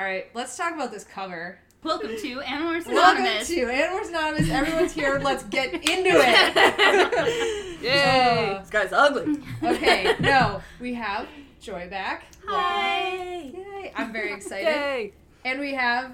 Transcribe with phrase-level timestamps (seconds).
[0.00, 1.58] All right, let's talk about this cover.
[1.84, 2.88] Welcome to Animorphs Anonymous.
[2.88, 4.48] Welcome to Animorphs Anonymous.
[4.48, 5.20] Everyone's here.
[5.22, 7.82] Let's get into it.
[7.82, 8.54] Yay!
[8.56, 9.42] Uh, this guy's ugly.
[9.62, 11.28] okay, no, we have
[11.60, 12.24] Joy back.
[12.46, 13.52] Hi.
[13.54, 13.92] Yay!
[13.94, 14.64] I'm very excited.
[14.68, 15.12] Yay!
[15.44, 16.12] And we have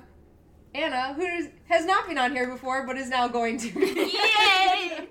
[0.74, 3.68] Anna, who is- has not been on here before, but is now going to.
[3.68, 5.06] Yay!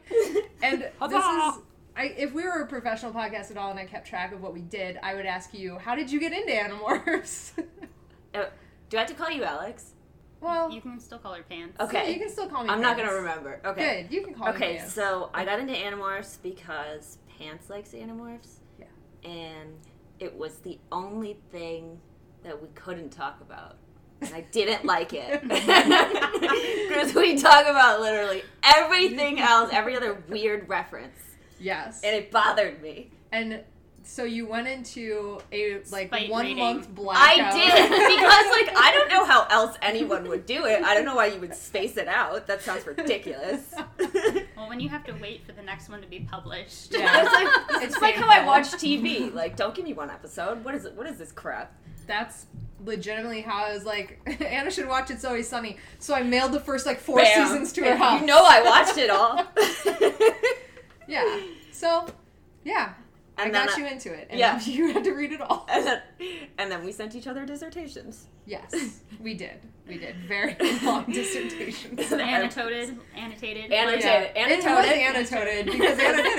[0.61, 1.63] And this is,
[1.95, 4.53] I, if we were a professional podcast at all and I kept track of what
[4.53, 7.51] we did, I would ask you, how did you get into Animorphs?
[8.89, 9.91] Do I have to call you Alex?
[10.41, 11.79] well, You can still call her pants.
[11.79, 12.13] Okay.
[12.13, 12.69] you can still call me.
[12.69, 12.75] Pants.
[12.77, 13.61] I'm not gonna remember.
[13.65, 14.03] Okay.
[14.03, 14.53] Good, you can call me.
[14.53, 14.93] Okay, Pants.
[14.93, 18.59] so I got into Animorphs because Pants likes Animorphs.
[18.79, 18.85] Yeah.
[19.29, 19.73] And
[20.19, 21.99] it was the only thing
[22.43, 23.77] that we couldn't talk about.
[24.21, 25.41] And I didn't like it.
[26.95, 31.17] Because we talk about literally everything else, every other weird reference.
[31.59, 32.01] Yes.
[32.03, 33.11] And it bothered me.
[33.33, 33.63] And
[34.07, 36.63] so you went into a like Spite one reading.
[36.63, 37.53] month I blackout.
[37.53, 40.83] did because like I don't know how else anyone would do it.
[40.83, 42.47] I don't know why you would space it out.
[42.47, 43.73] That sounds ridiculous.
[44.55, 46.93] Well, when you have to wait for the next one to be published.
[46.93, 47.23] Yeah.
[47.23, 47.47] It's like
[47.83, 49.31] It's it's like how I watch TV.
[49.33, 50.63] Like, don't give me one episode.
[50.63, 50.93] What is it?
[50.95, 51.75] What is this crap?
[52.07, 52.45] That's
[52.83, 55.77] legitimately how I was like, Anna should watch It's Always Sunny.
[55.99, 57.47] So I mailed the first like four Bam.
[57.47, 58.21] seasons to her house.
[58.21, 59.45] You know I watched it all.
[61.07, 61.39] Yeah.
[61.71, 62.05] So,
[62.63, 62.93] yeah.
[63.37, 64.27] I And got then you into it.
[64.29, 64.59] And yeah.
[64.65, 65.65] you had to read it all.
[65.69, 66.01] and then,
[66.57, 68.27] and then we sent each other dissertations.
[68.45, 69.59] Yes, we did.
[69.87, 70.15] We did.
[70.27, 71.99] Very long dissertations.
[72.11, 73.71] Annotated, annotated.
[73.71, 74.03] Annotated.
[74.03, 74.47] Yeah.
[74.47, 76.37] It was annotated because Anna did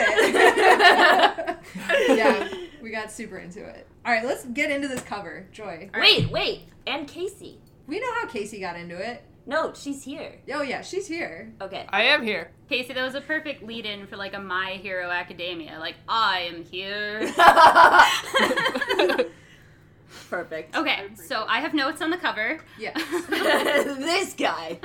[2.11, 2.17] it.
[2.17, 2.49] yeah,
[2.83, 3.87] we got super into it.
[4.05, 5.47] All right, let's get into this cover.
[5.53, 5.91] Joy.
[5.99, 6.63] Wait, wait.
[6.87, 7.59] And Casey.
[7.87, 9.23] We know how Casey got into it.
[9.47, 10.41] No, she's here.
[10.53, 11.53] Oh yeah, she's here.
[11.61, 11.87] Okay.
[11.89, 12.51] I am here.
[12.69, 15.79] Casey, that was a perfect lead-in for like a My Hero Academia.
[15.79, 17.33] Like, I am here.
[20.31, 20.75] Perfect.
[20.75, 22.59] Okay, so I have notes on the cover.
[22.79, 22.93] Yeah.
[23.29, 24.79] this guy.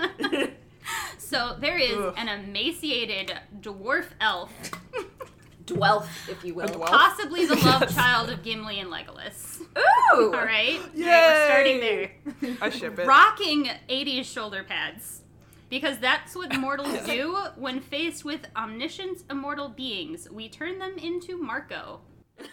[1.17, 2.14] So there is Ugh.
[2.17, 4.52] an emaciated dwarf elf,
[5.66, 6.67] Dwelf, if you will.
[6.67, 7.95] Possibly the love Yes.
[7.95, 9.61] child of Gimli and Legolas.
[10.16, 10.26] Ooh.
[10.26, 11.04] All right, Yay!
[11.05, 12.11] we're starting there.
[12.61, 13.08] I ship it.
[13.08, 15.22] Rocking 80s shoulder pads.
[15.70, 20.27] Because that's what mortals do when faced with omniscient immortal beings.
[20.30, 22.02] We turn them into Marco.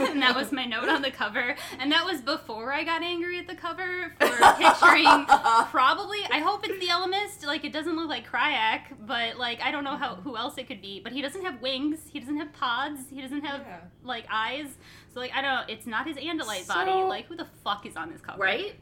[0.00, 1.54] And that was my note on the cover.
[1.78, 4.26] And that was before I got angry at the cover for
[4.58, 5.26] picturing
[5.70, 7.46] probably I hope it's the Ellimist.
[7.46, 10.22] Like it doesn't look like Crayak, but like I don't know how mm-hmm.
[10.22, 11.00] who else it could be.
[11.00, 13.78] But he doesn't have wings, he doesn't have pods, he doesn't have Yeah.
[14.02, 14.66] like eyes.
[15.14, 16.90] So like I don't know, it's not his Andalite So- body.
[16.90, 18.42] Like who the fuck is on this cover?
[18.42, 18.74] right?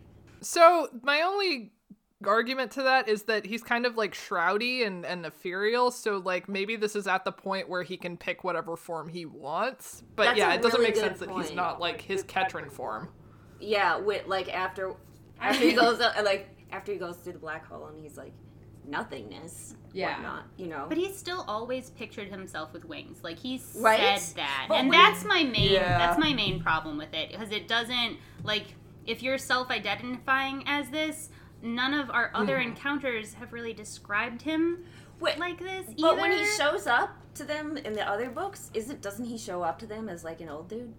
[0.42, 1.72] So my only
[2.24, 5.90] argument to that is that he's kind of like shroudy and, and ethereal.
[5.90, 9.26] So like maybe this is at the point where he can pick whatever form he
[9.26, 10.02] wants.
[10.14, 12.70] But That's yeah, it doesn't really make good sense that he's not like his Ketron
[12.70, 13.10] form.
[13.60, 14.94] Yeah, with like after
[15.40, 18.32] after he goes uh, like after he goes through the black hole and he's like
[18.86, 19.74] nothingness.
[19.92, 20.14] Yeah.
[20.16, 20.86] Whatnot, you know.
[20.88, 23.18] But he's still always pictured himself with wings.
[23.22, 25.72] Like he said that, But and when- that's my main.
[25.72, 25.98] Yeah.
[25.98, 28.74] That's my main problem with it because it doesn't like
[29.06, 31.30] if you're self-identifying as this.
[31.66, 32.68] None of our other hmm.
[32.68, 34.84] encounters have really described him
[35.18, 36.00] Wait, like this either.
[36.00, 39.36] but when he shows up to them in the other books, is it doesn't he
[39.38, 40.92] show up to them as like an old dude?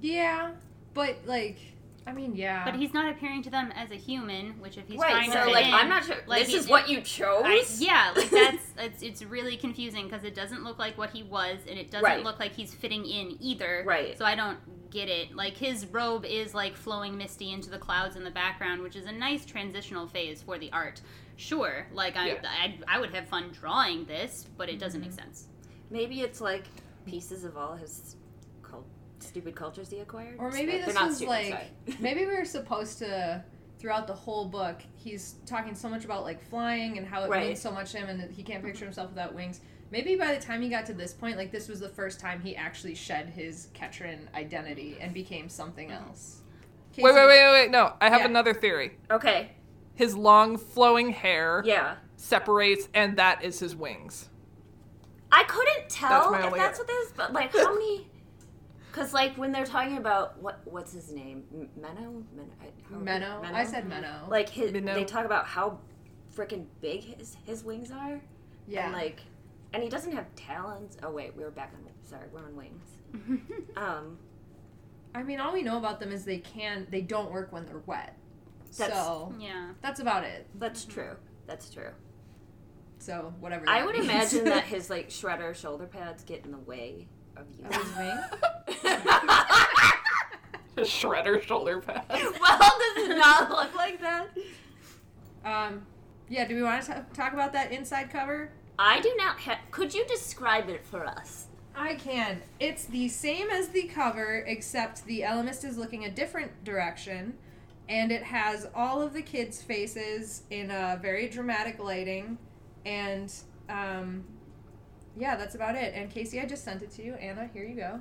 [0.00, 0.52] Yeah,
[0.92, 1.58] but like,
[2.06, 2.64] I mean, yeah.
[2.64, 5.10] but he's not appearing to them as a human, which if he's right.
[5.10, 6.16] trying to So fit like in, I'm not sure.
[6.26, 7.42] like, this is what you chose.
[7.44, 11.22] I, yeah, like that's it's it's really confusing because it doesn't look like what he
[11.22, 12.22] was, and it doesn't Right.
[12.22, 13.84] look like he's fitting in either.
[13.86, 14.18] Right.
[14.18, 14.58] So I don't
[14.90, 15.34] get it.
[15.34, 19.06] Like his robe is like flowing misty into the clouds in the background, which is
[19.06, 21.00] a nice transitional phase for the art.
[21.36, 22.40] Sure, like I Yeah.
[22.44, 25.20] I, I would have fun drawing this, but it doesn't make mm-hmm.
[25.20, 25.48] sense.
[25.90, 26.64] Maybe it's like
[27.06, 28.16] pieces of all his
[29.24, 30.36] stupid cultures he acquired.
[30.38, 33.42] Or maybe this not was stupid, like maybe we were supposed to
[33.78, 37.48] throughout the whole book he's talking so much about like flying and how it Right.
[37.48, 38.68] means so much to him and that he can't mm-hmm.
[38.68, 39.60] picture himself without wings.
[39.90, 42.40] Maybe by the time he got to this point, like this was the first time
[42.40, 46.08] he actually shed his Ketron identity and became something mm-hmm.
[46.08, 46.40] else.
[46.96, 47.70] Wait, wait, wait, wait, wait.
[47.70, 48.28] No, I have Yeah.
[48.28, 48.98] another theory.
[49.10, 49.50] Okay.
[49.94, 51.96] His long flowing hair Yeah.
[52.16, 54.28] separates, and that is his wings.
[55.30, 58.08] I couldn't tell my if only- that's what this, but like how many?
[58.94, 63.52] Because like when they're talking about what what's his name, M- Menno, Men- I- Menno.
[63.52, 64.28] I said Menno.
[64.28, 64.94] Like his, Minnow.
[64.94, 65.80] they talk about how
[66.36, 68.20] freaking big his his wings are,
[68.68, 68.84] yeah.
[68.84, 69.18] and like,
[69.72, 70.96] and he doesn't have talons.
[71.02, 71.80] Oh wait, we were back on.
[72.04, 73.40] Sorry, we're on wings.
[73.76, 74.18] Um,
[75.14, 77.82] I mean, all we know about them is they can they don't work when they're
[77.86, 78.16] wet.
[78.78, 79.70] That's- so yeah.
[79.82, 80.46] that's about it.
[80.54, 81.16] that's true.
[81.48, 81.90] That's true.
[82.98, 83.64] So whatever.
[83.68, 84.06] I would means.
[84.08, 87.64] imagine that his like shredder shoulder pads get in the way of you.
[87.66, 88.18] Of his wing?
[90.76, 92.04] Shredder shoulder pad.
[92.10, 94.28] well, does it not look like that?
[95.44, 95.86] Um,
[96.28, 96.46] yeah.
[96.46, 98.50] Do we want to talk about that inside cover?
[98.78, 99.58] I do not have.
[99.70, 101.46] Could you describe it for us?
[101.76, 102.40] I can.
[102.60, 107.34] It's the same as the cover, except the Ellimist is looking a different direction,
[107.88, 112.38] and it has all of the kids' faces in a very dramatic lighting,
[112.84, 113.32] and
[113.68, 114.24] um,
[115.16, 115.94] yeah, that's about it.
[115.94, 117.14] And Casey, I just sent it to you.
[117.14, 118.00] Anna, here you go.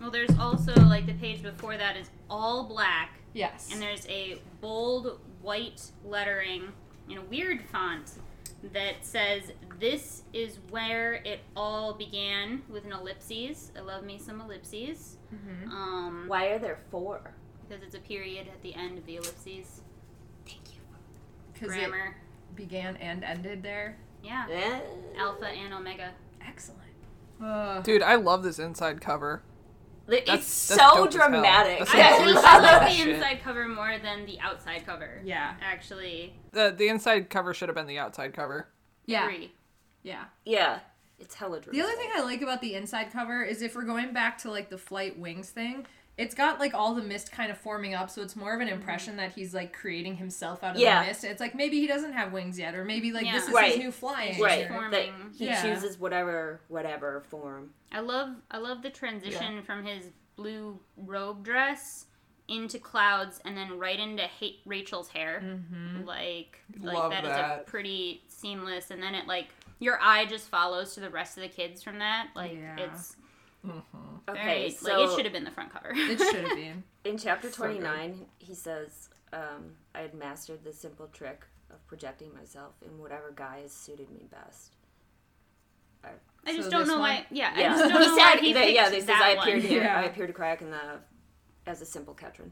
[0.00, 3.70] Well, there's also like the page before that is all black, Yes.
[3.72, 6.72] and there's a bold white lettering
[7.08, 8.12] in a weird font
[8.72, 13.70] that says, "This is where it all began," with an ellipses.
[13.76, 15.18] I love me some ellipses.
[15.34, 15.68] Mhm.
[15.70, 17.34] Um, Why are there four?
[17.68, 19.82] because it's a period at the end of the ellipses.
[20.46, 20.80] Thank you.
[21.52, 22.16] Because it Grammar.
[22.54, 23.96] began and ended there.
[24.22, 24.80] Yeah.
[25.16, 26.12] Alpha and omega.
[26.46, 26.80] Excellent.
[27.42, 29.42] Uh, Dude, I love this inside cover.
[30.08, 31.28] It's That's- that's so dope as hell.
[31.30, 31.88] dramatic.
[31.94, 33.08] I Yeah, actually Bruce I Lee like the shit.
[33.08, 35.20] inside cover more than the outside cover.
[35.24, 35.54] yeah.
[35.62, 38.68] Actually, The the inside cover should have been the outside cover.
[39.06, 39.24] Yeah.
[39.24, 39.52] agree.
[40.02, 40.24] Yeah.
[40.44, 40.80] yeah,
[41.20, 41.72] it's hella dramatic.
[41.72, 44.50] The other thing I like about the inside cover is if we're going back to
[44.50, 45.86] like the flight wings thing,
[46.18, 48.68] it's got like all the mist kind of forming up, so it's more of an
[48.68, 51.00] impression that he's like creating himself out of Yeah.
[51.02, 51.24] the mist.
[51.24, 53.32] It's like maybe he doesn't have wings yet, or maybe like Yeah.
[53.32, 53.70] this is Right.
[53.72, 54.40] his new flying.
[54.40, 55.32] right, or- that Forming.
[55.36, 55.62] he Yeah.
[55.62, 57.72] chooses whatever whatever form.
[57.90, 62.06] I love I love the transition from his blue robe dress
[62.48, 65.40] into clouds and then right into ha- Rachel's hair.
[65.42, 66.04] Mhm.
[66.04, 69.48] Like like Love that is a pretty seamless and then it like
[69.78, 72.28] your eye just follows to the rest of the kids from that.
[72.34, 72.76] Like Yeah.
[72.78, 73.16] it's
[74.28, 75.92] Okay, very so like it should have been the front cover.
[75.94, 76.84] It should have been.
[77.04, 77.80] in chapter So good.
[77.80, 83.32] 29, he says, um, I had mastered the simple trick of projecting myself in whatever
[83.34, 84.76] guise suited me best.
[86.04, 87.02] I just So don't know one?
[87.10, 87.26] why.
[87.30, 89.34] Yeah, Yeah, I just don't he know said why he that, yeah, this is I
[89.36, 89.48] one.
[89.48, 89.82] appeared here.
[89.84, 89.98] Yeah.
[90.00, 90.98] I appeared to Crack in the
[91.66, 92.50] as a simple Ketron,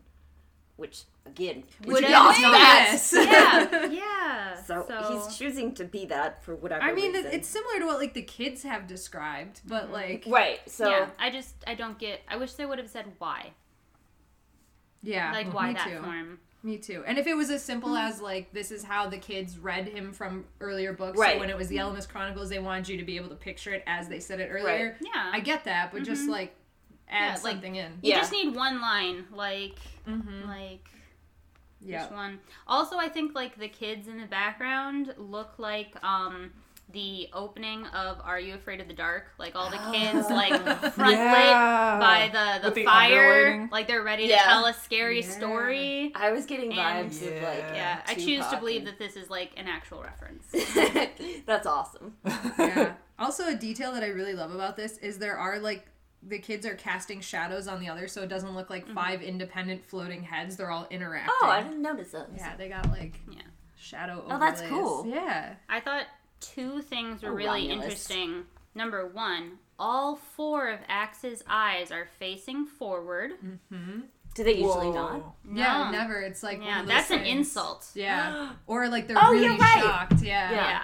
[0.80, 3.10] which again, Would you have didn't know best.
[3.12, 3.26] this.
[3.26, 4.56] yeah, yeah.
[4.70, 6.82] So, he's choosing to be that for whatever.
[6.82, 7.32] I mean, reason.
[7.32, 9.92] it's similar to what like the kids have described, but mm-hmm.
[9.92, 10.60] like right.
[10.66, 12.20] So yeah, I just I don't get.
[12.28, 13.50] I wish they would have said why,
[15.02, 15.98] yeah, like why me that too.
[16.02, 16.38] form.
[16.62, 17.02] Me too.
[17.06, 18.08] And if it was as simple mm-hmm.
[18.08, 21.34] as like this is how the kids read him from earlier books, Right.
[21.34, 21.96] so when it was the mm-hmm.
[21.96, 24.50] Ellimist Chronicles, they wanted you to be able to picture it as they said it
[24.52, 24.96] earlier.
[25.00, 26.54] Yeah, I get that, but just like
[27.10, 27.92] add Yeah, like- something in.
[28.02, 28.18] You Yeah.
[28.18, 29.76] just need one line, like
[30.08, 30.48] Mm-hmm.
[30.48, 30.88] like
[31.80, 32.00] Yeah.
[32.00, 32.40] just one.
[32.66, 36.52] Also, I think like the kids in the background look like um
[36.92, 39.26] the opening of Are You Afraid of the Dark?
[39.38, 40.52] Like all the kids like
[40.92, 41.54] front lit
[42.00, 44.38] by the the, the fire, like they're ready Yeah.
[44.38, 45.30] to tell a scary Yeah.
[45.30, 46.12] story.
[46.16, 49.14] I was getting And- vibes of like Yeah, I choose to believe and- that this
[49.16, 50.46] is like an actual reference.
[51.46, 52.16] That's awesome.
[52.24, 52.94] yeah.
[53.20, 55.86] Also, a detail that I really love about this is there are like
[56.22, 59.84] the kids are casting shadows on the other, so it doesn't look like five independent
[59.84, 60.56] floating heads.
[60.56, 61.32] They're all interacting.
[61.42, 62.26] Oh, I didn't notice those.
[62.36, 63.40] Yeah, they got like Yeah.
[63.78, 64.24] shadow.
[64.28, 65.06] Oh, that's cool.
[65.06, 65.54] Yeah.
[65.68, 66.06] I thought
[66.40, 67.84] two things were Oh, really Romulus.
[67.84, 68.44] interesting.
[68.74, 73.32] Number one, all four of Axe's eyes are facing forward.
[73.44, 74.00] Mm-hmm.
[74.34, 74.92] Do they usually Whoa.
[74.92, 75.34] not?
[75.52, 75.90] Yeah, No.
[75.90, 76.20] never.
[76.20, 77.90] It's like one Yeah, of those that's an insult.
[77.94, 79.82] Yeah, or like they're Oh, really you're right.
[79.82, 80.22] shocked.
[80.22, 80.56] Yeah, Yeah.
[80.66, 80.82] Yeah.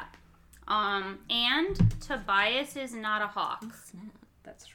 [0.68, 3.64] Um, and Tobias is not a hawk.
[4.42, 4.66] that's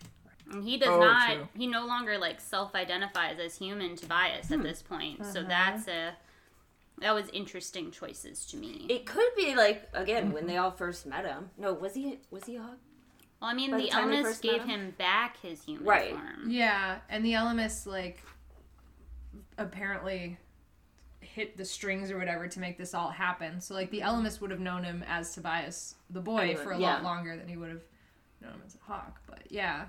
[0.51, 1.33] And he does Oh, not.
[1.33, 1.47] true.
[1.57, 4.63] He no longer like self-identifies as human Tobias at hmm.
[4.63, 5.25] this point.
[5.25, 5.49] So uh-huh.
[5.49, 6.13] that's a
[6.99, 8.85] that was interesting choices to me.
[8.89, 10.33] It could be like again mm-hmm.
[10.33, 11.49] when they all first met him.
[11.57, 12.77] No, was he was he a hawk?
[13.41, 14.69] well, I mean, by the the time they Elmis first met gave him?
[14.69, 16.11] him back his human Right.
[16.11, 16.49] form.
[16.49, 16.99] yeah.
[17.09, 18.23] And the Ellimist like
[19.57, 20.37] apparently
[21.19, 23.61] hit the strings or whatever to make this all happen.
[23.61, 26.79] So like the Ellimist would have known him as Tobias the boy Anyway, for a
[26.79, 26.93] yeah.
[26.93, 27.83] lot longer than he would have
[28.41, 29.19] known him as a hawk.
[29.27, 29.85] But yeah,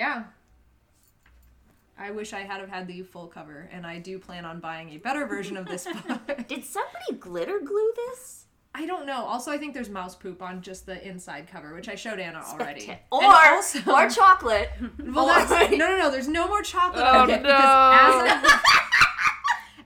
[0.00, 0.24] yeah.
[1.98, 4.88] I wish I had have had the full cover, and I do plan on buying
[4.90, 6.48] a better version of this book.
[6.48, 8.46] Did somebody glitter glue this?
[8.74, 9.24] I don't know.
[9.24, 12.40] Also, I think there's mouse poop on just the inside cover, which I showed Anna
[12.40, 12.86] already.
[12.86, 14.70] Specta- Or also- or chocolate.
[15.12, 16.10] well, that's, no, no, no.
[16.10, 17.04] There's no more chocolate.
[17.06, 17.36] Oh, no.
[17.36, 18.79] Because as I,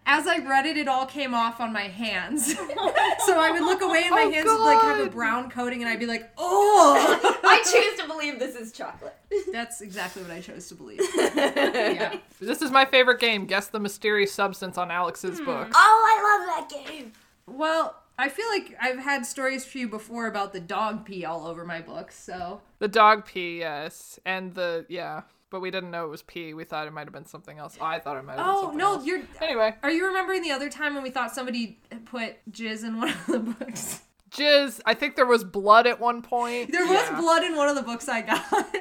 [0.06, 2.54] as I read it, it all came off on my hands.
[2.56, 5.82] so I would look away, and my Oh, hands would like have a brown coating,
[5.82, 9.16] and I'd be like, "Oh." I choose to believe this is chocolate.
[9.52, 11.00] That's exactly what I chose to believe.
[11.16, 11.90] yeah.
[11.90, 12.16] Yeah.
[12.40, 13.46] This is my favorite game.
[13.46, 15.44] Guess the mysterious substance on Alex's hmm.
[15.44, 15.68] book.
[15.74, 17.12] Oh, I love that game.
[17.46, 21.46] Well, I feel like I've had stories for you before about the dog pee all
[21.46, 22.16] over my books.
[22.22, 25.22] So The dog pee, yes, and the yeah,
[25.54, 26.52] but we didn't know it was pee.
[26.52, 27.78] We thought it might have been something else.
[27.80, 29.06] I thought it might have been Oh something no, else.
[29.06, 29.20] you're.
[29.40, 33.10] Anyway, Are you remembering the other time when we thought somebody put jizz in one
[33.10, 34.00] of the books?
[34.32, 34.80] jizz.
[34.84, 36.72] I think there was blood at one point.
[36.72, 37.20] There was Yeah.
[37.20, 38.76] blood in one of the books I got.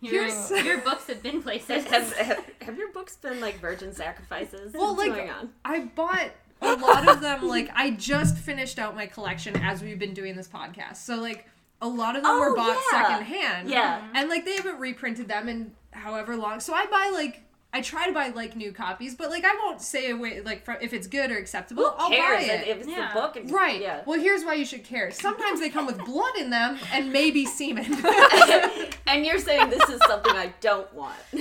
[0.00, 1.84] Your, Here's- your books have been places.
[1.86, 4.74] have, have, have your books been like virgin sacrifices?
[4.74, 5.48] Well, What's like going on?
[5.64, 7.48] I bought a lot of them.
[7.48, 10.96] Like I just finished out my collection as we've been doing this podcast.
[10.96, 11.46] So like
[11.80, 13.08] a lot of them Oh, were bought yeah.
[13.08, 13.68] secondhand.
[13.70, 13.98] Yeah.
[14.00, 14.16] Mm-hmm.
[14.16, 16.60] and like they haven't reprinted them in however long.
[16.60, 17.42] So I buy like.
[17.70, 20.80] I try to buy like new copies, but like I won't say away like fr-
[20.80, 21.82] if it's good or acceptable.
[21.84, 22.66] Who I'll cares buy it.
[22.66, 23.08] if it's Yeah.
[23.12, 23.36] the book?
[23.36, 23.78] and- Right.
[23.82, 24.00] Yeah.
[24.06, 25.10] Well, here's why you should care.
[25.10, 27.84] Sometimes they come with blood in them and maybe semen.
[29.06, 31.14] and you're saying this is something I don't want.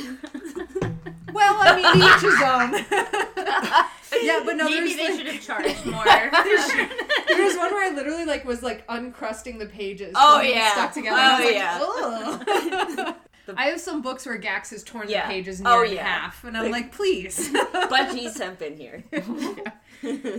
[1.34, 3.86] well, I mean, each his own.
[4.22, 6.04] yeah, but no, Maybe there's they like, should have charged more.
[6.06, 10.14] there was one where I literally like was like uncrusting the pages.
[10.16, 10.72] Oh, so they yeah.
[10.72, 11.18] stuck together.
[11.20, 13.06] Oh, I was like, yeah.
[13.08, 13.16] "Ugh."
[13.56, 15.26] I have some books where Gax has torn Yeah.
[15.26, 16.04] the pages near Oh, in yeah.
[16.06, 17.50] half, and I'm like, please.
[17.54, 19.06] Budgies have been here.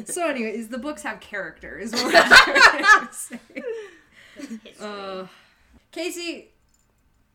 [0.05, 3.39] so, anyways, the books have character, is what I'm trying to say.
[4.79, 5.27] Uh,
[5.91, 6.51] Casey,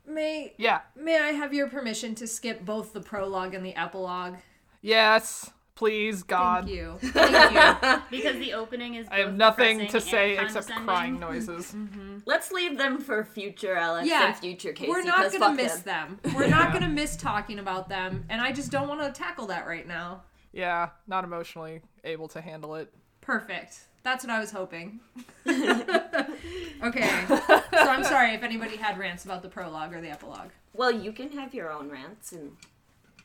[0.08, 0.82] may Yeah.
[0.96, 4.36] may I have your permission to skip both the prologue and the epilogue?
[4.82, 5.50] Yes.
[5.76, 6.66] Please, God.
[6.66, 6.98] Thank you.
[7.02, 8.02] Thank you.
[8.12, 9.08] because the opening is.
[9.10, 11.72] I have nothing to say except crying noises.
[11.72, 12.20] Mm-hmm.
[12.26, 14.90] Let's leave them for future Alex Yeah, and future Casey.
[14.92, 16.20] We're not gonna miss them.
[16.22, 16.36] them.
[16.36, 19.66] We're not gonna miss talking about them, and I just don't want to tackle that
[19.66, 20.22] right now.
[20.52, 22.94] Yeah, not emotionally able to handle it.
[23.22, 23.80] Perfect.
[24.04, 25.00] That's what I was hoping.
[25.48, 27.26] okay.
[27.28, 30.50] So I'm sorry if anybody had rants about the prologue or the epilogue.
[30.74, 32.52] Well, you can have your own rants and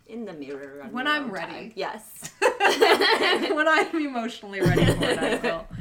[0.09, 1.53] in the mirror When I'm own ready.
[1.53, 1.73] time.
[1.77, 2.31] Yes.
[2.41, 5.67] when I'm emotionally ready for it, I will.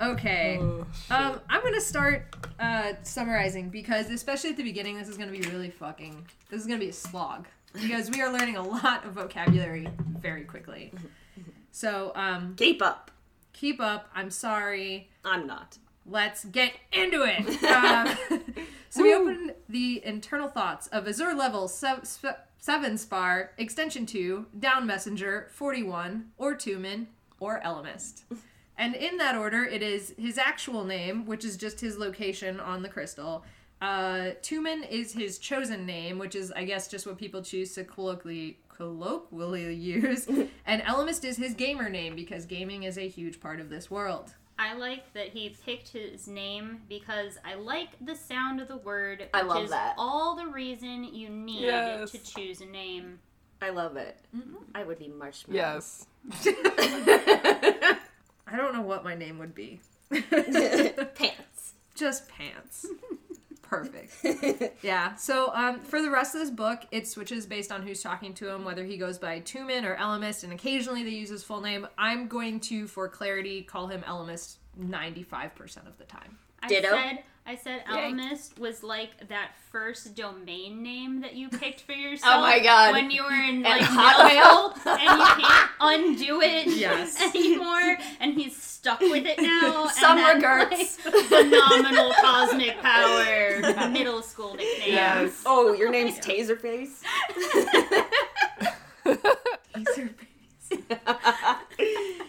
[0.00, 0.58] Okay.
[0.60, 0.84] Oh.
[1.10, 5.42] Um, I'm gonna start uh, summarizing because, especially at the beginning, this is gonna be
[5.42, 6.26] really fucking.
[6.50, 9.86] This is gonna be a slog because we are learning a lot of vocabulary
[10.18, 10.92] very quickly.
[11.70, 13.12] So, um, Keep up.
[13.52, 14.08] keep up.
[14.12, 15.08] I'm sorry.
[15.24, 15.78] I'm not.
[16.04, 17.62] Let's get into it.
[17.72, 18.42] Um,
[18.90, 24.86] so we open the internal thoughts of Azure level sp- seven spar extension two down
[24.86, 27.06] messenger forty one or Toomin
[27.40, 28.22] or Ellimist.
[28.78, 32.82] And in that order, it is his actual name, which is just his location on
[32.82, 33.44] the crystal.
[33.82, 37.84] Uh, Toomin is his chosen name, which is, I guess, just what people choose to
[37.84, 40.26] colloquially colloquially use.
[40.66, 44.32] and Ellimist is his gamer name because gaming is a huge part of this world.
[44.62, 49.28] I like that he picked his name because I like the sound of the word.
[49.34, 49.94] I which love is that.
[49.98, 52.12] All the reason you need Yes.
[52.12, 53.18] to choose a name.
[53.60, 54.16] I love it.
[54.36, 54.54] Mm-hmm.
[54.72, 55.56] I would be marshmallow.
[55.58, 56.06] yes.
[58.46, 59.80] I don't know what my name would be.
[60.10, 61.72] Pants.
[61.96, 62.86] Just pants.
[63.72, 64.72] Perfect.
[64.82, 65.14] Yeah.
[65.14, 68.48] So um, for the rest of this book, it switches based on who's talking to
[68.48, 71.86] him, whether he goes by Toomin or Ellimist, and occasionally they use his full name.
[71.96, 76.38] I'm going to, for clarity, call him Ellimist 95% of the time.
[76.62, 76.88] I Ditto.
[76.90, 77.94] said I said Yay.
[78.04, 82.36] Alchemist was like that first domain name that you picked for yourself.
[82.36, 82.92] Oh my God.
[82.92, 84.76] When you were in like Hotmail?
[84.76, 87.20] middle and you can't undo it Yes.
[87.20, 89.86] anymore, and he's stuck with it now.
[89.92, 90.98] Some and regrets.
[91.04, 94.92] Like, phenomenal cosmic power, middle school nickname.
[94.92, 95.42] Yes.
[95.46, 97.02] Oh, your name's Taserface?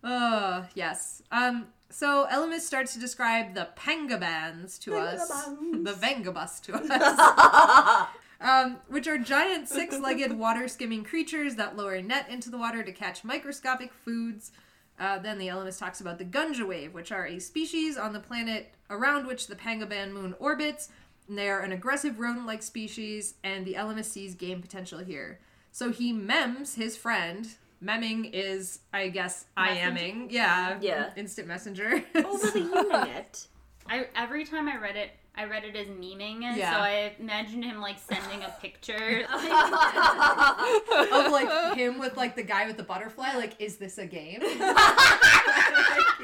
[0.00, 1.22] Uh, yes.
[1.32, 5.84] Um, so Ellimist starts to describe the Pangabans to us, Pangabans.
[5.84, 8.08] the Vengabus to us,
[8.40, 12.92] um, which are giant six-legged water-skimming creatures that lower a net into the water to
[12.92, 14.52] catch microscopic foods.
[14.98, 18.20] Uh, then the Ellimist talks about the Gunja Wave, which are a species on the
[18.20, 20.88] planet around which the Pangaban moon orbits.
[21.28, 25.40] And they are an aggressive rodent-like species, and the Ellimist sees game potential here.
[25.72, 27.46] So he mems his friend.
[27.80, 30.28] Memming is, I guess, I aming.
[30.30, 30.78] Yeah.
[30.80, 31.10] Yeah.
[31.16, 32.02] Instant messenger.
[32.14, 33.46] Over the internet.
[33.86, 36.42] I every time I read it, I read it as memeing.
[36.42, 36.72] Yeah.
[36.72, 39.24] So I imagined him like sending a picture.
[41.12, 43.34] of like him with like the guy with the butterfly.
[43.36, 44.40] Like, is this a game?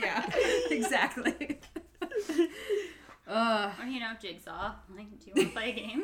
[0.01, 0.29] yeah,
[0.69, 1.61] exactly.
[3.29, 4.73] Uh, or you know, Jigsaw.
[4.95, 6.03] Like, do you want to play a game?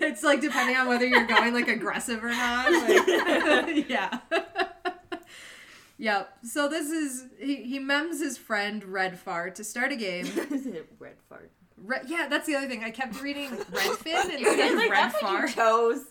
[0.00, 2.72] it's like depending on whether you're going like aggressive or not.
[2.72, 4.20] Like, yeah.
[6.02, 6.38] Yep.
[6.42, 10.26] So this is he, he mems his friend Redfar to start a game.
[10.98, 11.52] Red fart.
[12.08, 12.82] Yeah, that's the other thing.
[12.82, 15.54] I kept reading Redfin instead of like, what Redfar.
[15.54, 16.06] chose.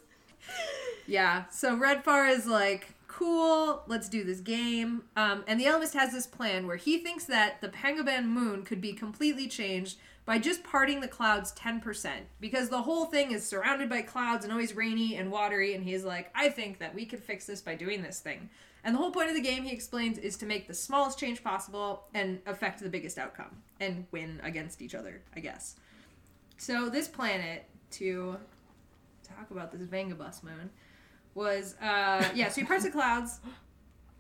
[1.08, 5.04] Yeah, so Redfar is like, cool, let's do this game.
[5.18, 8.80] Um, and the Ellimist has this plan where he thinks that the Pangaban moon could
[8.80, 12.12] be completely changed by just parting the clouds 10%.
[12.40, 15.74] Because the whole thing is surrounded by clouds and always rainy and watery.
[15.76, 18.50] And he's like, I think that we could fix this by doing this thing.
[18.84, 21.44] And the whole point of the game, he explains, is to make the smallest change
[21.44, 25.76] possible and affect the biggest outcome and win against each other, I guess.
[26.58, 28.38] So this planet to
[29.24, 30.70] talk about this Vangabus moon
[31.34, 33.40] was uh yeah, so he parts the clouds.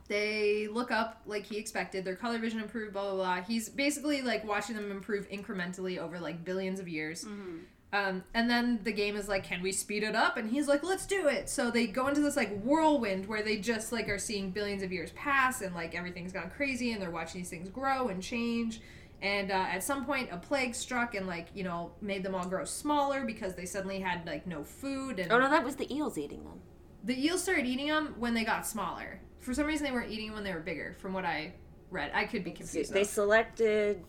[0.07, 2.03] They look up like he expected.
[2.03, 2.93] Their color vision improved.
[2.93, 3.41] Blah blah blah.
[3.43, 7.23] He's basically like watching them improve incrementally over like billions of years.
[7.25, 7.57] Mm-hmm.
[7.93, 10.37] Um, and then the game is like, can we speed it up?
[10.37, 11.49] And he's like, let's do it.
[11.49, 14.93] So they go into this like whirlwind where they just like are seeing billions of
[14.93, 18.79] years pass and like everything's gone crazy and they're watching these things grow and change.
[19.21, 22.45] And uh, at some point, a plague struck and like you know made them all
[22.47, 25.93] grow smaller because they suddenly had like no food and Oh no, that was the
[25.93, 26.59] eels eating them.
[27.03, 29.19] the eels started eating them when they got smaller.
[29.39, 30.95] For some reason, they weren't eating them when they were bigger.
[30.99, 31.53] From what I
[31.89, 32.93] read, I could be confused.
[32.93, 33.07] They though.
[33.09, 34.03] selected.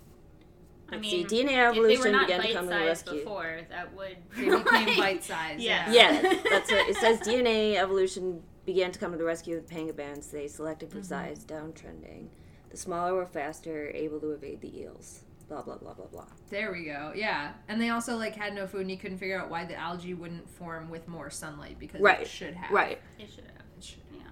[0.93, 3.19] I Let's mean, see, DNA if they were evolution began to come to the rescue.
[3.21, 5.61] before, that would They became bite sized.
[5.61, 5.91] Yeah.
[5.91, 6.13] Yeah.
[6.21, 7.21] Yeah, that's what it says.
[7.27, 10.31] DNA evolution began to come to the rescue of the pangolins.
[10.31, 11.07] They selected for Mm-hmm.
[11.07, 12.29] size, downtrending.
[12.71, 15.21] The smaller were faster, able to evade the eels.
[15.49, 16.27] Blah blah blah blah blah.
[16.51, 17.13] There we go.
[17.15, 19.75] Yeah, and they also like had no food, and you couldn't figure out why the
[19.75, 22.71] algae wouldn't form with more sunlight because it should have.
[22.71, 22.99] Right.
[23.19, 23.63] It should have.
[23.77, 23.99] It should.
[24.15, 24.23] Yeah.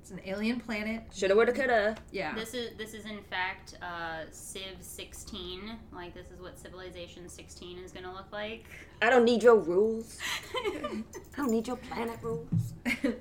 [0.00, 1.02] It's an alien planet.
[1.14, 1.96] Shoulda, woulda, coulda.
[2.10, 2.34] Yeah.
[2.34, 5.78] This is this is in fact uh, Civ 16.
[5.92, 8.66] Like this is what Civilization 16 is gonna look like.
[9.00, 10.18] I don't need your rules.
[10.54, 11.04] I
[11.36, 12.74] don't need your planet rules.
[12.84, 13.14] this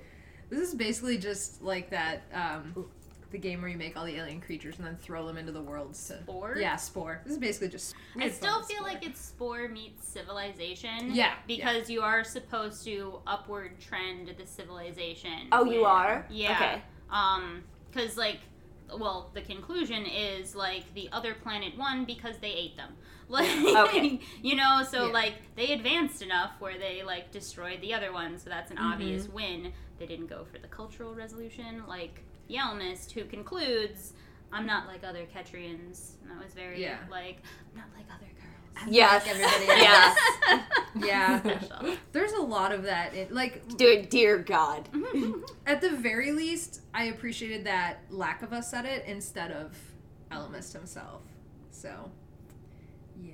[0.52, 2.24] is basically just like that.
[2.34, 2.86] Um,
[3.32, 5.62] the game where you make all the alien creatures and then throw them into the
[5.62, 6.20] worlds to.
[6.24, 6.58] Spore?
[6.60, 7.22] Yeah, spore.
[7.24, 7.96] This is basically just.
[8.20, 8.88] I still feel Spore.
[8.88, 11.14] like it's Spore meets Civilization.
[11.16, 15.48] Yeah, Because you are supposed to upward trend the civilization.
[15.52, 16.26] Oh, you are?
[16.30, 16.52] Yeah.
[16.56, 16.82] Okay.
[17.10, 18.40] Um, because like,
[18.98, 22.94] well, the conclusion is like the other planet won because they ate them.
[23.32, 23.48] Like,
[23.88, 24.20] Okay.
[24.44, 25.14] you know, so Yeah.
[25.14, 29.24] like they advanced enough where they like destroyed the other one, so that's an obvious
[29.24, 29.34] Mm-hmm.
[29.34, 29.74] win.
[30.00, 34.14] They didn't go for the cultural resolution like Yelmist, who concludes.
[34.52, 36.16] I'm not like other Ketrians.
[36.22, 36.98] And that was very Yeah.
[37.10, 37.38] like
[37.74, 38.94] I'm not like other girls.
[38.94, 39.26] Yes.
[39.26, 40.18] Like everybody Yes.
[41.08, 41.40] Yeah.
[41.40, 41.96] Special.
[42.12, 43.14] There's a lot of that.
[43.16, 44.90] It, like Dear, dear God.
[45.66, 49.78] at the very least, I appreciated that Lakova said it instead of
[50.32, 51.22] Ellimist himself.
[51.72, 52.12] So,
[53.22, 53.32] yeah,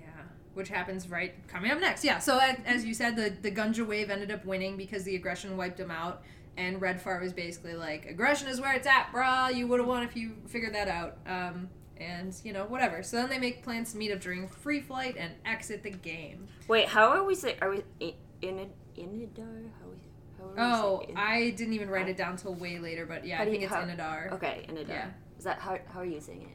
[0.53, 2.03] which happens right coming up next.
[2.03, 5.15] Yeah, so as, as you said, the the Gunja wave ended up winning because the
[5.15, 6.21] aggression wiped him out,
[6.57, 9.53] and Red Redfar was basically like, "Aggression is where it's at, brah.
[9.55, 13.01] You would have won if you figured that out." Um, and you know whatever.
[13.03, 16.47] So then they make plans to meet up during free flight and exit the game.
[16.67, 17.57] Wait, how are we say?
[17.61, 19.69] Are we in in Inidar?
[19.79, 19.97] How we?
[20.37, 23.25] How are we Oh, saying- I didn't even write it down till way later, but
[23.25, 24.31] yeah, How I do think you- it's how- Inadar.
[24.33, 24.87] Okay, Inidar.
[24.89, 25.09] Yeah.
[25.37, 25.77] Is that how?
[25.91, 26.53] How are you saying it?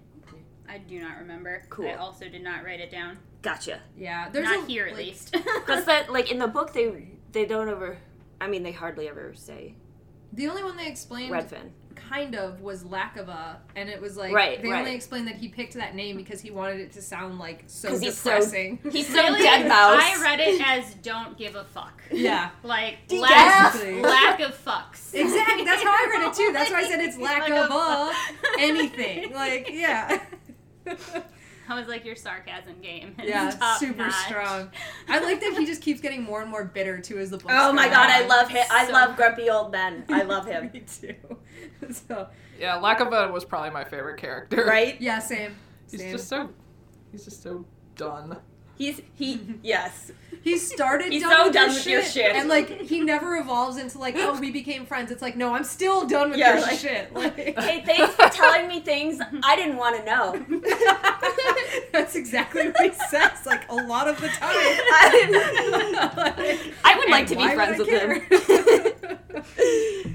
[0.69, 1.65] I do not remember.
[1.69, 1.89] Cool.
[1.89, 3.19] I also did not write it down.
[3.43, 3.81] Gotcha.
[3.97, 5.33] Yeah, there's not a, here at like- least.
[5.33, 7.99] Because that, like in the book, they they don't ever.
[8.41, 9.75] I mean, they hardly ever say
[10.33, 11.71] The only one they explained Redfin.
[11.95, 14.79] kind of was Lakova, and it was like Right, they right.
[14.81, 17.89] only explained that he picked that name because he wanted it to sound like so
[17.89, 18.79] 'Cause he's so- depressing.
[18.91, 20.01] He's so Really, dead mouse.
[20.03, 25.15] I read it as "don't give a fuck." yeah, Like lack, lack of fucks.
[25.15, 25.65] exactly.
[25.65, 26.51] That's how I read it too.
[26.53, 28.37] That's why I said it's Lack of Lakova fuck.
[28.59, 29.33] anything.
[29.33, 30.21] Like yeah.
[31.69, 33.15] I was like, your sarcasm game.
[33.23, 34.15] is Yeah, top super notch.
[34.27, 34.71] strong.
[35.09, 37.55] I like that he just keeps getting more and more bitter too as the books
[37.57, 38.65] Oh my go god, I love him.
[38.71, 40.05] I So- love grumpy old men.
[40.09, 40.71] I love him.
[40.75, 41.15] Me too.
[41.91, 44.65] so Yeah, Lakova was probably my favorite character.
[44.67, 45.01] right?
[45.01, 45.55] yeah, same.
[45.91, 46.13] He's same.
[46.13, 46.49] just so
[47.11, 47.65] he's just so
[47.97, 48.39] done.
[48.83, 49.41] He's he.
[49.63, 50.11] Yes.
[50.43, 52.35] He started He's done so with done your with your shit.
[52.35, 55.13] and like he never evolves into like oh we became friends.
[55.13, 57.15] It's like no, I'm still done with Yeah, your like- shit.
[57.15, 60.35] Like, Hey, thanks for telling me things I didn't want to know.
[61.93, 64.39] That's exactly what he says like a lot of the time.
[64.43, 66.73] I.
[66.85, 68.23] I would like to be friends with him.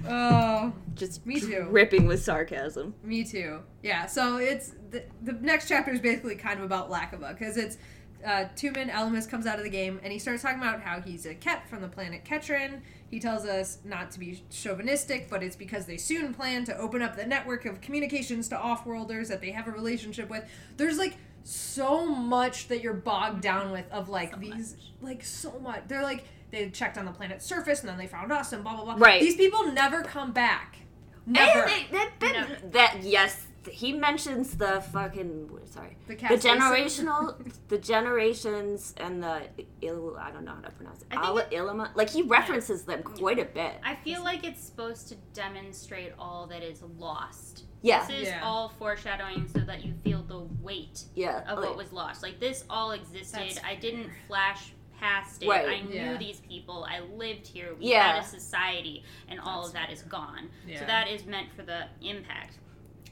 [0.09, 1.67] oh, Just Me too.
[1.69, 2.93] Ripping with sarcasm.
[3.03, 3.59] me too.
[3.83, 4.05] Yeah.
[4.07, 7.77] So it's the, the next chapter is basically kind of about Lakova because it's
[8.25, 11.25] uh, Toomin Elmas comes out of the game and he starts talking about how he's
[11.25, 12.81] a Ket from the planet Ketrin.
[13.09, 17.01] He tells us not to be chauvinistic, but it's because they soon plan to open
[17.01, 20.43] up the network of communications to offworlders that they have a relationship with.
[20.77, 24.91] There's like so much that you're bogged down with of like So these much.
[25.01, 25.83] like so much.
[25.87, 28.75] They're like they checked on the planet's surface and then they found us and blah
[28.75, 28.95] blah blah.
[29.05, 29.21] Right.
[29.21, 30.77] These people never come back.
[31.25, 31.61] Never.
[31.63, 32.67] And they- that, that, Never.
[32.71, 37.35] that yes, he mentions the fucking sorry The the generational
[37.67, 39.43] the generations and the
[39.81, 42.83] il I don't know how to pronounce it I Ala, it- Ilima like he references
[42.83, 43.73] them quite a bit.
[43.83, 47.63] I feel like it's supposed to demonstrate all that is lost.
[47.81, 48.41] Yeah, This is Yeah.
[48.43, 51.41] all foreshadowing so that you feel the weight yeah.
[51.51, 52.23] of like- what was lost.
[52.23, 53.59] Like this all existed.
[53.63, 55.47] I didn't flash past it.
[55.49, 55.67] Right.
[55.69, 56.17] I knew Yeah.
[56.17, 56.87] these people.
[56.89, 57.75] I lived here.
[57.75, 58.13] We Yeah.
[58.13, 60.49] had a society, and all That's of that is gone.
[60.67, 60.79] Yeah.
[60.79, 62.57] So that is meant for the impact.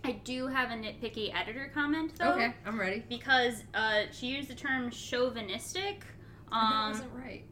[0.06, 3.04] I do have a nitpicky editor comment though, Okay, I'm ready.
[3.10, 6.06] because uh, she used the term chauvinistic.
[6.52, 7.44] that Um, wasn't right.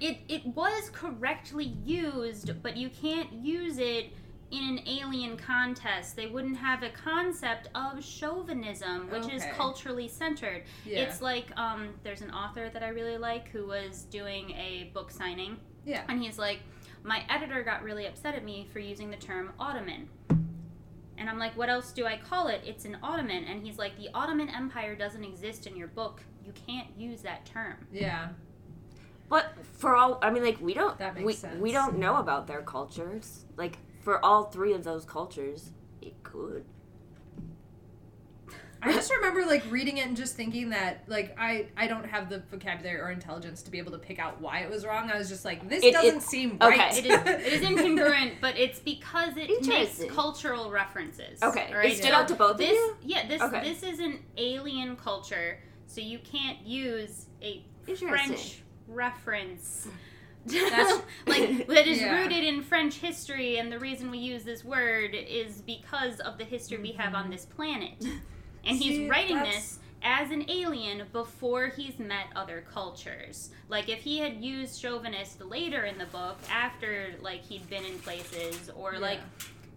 [0.00, 4.12] it it was correctly used, but you can't use it
[4.50, 6.16] in an alien contest.
[6.16, 10.62] They wouldn't have a concept of chauvinism, which is culturally centered.
[10.86, 11.00] Yeah.
[11.00, 15.10] It's like um, there's an author that I really like who was doing a book
[15.10, 16.02] signing, yeah.
[16.08, 16.60] and he's like,
[17.04, 20.08] my editor got really upset at me for using the term Ottoman.
[21.18, 22.62] And I'm like, what else do I call it?
[22.64, 23.44] It's an Ottoman.
[23.44, 26.22] And he's like, the Ottoman Empire doesn't exist in your book.
[26.44, 27.86] You can't use that term.
[27.92, 28.28] Yeah.
[29.28, 31.60] But for all, I mean, like we don't, That makes we sense.
[31.60, 33.44] we don't know about their cultures.
[33.56, 36.64] Like for all three of those cultures, it could.
[38.80, 42.28] I just remember like reading it and just thinking that like I I don't have
[42.28, 45.10] the vocabulary or intelligence to be able to pick out why it was wrong.
[45.10, 46.78] I was just like this It- doesn't it- seem okay.
[46.78, 46.96] right.
[46.98, 51.42] It is, it is incongruent, but it's because it makes cultural references.
[51.42, 51.66] Okay.
[51.70, 51.92] all right?
[51.92, 52.96] It stood out to both of this, you?
[53.02, 53.62] Yeah, this Okay.
[53.62, 57.64] this is an alien culture, so you can't use a
[57.96, 59.88] French reference.
[60.46, 62.16] That's- like that is Yeah.
[62.16, 66.44] rooted in French history, and the reason we use this word is because of the
[66.44, 67.32] history we have on mm-hmm.
[67.32, 68.04] this planet.
[68.64, 73.50] And See, he's writing that's- this as an alien before he's met other cultures.
[73.68, 77.98] Like if he had used chauvinist later in the book, after like he'd been in
[77.98, 78.98] places, or Yeah.
[79.00, 79.20] like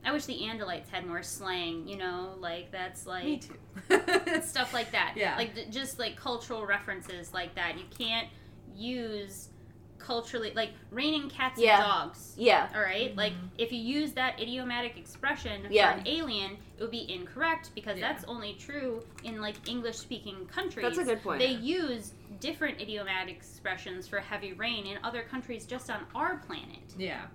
[0.04, 1.88] I wish the Andalites had more slang.
[1.88, 4.41] You know, like that's like Me too.
[4.44, 5.13] stuff like that.
[5.17, 5.36] Yeah.
[5.38, 7.78] Like just like cultural references like that.
[7.80, 8.28] You can't
[8.76, 9.50] use
[10.02, 11.76] culturally like raining cats Yeah.
[11.78, 12.34] and dogs.
[12.38, 12.70] Yeah.
[12.76, 13.16] All right?
[13.16, 13.48] Like Mm-hmm.
[13.60, 15.94] if you use that idiomatic expression Yeah.
[15.94, 18.12] for an alien, it would be incorrect because Yeah.
[18.12, 20.84] that's only true in like English speaking countries.
[20.84, 21.40] That's a good point.
[21.40, 26.80] They use different idiomatic expressions for heavy rain in other countries just on our planet.
[26.98, 27.28] yeah.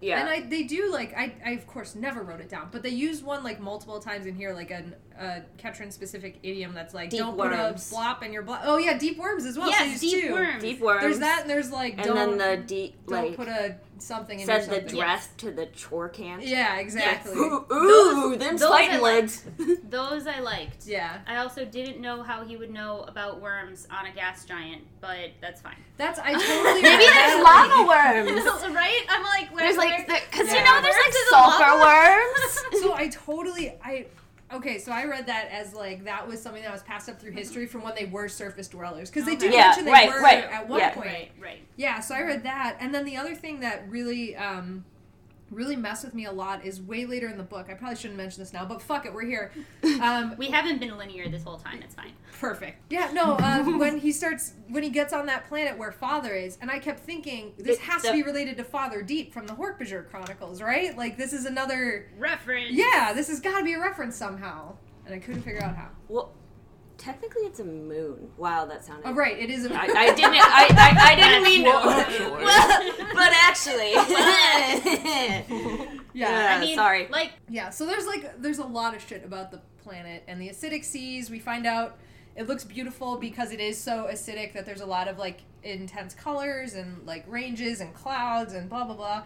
[0.00, 0.18] Yeah.
[0.18, 2.88] And I they do like I, I of course never wrote it down, but they
[2.90, 7.10] use one like multiple times in here, like an a Ketron specific idiom that's like
[7.10, 7.88] Deep don't worms.
[7.90, 8.60] put a blop in your blop.
[8.64, 9.66] Oh yeah, deep worms as well.
[9.70, 10.32] so yes, use deep two.
[10.32, 10.62] worms.
[10.62, 11.00] Deep worms.
[11.02, 14.40] There's that, and there's like and don't then the deep don't like put a something
[14.40, 14.96] in said the something.
[14.98, 16.40] dress to the chore can.
[16.42, 17.32] Yeah, exactly.
[17.36, 17.78] Ooh, Those-
[18.16, 19.44] ooh them those fighting legs.
[19.88, 20.86] Those I liked.
[20.86, 24.82] Yeah, I also didn't know how he would know about worms on a gas giant,
[25.00, 25.76] but that's fine.
[25.98, 28.74] that's I totally Maybe there's lava worms.
[28.74, 29.04] right?
[29.08, 30.54] I'm like, where, There's like because Yeah.
[30.58, 32.82] you know there's like Worms is a sulfur worms.
[32.82, 34.06] So I totally I
[34.54, 37.32] okay, so I read that as like that was something that was passed up through
[37.32, 39.56] history from when they were surface dwellers because they do Okay.
[39.56, 40.94] Yeah, mention they right, were right, at one yeah.
[40.94, 41.06] point.
[41.06, 41.58] right, right.
[41.76, 44.84] Yeah, so I read that, and then the other thing that really, um,
[45.52, 47.68] really messed with me a lot is way later in the book.
[47.70, 49.52] I probably shouldn't mention this now, but fuck it, we're here.
[50.02, 51.80] Um, We haven't been linear this whole time.
[51.82, 52.12] It's fine.
[52.40, 52.78] perfect.
[52.90, 53.36] Yeah, no.
[53.38, 56.78] Um, when he starts, when he gets on that planet where Father is, and I
[56.80, 60.60] kept thinking this It- has to be related to Father Deep from the Hork-Bajir Chronicles,
[60.60, 60.96] right?
[60.96, 62.10] Like this is another.
[62.18, 62.70] Reference.
[62.72, 64.74] Yeah, this has got to be a reference somehow,
[65.06, 65.88] and I couldn't figure out how.
[66.08, 66.32] Well,
[66.98, 68.30] technically it's a moon.
[68.36, 69.06] Wow, that sounded.
[69.06, 69.66] Oh, right, It is.
[69.66, 70.34] I didn't.
[70.34, 71.62] I, I, I didn't mean.
[71.64, 72.32] Well, to.
[72.42, 73.92] Well, but actually.
[76.14, 77.08] yeah, I mean, sorry.
[77.08, 80.48] Like, Yeah, so there's like there's a lot of shit about the planet and the
[80.48, 81.30] acidic seas.
[81.30, 81.98] We find out
[82.36, 86.14] it looks beautiful because it is so acidic that there's a lot of like intense
[86.14, 89.22] colors and like ranges and clouds and blah blah blah.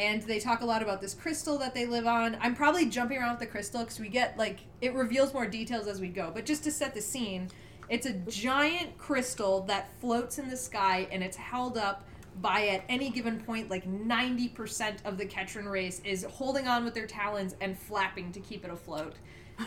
[0.00, 2.38] And they talk a lot about this crystal that they live on.
[2.40, 5.86] I'm probably jumping around with the crystal because we get like it reveals more details
[5.86, 6.30] as we go.
[6.32, 7.48] But just to set the scene,
[7.90, 12.04] it's a giant crystal that floats in the sky and it's held up
[12.40, 16.94] by at any given point like 90% of the Ketron race is holding on with
[16.94, 19.14] their talons and flapping to keep it afloat.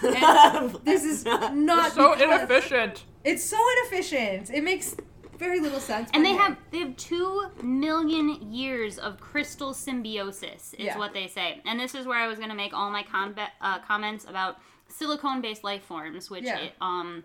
[0.01, 3.03] And this is not so because- inefficient.
[3.23, 4.49] It's so inefficient.
[4.49, 4.95] It makes
[5.43, 6.09] very little sense.
[6.13, 6.37] and they hey.
[6.37, 10.97] have they have two million years of crystal symbiosis, is Yeah.
[10.97, 11.61] what they say.
[11.65, 14.57] And this is where I was going to make all my combat, uh, comments about
[14.87, 16.57] silicone-based life forms, which Yeah.
[16.59, 17.23] it, um.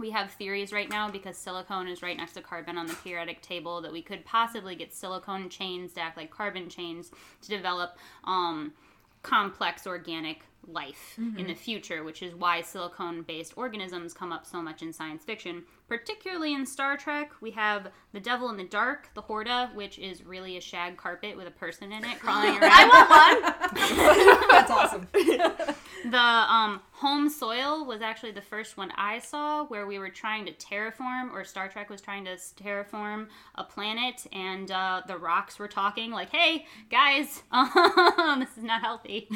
[0.00, 3.42] We have theories right now because silicone is right next to carbon on the periodic
[3.42, 7.10] table that we could possibly get silicone chains to act like carbon chains
[7.42, 8.74] to develop um,
[9.24, 14.62] complex organic life in the future, which is why silicone based organisms come up so
[14.62, 15.64] much in science fiction.
[15.88, 20.22] Particularly in Star Trek, we have the Devil in the Dark, the Horta, which is
[20.22, 22.62] really a shag carpet with a person in it crawling around.
[22.62, 24.48] I want one.
[24.50, 25.08] That's awesome.
[26.04, 30.46] The um, home soil was actually the first one I saw where we were trying
[30.46, 35.58] to terraform, or Star Trek was trying to terraform a planet, and uh, the rocks
[35.58, 39.26] were talking like, "Hey guys, um, this is not healthy."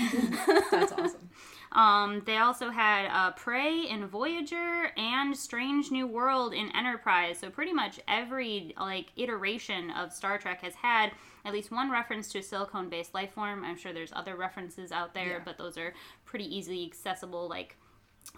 [0.70, 1.30] That's awesome.
[1.72, 7.38] Um, they also had uh, Prey in Voyager and Strange New World in Enterprise.
[7.38, 11.12] So pretty much every like iteration of Star Trek has had
[11.44, 13.64] at least one reference to a silicone-based life form.
[13.64, 15.40] I'm sure there's other references out there, Yeah.
[15.44, 15.94] but those are
[16.26, 17.76] pretty easily accessible, like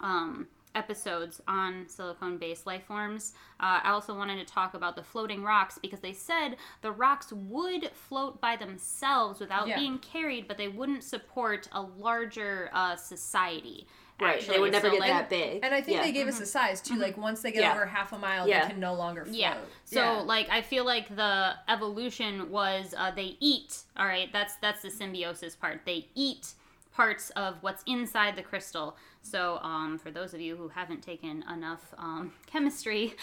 [0.00, 3.32] um, episodes on silicone based life forms.
[3.60, 7.32] Uh, I also wanted to talk about the floating rocks because they said the rocks
[7.32, 9.78] would float by themselves without Yeah.
[9.78, 13.86] being carried, but they wouldn't support a larger uh, society.
[14.20, 14.36] Right.
[14.36, 14.54] Actually.
[14.54, 15.64] They would never So, get like, that big.
[15.64, 16.02] And I think yeah.
[16.04, 16.96] they gave us a size too.
[16.96, 17.72] Like once they get Yeah.
[17.72, 18.62] over half a mile, Yeah.
[18.66, 19.36] they can no longer float.
[19.36, 19.56] Yeah.
[19.84, 20.10] So Yeah.
[20.20, 23.78] like I feel like the evolution was uh, they eat.
[23.96, 24.32] All right.
[24.32, 25.80] That's that's the symbiosis part.
[25.84, 26.52] They eat
[26.94, 28.96] parts of what's inside the crystal.
[29.24, 33.14] So um, for those of you who haven't taken enough um, chemistry,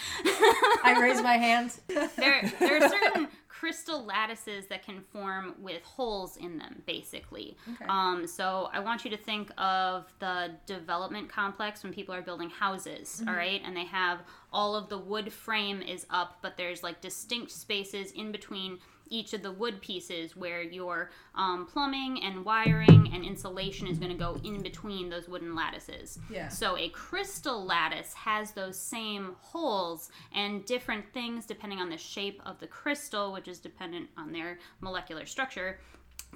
[0.84, 1.78] I raise my hand.
[2.16, 7.84] there there are certain crystal lattices that can form with holes in them basically Okay.
[7.88, 12.50] um, so i want you to think of the development complex when people are building
[12.50, 14.18] houses all right and they have
[14.52, 18.78] all of the wood frame is up but there's like distinct spaces in between
[19.12, 24.10] each of the wood pieces where your um, plumbing and wiring and insulation is going
[24.10, 26.48] to go in between those wooden lattices Yeah.
[26.48, 32.40] so a crystal lattice has those same holes and different things depending on the shape
[32.46, 35.78] of the crystal, which is dependent on their molecular structure.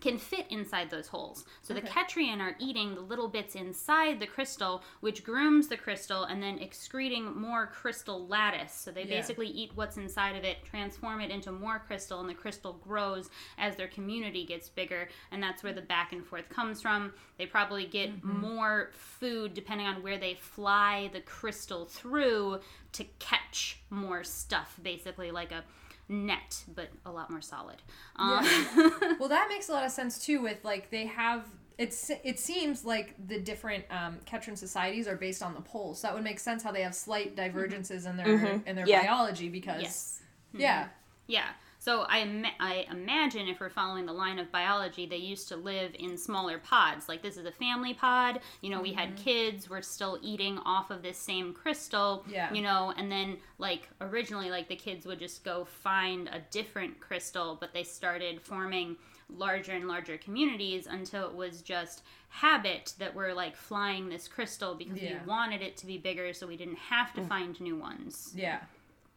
[0.00, 1.46] Can fit inside those holes.
[1.62, 6.24] So the Ketrian are eating the little bits inside the crystal, which grooms the crystal
[6.24, 8.74] and then excreting more crystal lattice.
[8.74, 9.16] So they Yeah.
[9.16, 13.30] basically eat what's inside of it, transform it into more crystal, and the crystal grows
[13.56, 15.09] as their community gets bigger.
[15.30, 17.14] And that's where the back and forth comes from.
[17.38, 18.40] They probably get mm-hmm.
[18.40, 22.61] more food depending on where they fly the crystal through
[22.92, 25.64] to catch more stuff, basically like a
[26.08, 27.76] net, but a lot more solid.
[28.16, 28.44] Um,
[29.18, 30.40] well, that makes a lot of sense too.
[30.40, 31.44] With like they have
[31.78, 36.00] it's it seems like the different um, Ketron societies are based on the poles.
[36.00, 39.02] So that would make sense how they have slight divergences in their in their Yeah.
[39.02, 40.22] biology because yes.
[40.52, 40.88] yeah
[41.26, 41.48] Yeah.
[41.87, 45.92] So I, I imagine if we're following the line of biology, they used to live
[45.96, 47.09] in smaller pods.
[47.09, 48.40] Like this is a family pod.
[48.61, 49.22] You know, we had mm-hmm.
[49.22, 49.70] kids.
[49.70, 52.25] We're still eating off of this same crystal.
[52.29, 52.53] Yeah.
[52.53, 56.99] You know, and then like originally, like the kids would just go find a different
[56.99, 58.96] crystal, but they started forming
[59.31, 64.75] larger and larger communities until it was just habit that we're like flying this crystal
[64.75, 65.20] because Yeah.
[65.20, 67.29] we wanted it to be bigger so we didn't have to mm.
[67.29, 68.33] find new ones.
[68.35, 68.62] yeah.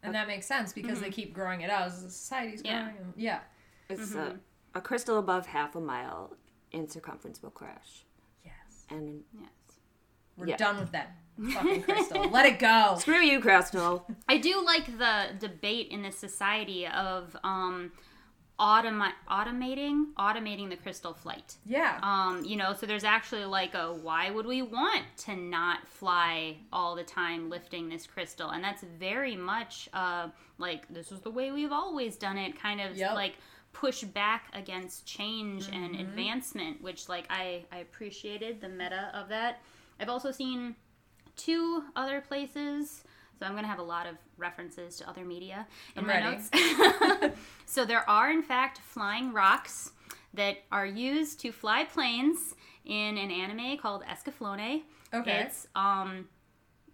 [0.04, 2.78] And that makes sense because they keep growing it out as the society's growing.
[2.78, 2.92] Yeah.
[3.16, 3.40] yeah.
[3.90, 4.38] It's Mm-hmm.
[4.76, 6.36] a, a crystal above half a mile
[6.72, 8.06] in circumference will crash.
[8.46, 8.86] Yes.
[8.90, 9.50] And Yes.
[10.38, 10.58] We're Yeah.
[10.58, 11.18] done with that
[11.54, 12.30] fucking crystal.
[12.30, 12.96] Let it go.
[13.00, 14.06] screw you, crystal.
[14.30, 17.92] I do like the debate in this society of um,
[18.60, 21.56] automa- automating automating the crystal flight.
[21.66, 22.00] Yeah.
[22.04, 26.58] Um, you know, so there's actually like a why would we want to not fly
[26.74, 28.50] all the time lifting this crystal?
[28.50, 32.82] And that's very much uh, like this is the way we've always done it, kind
[32.82, 33.14] of Yep.
[33.16, 33.36] like
[33.72, 39.62] push back against change and advancement, which like I, I appreciated the meta of that.
[40.00, 40.76] I've also seen
[41.36, 43.04] two other places.
[43.40, 46.14] So I'm going to have a lot of references to other media in I'm my
[46.20, 46.38] ready.
[46.38, 47.38] notes.
[47.66, 49.92] so there are in fact flying rocks
[50.34, 52.54] that are used to fly planes
[52.86, 54.82] in an anime called Escaflowne.
[55.14, 55.44] Okay.
[55.46, 56.28] It's um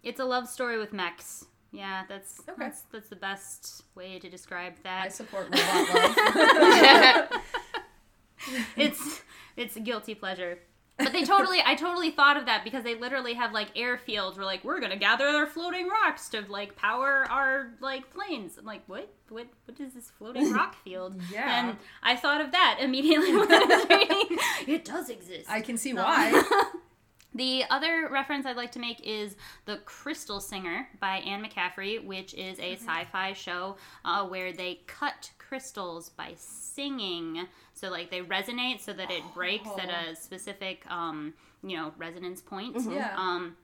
[0.02, 1.46] it's a love story with mechs.
[1.72, 2.52] Yeah, that's Okay.
[2.58, 5.06] that's that's the best way to describe that.
[5.06, 5.94] I support robot
[7.32, 7.42] love.
[8.76, 9.22] it's
[9.56, 10.60] it's a guilty pleasure.
[10.98, 14.46] But they totally, I totally thought of that because they literally have like airfields where
[14.46, 18.56] like we're gonna gather their floating rocks to like power our like planes.
[18.56, 21.20] I'm like, what, what, what is this floating rock field?
[21.30, 21.68] Yeah.
[21.68, 24.38] And I thought of that immediately when I was reading.
[24.66, 25.50] It does exist.
[25.50, 26.42] I can see why.
[27.36, 32.32] The other reference I'd like to make is The Crystal Singer by Anne McCaffrey, which
[32.32, 37.46] is a sci fi show uh, where they cut crystals by singing.
[37.74, 42.40] So, like, they resonate so that it breaks at a specific, um, you know, resonance
[42.40, 42.76] point.
[42.90, 43.14] Yeah.
[43.16, 43.56] Um,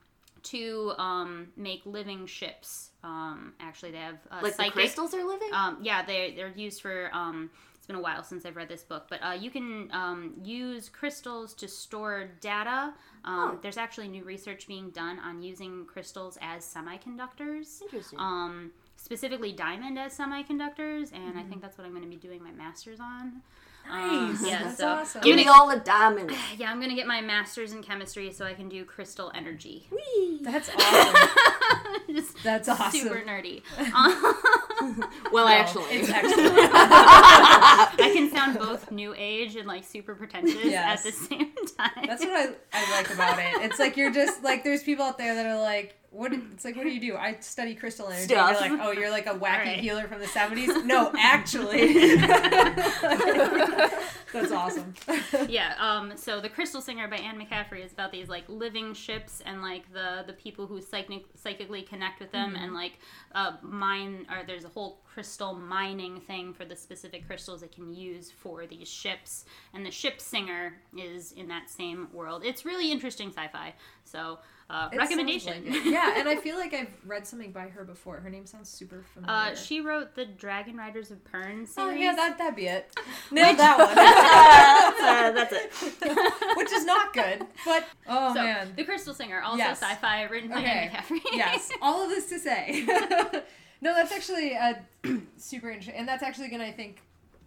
[0.43, 2.89] to um, make living ships.
[3.01, 5.49] Um, actually, they have uh, Like the crystals are living?
[5.53, 7.09] Um, yeah, they they're used for.
[7.13, 10.33] Um, it's been a while since I've read this book, but uh, you can um,
[10.41, 12.93] use crystals to store data.
[13.25, 13.59] Um, Oh.
[13.61, 17.81] There's actually new research being done on using crystals as semiconductors.
[17.81, 18.19] Interesting.
[18.19, 18.71] Um,
[19.03, 21.39] specifically diamond as semiconductors, and Mm-hmm.
[21.39, 23.41] I think that's what I'm going to be doing my master's on.
[23.85, 24.39] Nice.
[24.41, 25.21] Um, yeah, That's so awesome.
[25.23, 26.33] Give me all the diamonds.
[26.57, 29.89] yeah, I'm going to get my master's in chemistry so I can do crystal energy.
[30.41, 31.29] That's awesome.
[32.09, 32.91] Just That's awesome.
[33.01, 33.61] super nerdy.
[33.93, 35.83] Um, Well, No, actually.
[35.95, 36.69] it's excellent.
[36.73, 41.05] I can sound both new age and like super pretentious Yes.
[41.05, 42.05] at the same time.
[42.07, 43.61] That's what I, I like about it.
[43.63, 46.31] It's like you're just like there's people out there that are like, what?
[46.31, 47.15] It's like, what do you do?
[47.15, 48.25] I study crystal energy.
[48.25, 48.61] Stuff.
[48.61, 49.79] You're like, oh, you're like a wacky Alright.
[49.79, 50.85] healer from the '70s.
[50.85, 52.15] No, actually,
[54.31, 54.93] that's awesome.
[55.49, 55.75] yeah.
[55.79, 56.13] Um.
[56.15, 59.91] So the Crystal Singer by Anne McCaffrey is about these like living ships and like
[59.91, 62.99] the the people who psychic, psychically connect with them and like
[63.33, 67.93] uh mine or there's a whole crystal mining thing for the specific crystals they can
[67.93, 72.43] use for these ships and the ship singer is in that same world.
[72.43, 73.73] It's really interesting sci-fi.
[74.05, 75.69] So uh, recommendation.
[75.69, 78.17] like yeah, and I feel like I've read something by her before.
[78.21, 79.51] Her name sounds super familiar.
[79.51, 81.77] Uh, she wrote the Dragon Riders of Pern series.
[81.77, 82.91] Oh yeah, that that'd be it.
[83.31, 83.79] Nailed that
[84.99, 86.57] uh, that's it.
[86.57, 87.45] which is not good.
[87.65, 89.79] But oh so, man, The Crystal Singer, also Yes.
[89.81, 90.65] sci-fi, written by Okay.
[90.69, 91.19] Anne McCaffrey.
[91.33, 92.85] yes, all of this to say.
[93.83, 94.75] No, that's actually uh,
[95.37, 97.01] super interesting, and that's actually gonna, I think,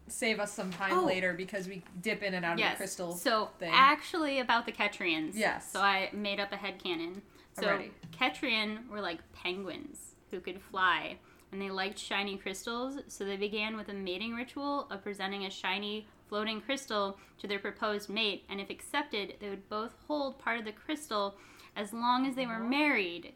[0.07, 1.05] save us some time Oh.
[1.05, 2.75] later because we dip in and out of yes.
[2.75, 3.12] the crystal.
[3.12, 3.70] So thing.
[3.72, 5.33] actually about the Ketrians.
[5.35, 5.72] Yes.
[5.72, 7.22] So I made up a head headcanon.
[7.55, 7.90] So Alrighty.
[8.12, 11.16] Ketrian were like penguins who could fly.
[11.53, 15.51] And they liked shiny crystals, so they began with a mating ritual of presenting a
[15.51, 20.59] shiny floating crystal to their proposed mate, and if accepted, they would both hold part
[20.59, 21.37] of the crystal
[21.77, 23.33] as long as they were married.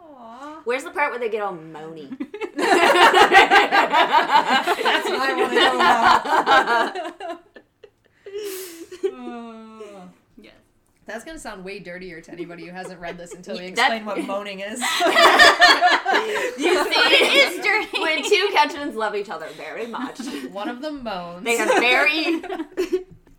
[0.00, 0.60] Aw.
[0.64, 2.08] Where's the part where they get all moany?
[2.56, 2.68] That's
[5.08, 7.40] what I want to know about.
[9.04, 10.08] Oh.
[10.40, 10.54] Yes.
[11.06, 14.04] That's gonna sound way dirtier to anybody who hasn't read this until we That- explain
[14.04, 14.78] what moaning is.
[14.80, 14.86] you
[16.84, 18.00] see, It is dirty.
[18.00, 20.20] when two Ketrans love each other very much,
[20.52, 21.44] One of them moans.
[21.44, 22.40] they are very.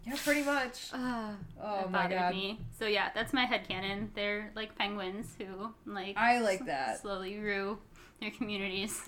[0.09, 0.89] Yeah, pretty much.
[0.93, 2.33] Uh, Oh my bothered god.
[2.33, 2.59] me.
[2.77, 4.09] So yeah, that's my headcanon.
[4.15, 7.01] They're like penguins who like I like that.
[7.01, 7.77] slowly rue
[8.21, 9.01] their communities.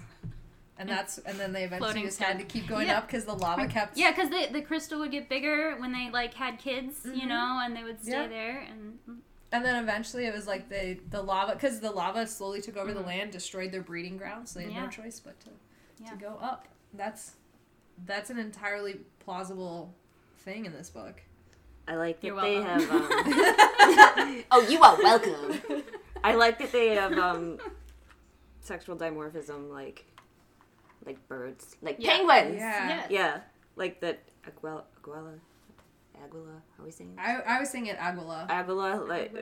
[0.78, 2.98] And that's and then they eventually just had to keep going Yeah.
[3.00, 3.98] up because the lava kept.
[3.98, 7.28] Yeah, because the the crystal would get bigger when they like had kids, you Mhm.
[7.28, 8.28] know, and they would stay Yeah.
[8.28, 8.60] there.
[8.62, 8.98] And
[9.54, 12.94] And then eventually it was like the the lava because the lava slowly took over
[12.94, 13.06] the Mhm.
[13.06, 14.84] land, destroyed their breeding ground, so they had Yeah.
[14.86, 15.50] no choice but to
[16.00, 16.12] Yeah.
[16.12, 16.68] to go up.
[16.94, 17.34] That's
[18.06, 19.94] that's an entirely plausible
[20.42, 21.22] thing in this book.
[21.88, 22.88] I like that You're they welcome.
[22.88, 22.92] have.
[22.92, 25.84] Um, oh, you are welcome.
[26.24, 27.58] I like that they have um,
[28.60, 30.06] sexual dimorphism, like
[31.06, 32.18] like birds, like Yeah.
[32.18, 32.56] penguins.
[32.60, 32.88] Yeah.
[32.88, 33.08] yes.
[33.10, 33.40] Yeah,
[33.76, 34.20] like that.
[34.46, 35.34] Aguela, Aguela,
[36.24, 36.62] Aguila.
[36.78, 37.16] How are we saying?
[37.16, 37.44] that?
[37.48, 39.36] I, I was thinking Aguila Aguila, like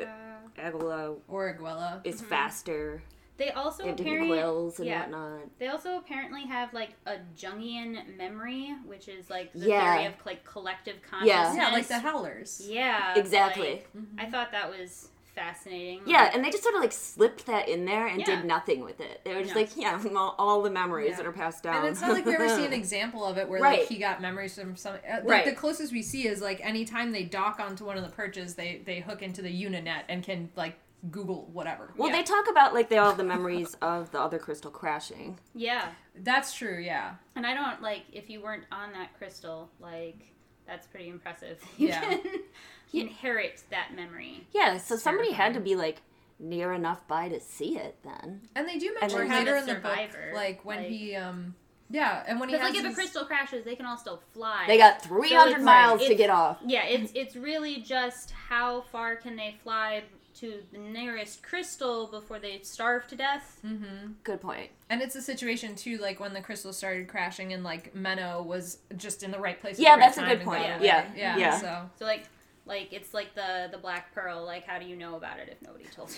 [0.58, 2.02] Aguila or Aguila.
[2.04, 2.26] is Mhm.
[2.26, 3.04] faster.
[3.40, 5.00] They also They have apparently quills and yeah.
[5.02, 5.40] whatnot.
[5.60, 9.94] they also apparently have like a Jungian memory, which is like the Yeah.
[9.96, 11.56] theory of like collective consciousness.
[11.56, 12.62] Yeah, like the Howlers.
[12.70, 13.72] Yeah, Exactly.
[13.72, 16.02] like, I thought that was fascinating.
[16.06, 18.26] Yeah, and they just sort of like slipped that in there and Yeah.
[18.26, 19.22] did nothing with it.
[19.24, 19.62] They were just No.
[19.62, 21.16] like, yeah, all, all the memories Yeah.
[21.18, 21.78] that are passed down.
[21.78, 23.80] And it's not like we ever see an example of it where Right.
[23.80, 24.96] like he got memories from some.
[24.96, 25.46] Uh, like, Right.
[25.46, 28.82] The closest we see is like anytime they dock onto one of the perches, they
[28.86, 30.76] they hook into the Uninet and can like
[31.12, 31.94] Google whatever.
[31.96, 32.18] Well, Yeah.
[32.18, 35.40] they talk about like they all have the memories of the other crystal crashing.
[35.54, 35.90] yeah.
[36.22, 36.80] That's true.
[36.80, 37.14] Yeah.
[37.38, 40.34] And I don't like if you weren't on that crystal, like
[40.68, 41.62] that's pretty impressive.
[41.78, 42.02] You Yeah.
[42.02, 42.22] can
[42.94, 44.48] inherit that memory.
[44.54, 46.02] Yeah, so somebody had to be like
[46.40, 48.42] near enough by to see it then.
[48.56, 49.98] And they do mention then- later in the book,
[50.34, 51.56] like when like- he um.
[51.92, 54.66] Yeah, and when he has like if a crystal crashes, they can all still fly.
[54.68, 56.58] They got 300 it's- miles to get off.
[56.64, 60.04] Yeah, it's it's really just how far can they fly
[60.40, 63.60] to the nearest crystal before they starve to death.
[63.66, 64.14] Mm-hmm.
[64.24, 64.70] Good point.
[64.90, 68.78] And it's a situation too, like when the crystal started crashing, and like Menno was
[68.98, 69.76] just in the right place.
[69.76, 70.64] at Yeah, the right that's a good point.
[70.64, 71.06] got Yeah.
[71.16, 71.58] yeah, Yeah.
[71.60, 72.26] So So like
[72.66, 74.46] like it's like the the black pearl.
[74.46, 76.12] Like how do you know about it if nobody told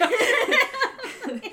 [0.00, 1.40] you?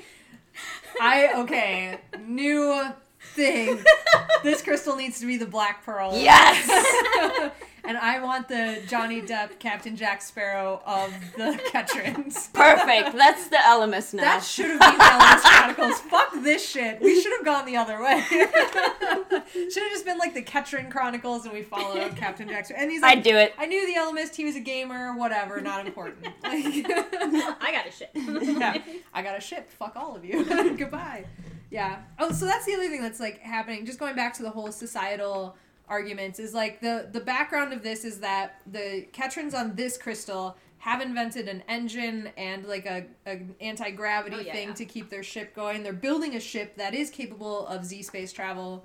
[1.00, 2.92] I okay, new
[3.34, 3.82] thing.
[4.44, 6.12] this crystal needs to be the black pearl.
[6.16, 7.50] Yes!
[7.86, 12.52] and I want the Johnny Depp Captain Jack Sparrow of the Ketrans.
[12.52, 13.16] Perfect.
[13.16, 14.22] That's the Ellimist now.
[14.22, 16.00] That should have been Ellis Chronicles.
[16.10, 17.00] Fuck this shit.
[17.00, 18.22] We should have gone the other way.
[18.30, 22.66] should have just been like the Ketran Chronicles, and we followed Captain Jack.
[22.66, 22.82] Sparrow.
[22.82, 23.54] And he's like, I'd do it.
[23.58, 24.34] I knew the Ellimist.
[24.34, 25.16] He was a gamer.
[25.16, 25.60] Whatever.
[25.60, 26.24] Not important.
[26.42, 28.10] Like, I got a shit.
[28.14, 28.78] yeah,
[29.12, 29.70] I got a ship.
[29.70, 30.44] Fuck all of you.
[30.76, 31.24] Goodbye.
[31.70, 32.02] Yeah.
[32.18, 33.84] Oh, so that's the other thing that's like happening.
[33.84, 35.56] Just going back to the whole societal
[35.88, 40.56] arguments is like the the background of this is that the Ketrans on this crystal
[40.78, 44.74] have invented an engine and like a, a anti gravity Oh, yeah, thing yeah.
[44.74, 45.82] to keep their ship going.
[45.82, 48.84] They're building a ship that is capable of Z space travel.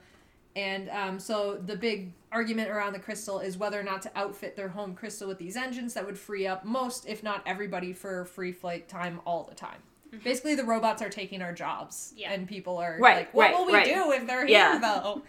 [0.56, 4.56] And um, so the big argument around the crystal is whether or not to outfit
[4.56, 8.26] their home crystal with these engines that would free up most, if not everybody, for
[8.26, 9.78] free flight time all the time.
[10.24, 12.32] Basically, the robots are taking our jobs, Yeah.
[12.32, 13.86] and people are Right, like, "What right, will we right.
[13.86, 15.22] do if they're here, though?"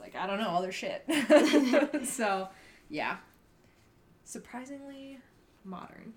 [0.00, 1.04] Like I don't know, other shit.
[2.06, 2.48] so,
[2.88, 3.18] yeah,
[4.24, 5.18] surprisingly
[5.64, 6.12] modern,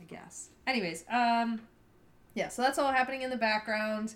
[0.00, 0.50] I guess.
[0.66, 1.60] Anyways, um,
[2.34, 4.14] Yeah, so that's all happening in the background.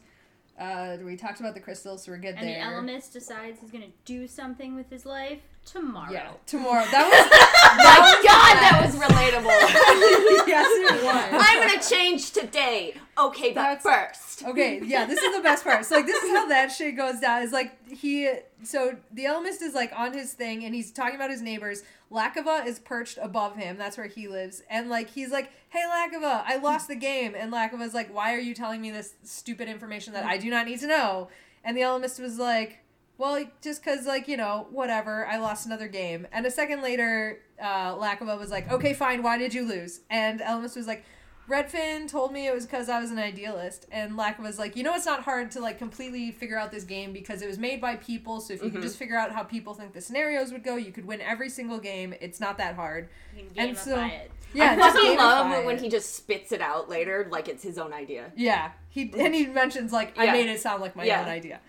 [0.59, 2.65] Uh, we talked about the crystals, so we're good And there.
[2.65, 6.11] the Ellimist decides he's gonna do something with his life tomorrow.
[6.11, 6.85] Yeah, tomorrow.
[6.91, 7.27] That was
[7.77, 10.47] My God, that was relatable.
[10.47, 11.43] yes, it was.
[11.47, 12.95] I'm gonna change today.
[13.19, 14.45] Okay, but That's- first.
[14.45, 15.85] Okay, yeah, this is the best part.
[15.85, 17.43] So like this is how that shit goes down.
[17.43, 18.31] Is like he
[18.63, 21.83] so the Ellimist is like on his thing and he's talking about his neighbors.
[22.11, 23.77] Lakava is perched above him.
[23.79, 24.63] That's where he lives.
[24.71, 28.39] And like he's like, "Hey Lakava, I lost the game." And Lakava's like, "Why are
[28.39, 31.29] you telling me this stupid information that I do not need to know?"
[31.65, 32.79] And the Ellimist was like,
[33.19, 35.27] "Well, just cuz like, you know, whatever.
[35.27, 39.23] I lost another game." And a second later, uh Lakava was like, "Okay, fine.
[39.23, 41.05] Why did you lose?" And Ellimist was like,
[41.49, 44.83] Redfin told me it was because I was an idealist, and Lack was like, you
[44.83, 47.81] know, it's not hard to like completely figure out this game because it was made
[47.81, 48.41] by people.
[48.41, 48.73] So if you Mhm.
[48.73, 51.49] can just figure out how people think the scenarios would go, you could win every
[51.49, 52.15] single game.
[52.21, 53.09] It's not that hard.
[53.57, 54.33] And so- it.
[54.55, 57.63] Yeah, I just fucking love gamify when he just spits it out later like it's
[57.63, 58.33] his own idea.
[58.35, 60.33] Yeah, he and he mentions like I Yeah.
[60.33, 61.21] made it sound like my Yeah.
[61.23, 61.61] own idea.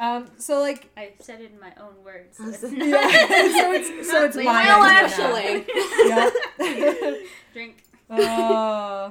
[0.00, 2.38] Um, so like I said it in my own words.
[2.38, 5.66] So Yeah, it's yeah, so it's so it's Not my Well, actually.
[6.08, 7.16] Yeah.
[7.52, 7.84] Drink.
[8.08, 9.10] Uh,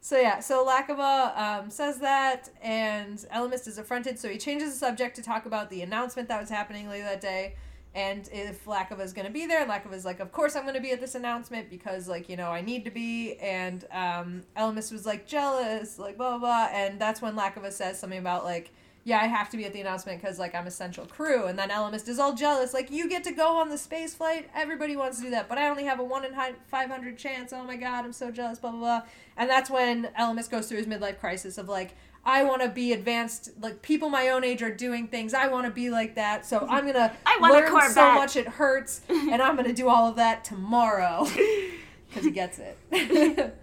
[0.00, 4.78] so yeah, so Lakava um, says that, and Ellimist is affronted, so he changes the
[4.78, 7.54] subject to talk about the announcement that was happening later that day,
[7.94, 10.80] and if Lakava is going to be there, Lakava's like, of course I'm going to
[10.80, 14.90] be at this announcement because, like, you know, I need to be, and um, Ellimist
[14.90, 18.72] was like jealous, like blah blah, blah and that's when Lakava says something about like.
[19.06, 21.68] Yeah, I have to be at the announcement because like I'm essential crew, and then
[21.68, 22.72] Ellimist is all jealous.
[22.72, 24.48] Like you get to go on the space flight.
[24.54, 26.32] Everybody wants to do that, but I only have a one in
[26.66, 27.52] five hundred chance.
[27.52, 28.58] Oh my god, I'm so jealous.
[28.58, 29.02] Blah blah blah.
[29.36, 31.94] And that's when Ellimist goes through his midlife crisis of like,
[32.24, 33.50] I want to be advanced.
[33.60, 35.34] Like people my own age are doing things.
[35.34, 36.46] I want to be like that.
[36.46, 39.88] So I'm gonna I want a learn so much it hurts, and I'm gonna do
[39.88, 41.26] all of that tomorrow
[42.08, 43.54] because he gets it.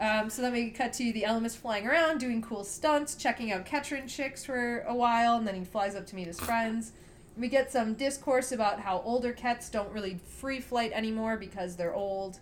[0.00, 3.64] Um, so then we cut to the Ellimist flying around, doing cool stunts, checking out
[3.64, 6.92] Ketran chicks for a while, and then he flies up to meet his friends.
[7.36, 11.94] We get some discourse about how older cats don't really free flight anymore because they're
[11.94, 12.38] old.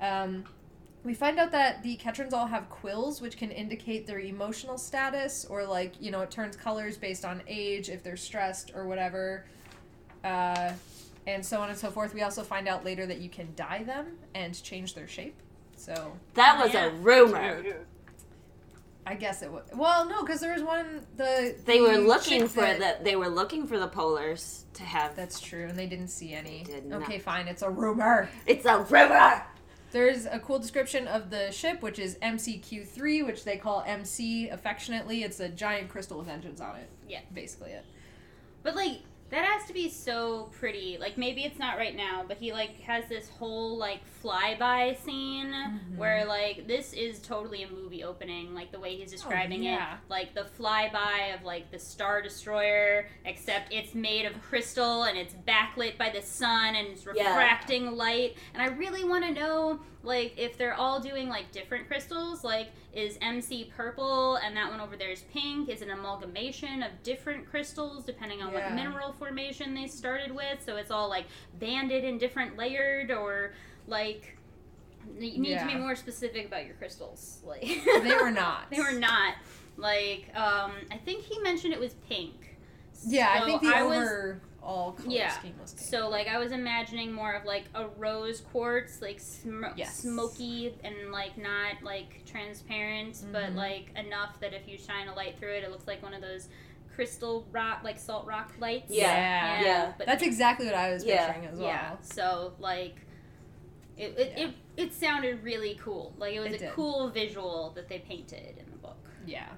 [0.00, 0.44] Um,
[1.02, 5.46] we find out that the Ketrans all have quills, which can indicate their emotional status,
[5.48, 9.46] or like, you know, it turns colors based on age, if they're stressed or whatever.
[10.22, 10.72] Uh,
[11.26, 12.12] and so on and so forth.
[12.12, 15.36] We also find out later that you can dye them and change their shape.
[15.80, 16.86] So That was Yeah.
[16.86, 17.62] a rumor.
[19.06, 19.64] I guess it was.
[19.74, 21.06] Well, no, because there was one.
[21.16, 25.16] The They were looking for that- the they were looking for the polars to have
[25.16, 26.64] That's true, and they didn't see any.
[26.64, 27.02] They did not.
[27.02, 27.48] okay, fine.
[27.48, 28.28] It's a rumor.
[28.46, 29.42] It's a rumor.
[29.90, 35.24] There's a cool description of the ship, which is MCQ3, which they call MC affectionately.
[35.24, 36.88] It's a giant crystal with engines on it.
[37.08, 37.20] Yeah.
[37.32, 37.84] Basically it.
[38.62, 39.00] But like
[39.30, 40.96] that has to be so pretty.
[41.00, 45.50] Like maybe it's not right now, but he like has this whole like flyby scene
[45.50, 45.98] Mm-hmm.
[45.98, 49.94] where like this is totally a movie opening, like the way he's describing yeah.
[49.94, 49.98] it.
[50.08, 55.34] Like the flyby of like the Star Destroyer, except it's made of crystal and it's
[55.46, 57.28] backlit by the sun and it's Yeah.
[57.30, 58.36] refracting light.
[58.54, 62.68] And I really want to know like if they're all doing like different crystals, like
[62.94, 65.68] is MC purple and that one over there is pink?
[65.68, 68.66] Is it an amalgamation of different crystals depending on Yeah.
[68.68, 70.64] what mineral formation they started with?
[70.64, 71.26] So it's all like
[71.58, 73.52] banded and different layered or
[73.86, 74.36] like
[75.18, 77.40] you need to be more specific about your crystals.
[77.44, 78.70] Like They were not.
[78.70, 79.34] they were not.
[79.76, 82.56] Like um I think he mentioned it was pink.
[83.06, 85.30] Yeah, I think the I was- overall color Yeah.
[85.30, 85.86] scheme was pink.
[85.88, 89.96] So like I was imagining more of like a rose quartz, like sm- Yes.
[89.96, 93.56] smoky and like not like transparent, but Mhm.
[93.56, 96.20] like enough that if you shine a light through it, it looks like one of
[96.20, 96.48] those
[96.94, 98.90] crystal rock, like salt rock lights.
[98.90, 99.62] Yeah.
[99.62, 99.92] Yeah.
[99.96, 101.26] But That's exactly what I was Yeah.
[101.26, 101.68] picturing as well.
[101.68, 101.96] yeah.
[102.02, 102.96] So like.
[103.96, 104.44] It, it, Yeah.
[104.46, 106.14] it, it sounded really cool.
[106.16, 106.72] Like it was It a did.
[106.72, 108.96] cool visual that they painted in the book.
[109.26, 109.48] Yeah.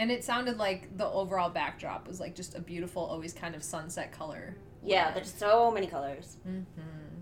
[0.00, 3.62] And it sounded like the overall backdrop was like just a beautiful, always kind of
[3.62, 4.56] sunset color.
[4.82, 6.38] Yeah, there's so many colors.
[6.48, 7.20] Mm-hmm.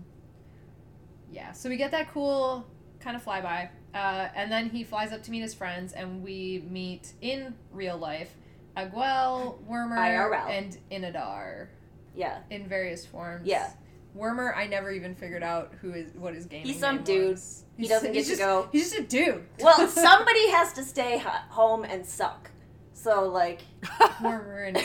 [1.29, 2.65] Yeah, so we get that cool
[3.01, 6.63] kind of flyby, uh, and then he flies up to meet his friends, and we
[6.69, 8.33] meet in real life
[8.77, 10.49] Aguel, Wormer, IRL.
[10.49, 11.67] and Inadar
[12.15, 12.37] Yeah.
[12.49, 13.45] in various forms.
[13.45, 13.71] Yeah.
[14.17, 16.65] Wormer, I never even figured out who is what his game.
[16.65, 17.37] He's some dude.
[17.77, 18.69] He doesn't get to go.
[18.71, 19.43] He's just a dude.
[19.59, 21.17] Well, somebody has to stay
[21.49, 22.51] home and suck.
[23.01, 23.61] So like,
[24.21, 24.75] Wormer and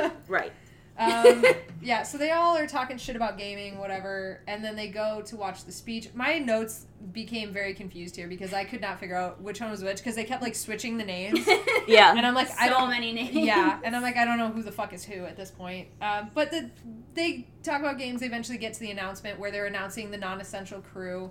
[0.00, 0.12] Inadar.
[0.28, 0.52] right.
[0.98, 1.44] um,
[1.82, 5.36] yeah, so they all are talking shit about gaming, whatever, and then they go to
[5.36, 6.08] watch the speech.
[6.12, 9.82] My notes became very confused here because I could not figure out which one was
[9.84, 11.46] which because they kept like switching the names,
[11.86, 12.14] Yeah.
[12.16, 12.90] and I'm like, so I don't.
[12.90, 13.30] many names.
[13.32, 15.86] Yeah, and I'm like, I don't know who the fuck is who at this point.
[16.02, 16.68] Um, but the,
[17.14, 18.20] they talk about games.
[18.20, 21.30] They eventually get to the announcement where they're announcing the non-essential crew.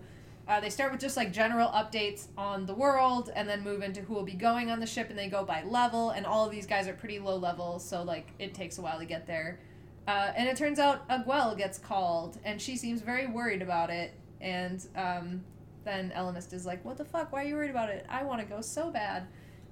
[0.50, 4.02] Uh, they start with just like general updates on the world and then move into
[4.02, 6.52] who will be going on the ship and they go by level and all of
[6.52, 9.60] these guys are pretty low level so like it takes a while to get there
[10.08, 14.16] uh, and it turns out Aguel gets called and she seems very worried about it
[14.42, 15.44] and um,
[15.86, 18.42] then Ellimist is like what the fuck why are you worried about it I want
[18.42, 19.28] to go so bad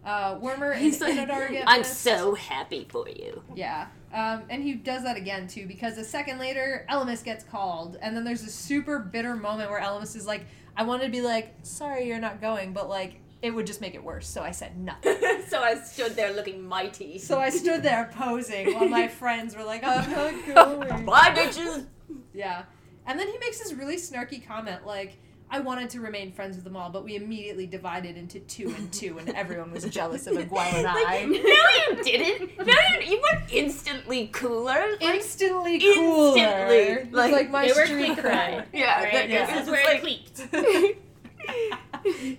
[0.07, 3.43] uh, Wormer and He's like, Inodar I'm so happy for you.
[3.55, 3.87] Yeah.
[4.13, 8.15] Um, and he does that again too because a second later, Ellimist gets called, and
[8.15, 10.45] then there's a super bitter moment where Ellimist is like,
[10.77, 13.93] "I wanted to be like, sorry, you're not going, but like, it would just make
[13.95, 15.17] it worse, so I said nothing."
[15.47, 17.17] so I stood there looking mighty.
[17.19, 21.85] so I stood there posing while my friends were like, "I'm not going." Bye, bitches.
[22.33, 22.63] Yeah.
[23.05, 25.17] And then he makes this really snarky comment like,
[25.49, 28.91] I wanted to remain friends with them all, but we immediately divided into two and
[28.91, 31.23] two, and everyone was jealous of Aguel and Like, I.
[31.25, 32.57] no, you didn't.
[32.67, 34.85] No, you, you weren't instantly cooler.
[34.99, 36.37] Like, Instantly cooler.
[36.37, 37.11] Instantly.
[37.11, 38.65] Like, Like, my they were street clique cred.
[38.73, 39.13] yeah, Right?
[39.13, 39.45] that- yeah.
[39.53, 40.97] This is where like- it clicked.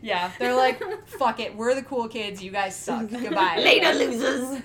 [0.03, 3.09] Yeah, they're like, fuck it, we're the cool kids, you guys suck.
[3.11, 3.59] Goodbye.
[3.63, 4.63] Later, losers.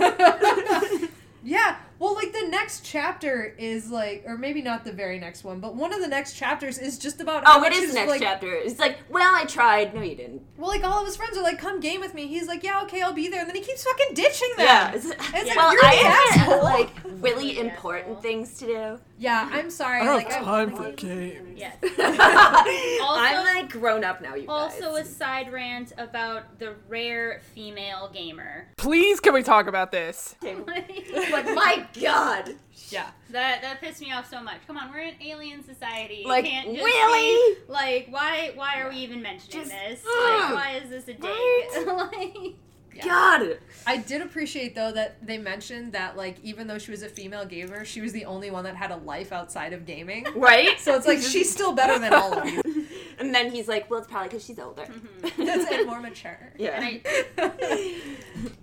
[1.43, 5.59] yeah, well, like the next chapter is like, or maybe not the very next one,
[5.59, 7.45] but one of the next chapters is just about.
[7.45, 8.53] how Oh, it the next like, chapter.
[8.53, 9.93] It's like, well, I tried.
[9.95, 10.41] No, you didn't.
[10.57, 12.27] Well, like all of his friends are like, come game with me.
[12.27, 14.65] He's like, yeah, okay, I'll be there, and then he keeps fucking ditching them.
[14.65, 14.91] Yeah.
[14.93, 15.39] It's, It's Yeah.
[15.45, 16.63] like, Well, you're I the have asshole.
[16.63, 18.21] like really Really important asshole.
[18.21, 18.99] things to do.
[19.17, 20.01] yeah, I'm sorry.
[20.01, 21.57] I don't like, have time for games.
[21.57, 21.77] Yes.
[21.99, 24.73] I'm like grown up now, you guys.
[24.81, 28.67] Also, a side rant about the rare female gamer.
[28.77, 30.35] Please, can we talk about this?
[30.41, 32.55] but my god,
[32.89, 33.09] yeah.
[33.31, 34.57] That that pissed me off so much.
[34.67, 36.21] Come on, we're in alien society.
[36.23, 37.55] You Like, can't just really?
[37.55, 40.03] be- like, why why are we even mentioning Just- this?
[40.05, 40.39] Ugh.
[40.41, 41.23] Like, why is this a dig?
[41.23, 41.83] Right?
[41.87, 42.55] like,
[42.95, 43.05] Yeah.
[43.05, 43.57] god.
[43.85, 47.45] I did appreciate though that they mentioned that like even though she was a female
[47.45, 50.25] gamer, she was the only one that had a life outside of gaming.
[50.35, 50.79] Right?
[50.79, 52.61] So it's like she's still better than all of you.
[53.19, 54.85] And then he's like, well, it's probably because she's older.
[55.21, 56.51] That's it, more mature.
[56.57, 56.81] Yeah.
[56.81, 56.99] and
[57.37, 58.01] I,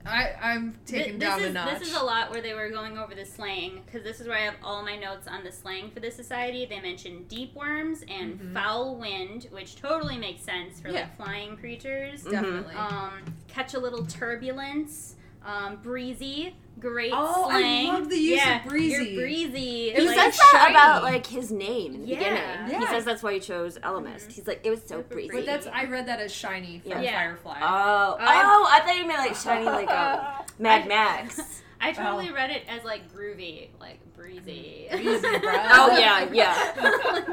[0.05, 1.79] I I'm taken Th- down this a is, notch.
[1.79, 4.37] This is a lot where they were going over the slang because this is where
[4.37, 6.67] I have all my notes on the slang for the society.
[6.67, 8.53] They mentioned deep worms and Mhm.
[8.55, 11.03] foul wind, which totally makes sense for Yeah.
[11.03, 12.25] like flying creatures.
[12.25, 12.75] Definitely.
[12.75, 15.17] Um, catch a little turbulence.
[15.43, 17.87] Um, breezy, great Oh, I slang.
[17.89, 19.11] love the use of breezy.
[19.13, 19.91] You're breezy.
[19.93, 20.75] He was like, says that shiny.
[20.75, 22.63] about like his name in the Yeah.
[22.67, 22.81] beginning.
[22.83, 24.27] He says that's why he chose Ellimist.
[24.27, 24.33] Mhm.
[24.33, 25.31] He's like, it was so Super breezy.
[25.33, 27.01] but that's I read that as shiny from Yeah.
[27.01, 27.13] Yeah.
[27.25, 27.57] Firefly.
[27.63, 28.67] Oh, I- oh!
[28.71, 31.63] I thought you meant like shiny, like um, Mad I- Max.
[31.81, 34.89] I totally read it as like groovy, like breezy.
[34.91, 35.39] Breezy, bro.
[35.73, 36.73] Oh, yeah, yeah.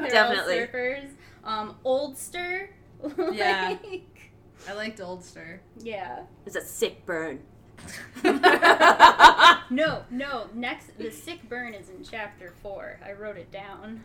[0.00, 0.54] Like, Definitely.
[0.60, 1.10] surfers.
[1.44, 2.68] Um, Oldster.
[3.32, 3.76] Yeah.
[4.66, 5.58] Like, I liked Oldster.
[5.78, 6.20] yeah.
[6.46, 7.40] It's a sick burn.
[9.70, 10.46] No, no.
[10.54, 12.98] Next, the sick burn is in chapter four.
[13.04, 14.02] I wrote it down.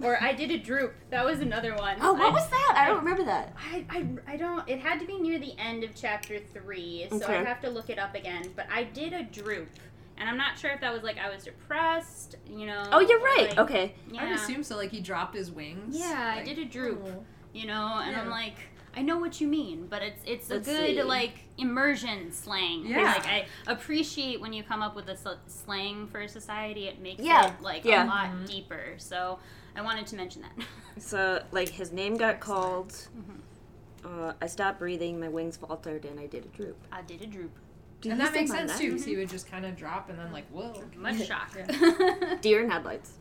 [0.00, 0.94] Or I did a droop.
[1.10, 1.96] That was another one.
[2.00, 2.74] Oh, what I, was that?
[2.76, 3.52] I don't remember that.
[3.72, 4.66] I, I, I don't.
[4.68, 7.36] It had to be near the end of chapter three, so Okay.
[7.38, 8.52] I'd have to look it up again.
[8.54, 9.68] But I did a droop,
[10.16, 12.84] and I'm not sure if that was like I was depressed, you know.
[12.92, 13.48] Oh, you're right.
[13.50, 13.94] like- okay.
[14.12, 14.22] Yeah.
[14.22, 14.76] I would assume so.
[14.76, 15.96] Like he dropped his wings.
[15.98, 17.02] Yeah, I did a droop.
[17.04, 17.24] oh.
[17.52, 18.58] you know, and I'm like,
[18.98, 21.02] I know what you mean, but it's it's Let's a good see.
[21.04, 22.84] like immersion slang.
[22.84, 23.02] Yeah.
[23.04, 26.88] Like I appreciate when you come up with a s- slang for a society.
[26.88, 28.04] It makes Yeah, it like yeah.
[28.04, 28.46] a lot Mhm.
[28.48, 28.94] deeper.
[28.96, 29.38] So
[29.76, 30.52] I wanted to mention that.
[31.00, 32.88] So, like, his name got called.
[32.88, 34.20] Mm-hmm.
[34.24, 36.76] Uh, I stopped breathing, my wings faltered, and I did a droop.
[36.90, 37.52] I did a droop.
[38.00, 38.84] Do And you that makes still find sense that?
[38.84, 40.82] too, because he would just kind of drop and then like, whoa.
[40.96, 41.56] Much shock.
[42.40, 43.12] Deer in headlights.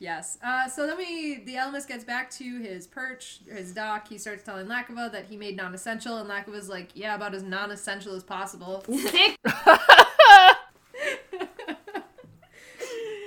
[0.00, 0.38] Yes.
[0.44, 4.08] Uh, so then we, the Ellimist gets back to his perch, his dock.
[4.08, 8.14] He starts telling Lakova that he made non-essential, and Lakova's like, "Yeah, about as non-essential
[8.14, 9.36] as possible." Sick.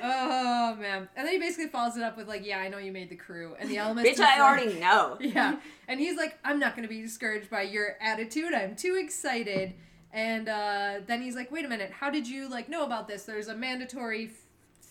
[0.04, 1.08] oh man!
[1.16, 3.16] And then he basically follows it up with like, "Yeah, I know you made the
[3.16, 4.06] crew," and the Ellimist.
[4.06, 5.18] Bitch, I like- already know.
[5.22, 5.58] Yeah,
[5.88, 8.54] and he's like, "I'm not gonna be discouraged by your attitude.
[8.54, 9.74] I'm too excited."
[10.14, 13.24] And uh, then he's like, "Wait a minute, how did you like know about this?
[13.24, 14.28] There's a mandatory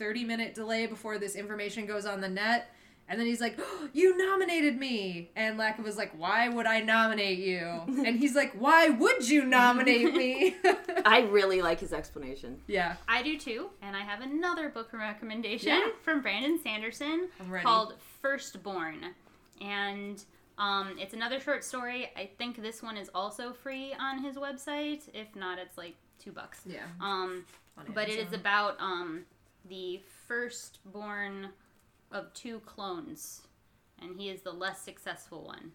[0.00, 2.72] 30 minute delay before this information goes on the net."
[3.08, 6.78] And then he's like, oh, "You nominated me." And Lacka was like, "Why would I
[6.80, 7.60] nominate you?"
[8.06, 10.56] And he's like, "Why would you nominate me?"
[11.04, 12.60] I really like his explanation.
[12.68, 15.88] yeah, I do too, and I have another book recommendation Yeah.
[16.04, 17.64] from Brandon Sanderson I'm ready.
[17.64, 19.06] called Firstborn,
[19.60, 20.22] and
[20.58, 22.10] um, it's another short story.
[22.16, 25.02] I think this one is also free on his website.
[25.12, 26.60] If not, it's like two bucks.
[26.64, 26.84] yeah.
[27.00, 27.44] Um,
[27.94, 29.24] but it is about um,
[29.68, 31.48] the firstborn
[32.12, 33.42] of two clones,
[34.00, 35.72] and he is the less successful one.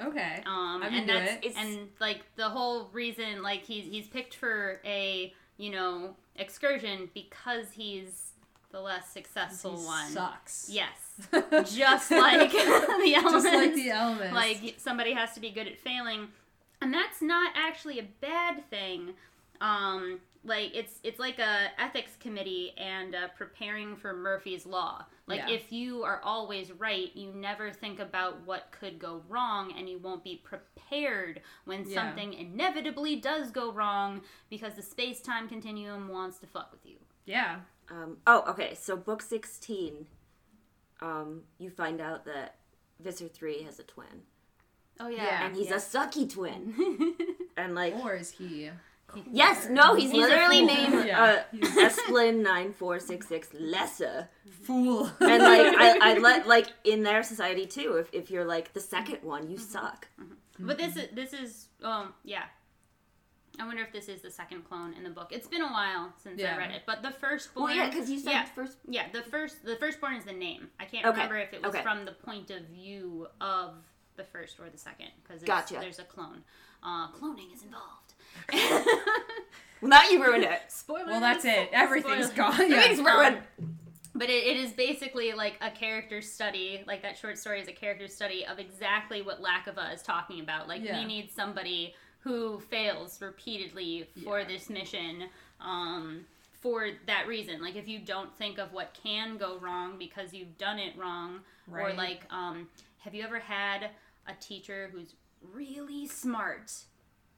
[0.00, 0.42] okay.
[0.46, 1.52] Um, I'm and into that's it.
[1.56, 7.70] And like the whole reason, like he's he's picked for a you know excursion because
[7.72, 8.32] he's
[8.72, 10.10] the less successful He one.
[10.10, 10.68] sucks.
[10.70, 11.28] Yes,
[11.76, 13.32] just like the elements.
[13.32, 14.32] Just like the the Ellimist.
[14.32, 16.28] Like somebody has to be good at failing,
[16.82, 19.14] and that's not actually a bad thing.
[19.60, 25.04] Um, like it's it's like a ethics committee and uh, preparing for Murphy's law.
[25.26, 25.50] Like Yeah.
[25.56, 29.98] if you are always right, you never think about what could go wrong, and you
[29.98, 31.94] won't be prepared when Yeah.
[31.94, 36.96] something inevitably does go wrong because the space time continuum wants to fuck with you.
[37.24, 37.60] yeah.
[37.88, 38.74] Um, oh, okay.
[38.74, 40.06] So book sixteen,
[41.00, 42.56] um, you find out that
[43.00, 44.22] Visser three has a twin,
[44.98, 45.46] Oh Yeah.
[45.46, 47.14] and he's a sucky twin,
[47.56, 48.70] and like Or is he?
[49.30, 50.66] Yes, no, he's, He's literally fool.
[50.66, 51.22] named Yeah.
[51.52, 51.56] uh,
[51.88, 54.28] Esplin nine four six six Lesser,
[54.62, 55.10] Fool.
[55.20, 57.96] and like I, I let like in their society too.
[57.96, 60.08] If if you're like the second one, you suck.
[60.58, 62.44] But this is this is um yeah.
[63.58, 65.28] I wonder if this is the second clone in the book.
[65.30, 66.54] It's been a while since Yeah.
[66.56, 67.68] I read it, but the firstborn.
[67.68, 68.76] Well, yeah, because you said yeah, first.
[68.86, 70.68] yeah, the first the firstborn is the name.
[70.78, 71.82] I can't Okay, remember if it was okay.
[71.82, 73.76] from the point of view of
[74.16, 75.78] the first or the second because Gotcha.
[75.80, 76.42] there's a clone.
[76.82, 78.05] Uh, cloning is involved.
[79.82, 80.62] Well, now you ruined it.
[80.68, 81.06] Spoilers.
[81.06, 81.68] well, that's it.
[81.70, 82.56] Everything's Spoilers.
[82.58, 82.58] gone.
[82.70, 82.76] Yeah.
[82.78, 83.38] Everything's ruined.
[84.14, 87.72] But it, it is basically like a character study, like that short story is a
[87.72, 90.66] character study of exactly what Lakava is talking about.
[90.66, 90.98] Like, Yeah.
[90.98, 94.46] we need somebody who fails repeatedly for Yeah.
[94.46, 95.24] this mission
[95.60, 96.24] um,
[96.62, 97.60] for that reason.
[97.60, 101.40] Like, if you don't think of what can go wrong because you've done it wrong,
[101.70, 101.96] or Right.
[101.96, 102.68] like, um,
[103.00, 103.90] have you ever had
[104.26, 105.14] a teacher who's
[105.52, 106.72] really smart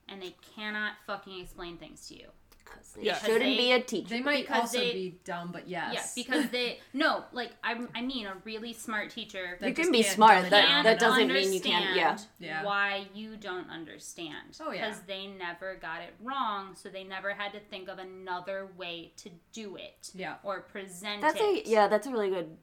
[0.09, 2.27] and they cannot fucking explain things to you?
[2.65, 3.19] Because they Yeah.
[3.19, 4.09] shouldn't They- be a teacher.
[4.11, 5.95] They might Because also they- be dumb, but yes.
[5.95, 9.91] Yeah, because they no, like I, I mean a really smart teacher That you can
[9.91, 10.51] be smart.
[10.51, 11.97] That that doesn't mean you can't.
[11.97, 12.19] Yeah.
[12.39, 12.65] Yeah.
[12.65, 14.59] Why you don't understand?
[14.61, 14.87] Oh, yeah.
[14.87, 19.13] Because they never got it wrong, so they never had to think of another way
[19.17, 20.37] to do it Yeah.
[20.43, 21.89] or present That's a yeah.
[21.89, 22.55] That's a really good.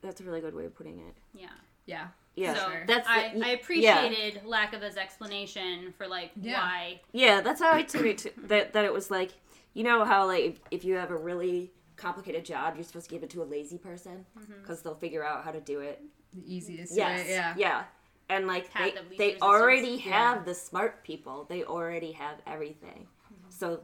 [0.00, 1.14] That's a really good way of putting it.
[1.34, 1.48] yeah.
[1.84, 2.08] Yeah.
[2.36, 2.84] Yeah, So Sure.
[2.86, 3.54] that's the- I, y- I yeah.
[3.54, 6.60] appreciated lack of his explanation for like Yeah.
[6.60, 7.00] why.
[7.12, 8.18] Yeah, that's how I took it.
[8.18, 9.30] To, that that it was like,
[9.74, 13.14] you know how like if, if you have a really complicated job, you're supposed to
[13.14, 14.60] give it to a lazy person Mm-hmm.
[14.62, 16.02] because they'll figure out how to do it.
[16.32, 17.32] The easiest Yes, way.
[17.32, 17.54] Yeah.
[17.58, 17.84] yeah.
[18.28, 19.42] And like Path they, of they resistance.
[19.42, 20.12] already Yeah.
[20.34, 21.46] have the smart people.
[21.48, 23.08] They already have everything.
[23.26, 23.50] Mm-hmm.
[23.50, 23.80] So,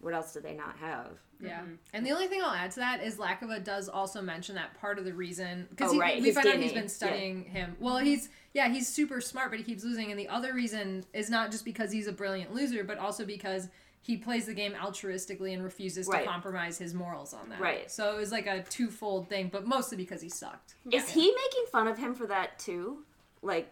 [0.00, 1.18] what else do they not have?
[1.42, 1.60] Yeah.
[1.60, 1.74] Mm-hmm.
[1.92, 4.98] And the only thing I'll add to that is Lakova does also mention that part
[4.98, 6.88] of the reason because Oh, right, we his find out he's been yeah.
[6.88, 7.76] studying him.
[7.80, 10.10] Well, he's yeah, he's super smart, but he keeps losing.
[10.10, 13.68] And the other reason is not just because he's a brilliant loser, but also because
[14.04, 16.24] he plays the game altruistically and refuses Right.
[16.24, 17.60] to compromise his morals on that.
[17.60, 17.90] Right.
[17.90, 20.74] So it was like a twofold thing, but mostly because he sucked.
[20.90, 23.04] Is he making fun of him for that too?
[23.42, 23.70] Like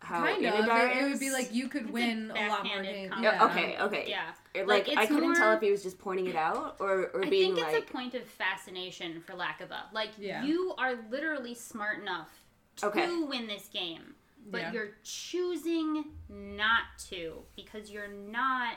[0.00, 0.54] how Kind of.
[0.66, 3.12] It, it would be like you could It's win a, lot more games.
[3.20, 4.06] Yeah, okay, okay.
[4.08, 4.30] Yeah.
[4.58, 7.24] It, Like, like, I couldn't tell if he was just pointing it out or, or
[7.24, 10.44] I being think it's like a point of fascination for lack of a like Yeah.
[10.44, 12.30] you are literally smart enough
[12.76, 13.22] to Okay.
[13.22, 14.14] win this game
[14.50, 14.72] but Yeah.
[14.72, 18.74] you're choosing not to because you're not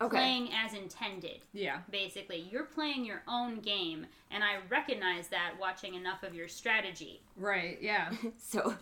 [0.00, 0.16] okay.
[0.16, 1.78] playing as intended Yeah.
[1.90, 7.20] basically you're playing your own game and i recognize that watching enough of your strategy
[7.36, 7.78] Right.
[7.80, 8.12] Yeah.
[8.38, 8.76] So,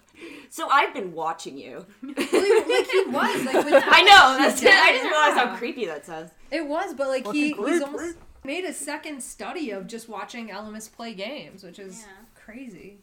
[0.51, 1.87] so I've been watching you.
[2.03, 4.37] like he was like with I know.
[4.39, 4.69] That's it.
[4.71, 5.47] I just realized Yeah.
[5.49, 6.31] how creepy that sounds.
[6.51, 10.93] It was, but like he, he's almost made a second study of just watching Ellimist
[10.93, 12.13] play games, which is Yeah.
[12.35, 12.99] crazy.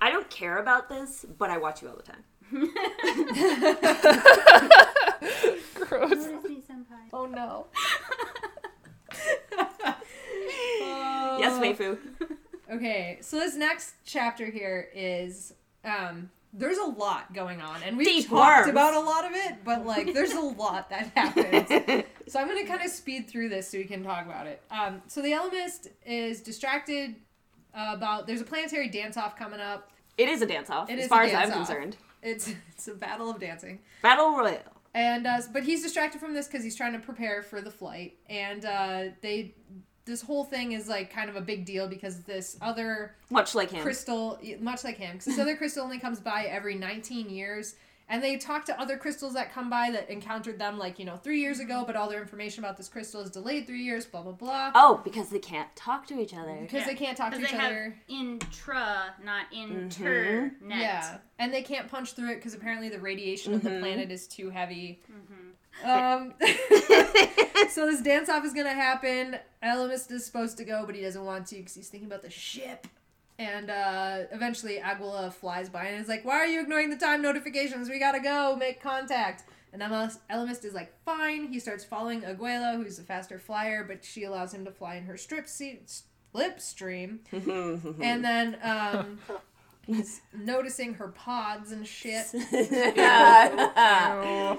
[0.00, 2.22] I don't care about this, but I watch you all the time.
[5.74, 6.26] Gross.
[7.14, 7.66] Oh no.
[11.38, 11.98] Yes, Meifu.
[12.70, 15.52] Okay, so this next chapter here is
[15.84, 18.70] um there's a lot going on, and we've Deep talked worms.
[18.70, 22.04] about a lot of it, but like there's a lot that happens.
[22.28, 24.62] So I'm gonna kind of speed through this so we can talk about it.
[24.70, 27.14] Um, so the Ellimist is distracted
[27.74, 29.90] uh, about there's a planetary dance off coming up.
[30.16, 31.96] It is a dance off, as far as I'm concerned.
[32.22, 33.80] It's it's a battle of dancing.
[34.00, 34.60] Battle Royale.
[34.94, 38.18] And uh, but he's distracted from this because he's trying to prepare for the flight,
[38.28, 39.54] and uh, they
[40.04, 43.70] this whole thing is like kind of a big deal because this other Much like
[43.70, 43.82] him.
[43.82, 47.76] crystal, much like him, because this other crystal only comes by every 19 years.
[48.12, 51.16] And they talk to other crystals that come by that encountered them like, you know,
[51.16, 54.20] three years ago, but all their information about this crystal is delayed three years, blah,
[54.20, 54.70] blah, blah.
[54.74, 56.54] Oh, because they can't talk to each other.
[56.60, 57.84] Because Yeah, they can't talk to Because each they other.
[57.84, 60.52] have intra, not internet.
[60.68, 61.18] Yeah.
[61.38, 63.80] And they can't punch through it because apparently the radiation of the Mhm.
[63.80, 65.00] planet is too heavy.
[65.10, 65.88] mm-hmm.
[65.88, 66.34] Um,
[67.70, 69.38] so this dance off is gonna happen.
[69.62, 72.28] Ellimist is supposed to go, but he doesn't want to because he's thinking about the
[72.28, 72.86] ship.
[73.38, 77.22] And uh, eventually, Aguila flies by and is like, "Why are you ignoring the time
[77.22, 77.88] notifications?
[77.88, 82.74] We gotta go, make contact." And Elis- Ellimist is like, "Fine." He starts following Aguila,
[82.76, 86.02] who's a faster flyer, but she allows him to fly in her strip seat,
[86.34, 87.18] slipstream.
[87.32, 89.18] and then um,
[89.86, 92.26] he's noticing her pods and shit.
[92.52, 94.54] yeah.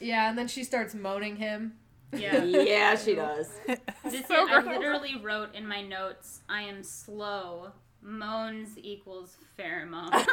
[0.00, 1.74] Yeah, and then she starts moaning him.
[2.12, 2.42] Yeah.
[2.44, 3.48] Yeah, she does.
[4.04, 7.72] This So is, I literally wrote in my notes, I am slow.
[8.02, 10.10] Moans equals pheromone.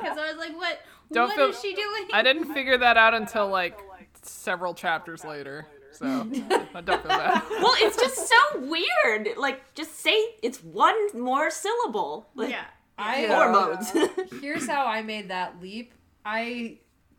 [0.00, 0.80] Because I was like, what?
[1.12, 2.08] Don't what feel- is she doing?
[2.12, 3.78] I didn't figure that out until like
[4.22, 5.66] several chapters later.
[5.92, 7.42] So I don't feel bad.
[7.50, 9.36] Well, it's just so weird.
[9.36, 12.28] Like, just say it's one more syllable.
[12.34, 12.64] Like, Yeah.
[12.96, 13.90] I Hormones.
[14.40, 15.94] Here's how I made that leap.
[16.24, 16.78] I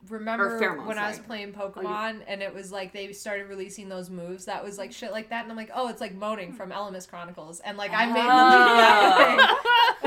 [0.09, 4.45] remember when I was playing Pokemon and it was like they started releasing those moves
[4.45, 7.09] that was like shit like that and I'm like, oh, it's like moaning from Ellimist
[7.09, 8.25] Chronicles and like I made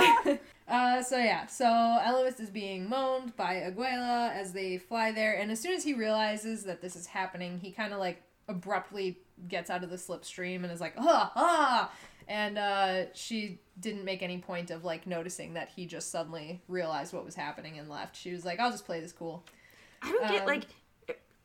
[0.07, 0.39] the way.
[0.67, 5.51] Uh, so yeah, so Ellimist is being moaned by Aguela as they fly there, and
[5.51, 9.69] as soon as he realizes that this is happening, he kind of like abruptly gets
[9.71, 11.93] out of the slipstream and is like, ah, ah,
[12.29, 17.13] and uh, she didn't make any point of like noticing that he just suddenly realized
[17.13, 18.17] what was happening and left.
[18.17, 19.45] She was like, I'll just play this cool.
[20.05, 20.67] I don't get Um, like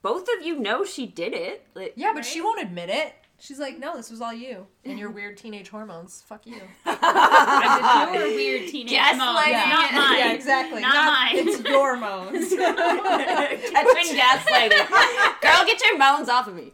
[0.01, 1.65] both of you know she did it.
[1.75, 3.13] Like, Yeah, but she won't admit it.
[3.41, 6.21] She's like, no, this was all you and your weird teenage hormones.
[6.27, 6.61] Fuck you.
[6.85, 9.17] I your weird teenage Gaslighting.
[9.17, 9.69] moans, Yeah.
[9.69, 10.17] not mine.
[10.19, 10.81] Yeah, exactly.
[10.81, 11.47] Not mine.
[11.47, 12.49] It's your moans.
[13.71, 15.41] Catching gaslighting.
[15.41, 16.71] Girl, get your moans off of me.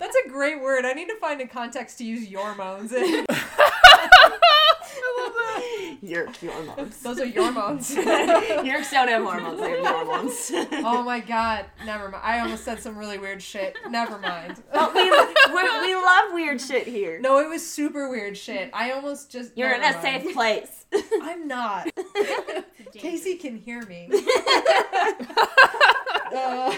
[0.00, 0.84] That's a great word.
[0.84, 3.24] I need to find a context to use your moans in.
[6.02, 6.98] Your your moans.
[7.02, 7.94] Those are your moans.
[7.94, 9.60] Yeerks don't have hormones.
[9.60, 10.50] They have your moans.
[10.84, 11.64] oh my god.
[11.84, 12.22] Never mind.
[12.24, 13.76] I almost said some really weird shit.
[13.88, 14.62] Never mind.
[14.72, 17.18] But we, we love weird shit here.
[17.20, 18.70] No, it was super weird shit.
[18.72, 19.56] I almost just.
[19.56, 20.22] You're in never a mind.
[20.22, 20.86] safe place.
[21.22, 21.88] I'm not.
[22.94, 24.08] Casey can hear me.
[26.32, 26.76] Uh,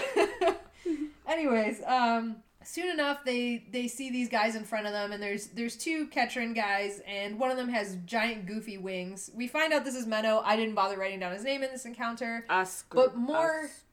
[1.27, 5.47] anyways, um, soon enough they they see these guys in front of them, and there's
[5.47, 9.29] there's two Ketran guys, and one of them has giant goofy wings.
[9.35, 10.41] We find out this is Menno.
[10.45, 12.45] I didn't bother writing down his name in this encounter.
[12.49, 13.83] Us, But more- us.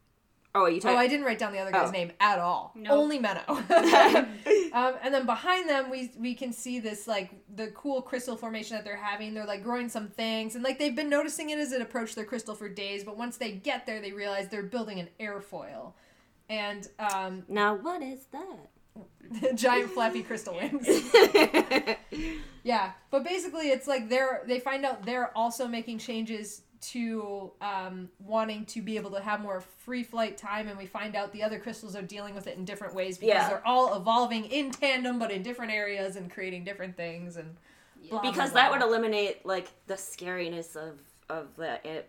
[0.54, 0.96] Oh, you Oh.
[0.96, 1.92] I didn't write down the other guy's Oh.
[1.92, 2.72] name at all.
[2.74, 2.90] No.
[2.92, 3.46] Only Menno.
[4.72, 8.74] um, and then behind them, we we can see this like the cool crystal formation
[8.76, 9.34] that they're having.
[9.34, 12.24] They're like growing some things, and like they've been noticing it as it approached their
[12.24, 13.04] crystal for days.
[13.04, 15.92] But once they get there, they realize they're building an airfoil,
[16.48, 19.54] and um, now what is that?
[19.54, 20.86] giant flappy crystal wings.
[22.64, 28.10] Yeah, but basically, it's like they're they find out they're also making changes to um,
[28.18, 31.42] wanting to be able to have more free flight time, and we find out the
[31.42, 33.48] other crystals are dealing with it in different ways because Yeah.
[33.48, 37.36] they're all evolving in tandem, but in different areas and creating different things.
[37.38, 37.56] And
[38.10, 38.62] blah, blah, because blah.
[38.62, 40.98] that would eliminate like the scariness of
[41.30, 42.02] of the eh,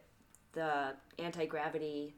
[0.53, 2.15] the anti gravity.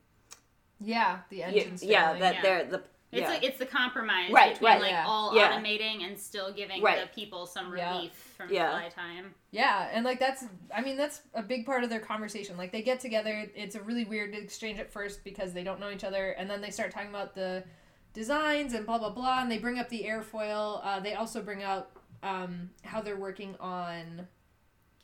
[0.82, 1.84] Yeah, the Yeah, engines.
[1.84, 2.20] yeah, failing.
[2.22, 2.42] that Yeah.
[2.42, 3.28] they're the It's yeah.
[3.28, 5.06] like it's the compromise Right, between right, like yeah.
[5.06, 5.52] all Yeah.
[5.52, 7.02] automating and still giving Right.
[7.02, 7.94] the people some Yeah.
[7.96, 8.70] relief from Yeah.
[8.72, 9.36] fly time.
[9.52, 12.56] Yeah, and like that's I mean that's a big part of their conversation.
[12.58, 15.90] Like they get together, it's a really weird exchange at first because they don't know
[15.92, 17.66] each other and then they start talking about the
[18.14, 20.80] designs and blah blah blah and they bring up the airfoil.
[20.84, 24.28] Uh, they also bring up um, how they're working on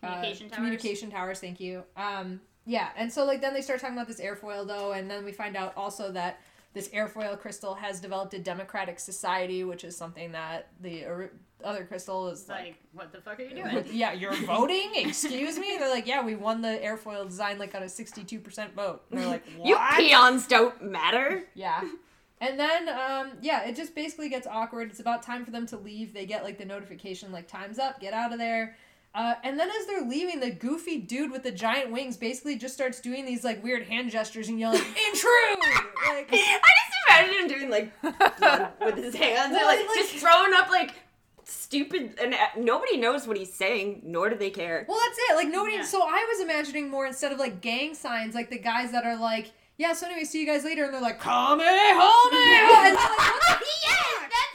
[0.04, 0.56] uh, Communication towers.
[0.56, 1.84] communication towers, thank you.
[1.98, 5.26] Um, yeah, and so like then they start talking about this airfoil though and then
[5.26, 6.40] we find out also that
[6.74, 11.06] this airfoil crystal has developed a democratic society, which is something that the
[11.64, 13.86] other crystal is It's like, what the fuck are you doing?
[13.92, 14.92] yeah, you're voting?
[14.94, 15.78] Excuse me?
[15.80, 19.02] They're like, yeah, we won the airfoil design like on a 62% vote.
[19.10, 21.46] And they're like, you peons don't matter.
[21.56, 21.82] Yeah.
[22.40, 24.92] And then, um, yeah, it just basically gets awkward.
[24.92, 26.14] It's about time for them to leave.
[26.14, 28.76] They get like the notification, like, time's up, get out of there.
[29.18, 32.76] Uh, and then as they're leaving, the goofy dude with the giant wings basically just
[32.76, 35.60] starts doing these like weird hand gestures and yelling, intrude!
[36.08, 37.92] Like, I just imagine him doing like
[38.80, 40.92] with his hands, Well, and, like, like- just throwing up like
[41.46, 44.86] stupid, and uh, nobody knows what he's saying, nor do they care.
[44.88, 45.36] Well, that's it.
[45.36, 45.78] Like nobody.
[45.78, 45.84] Yeah.
[45.84, 49.18] So I was imagining more instead of like gang signs, like the guys that are
[49.18, 52.98] like, "Yeah, so anyway, see you guys later," and they're like, "Kamehameha!" and they're like,
[52.98, 53.62] "What the fuck?"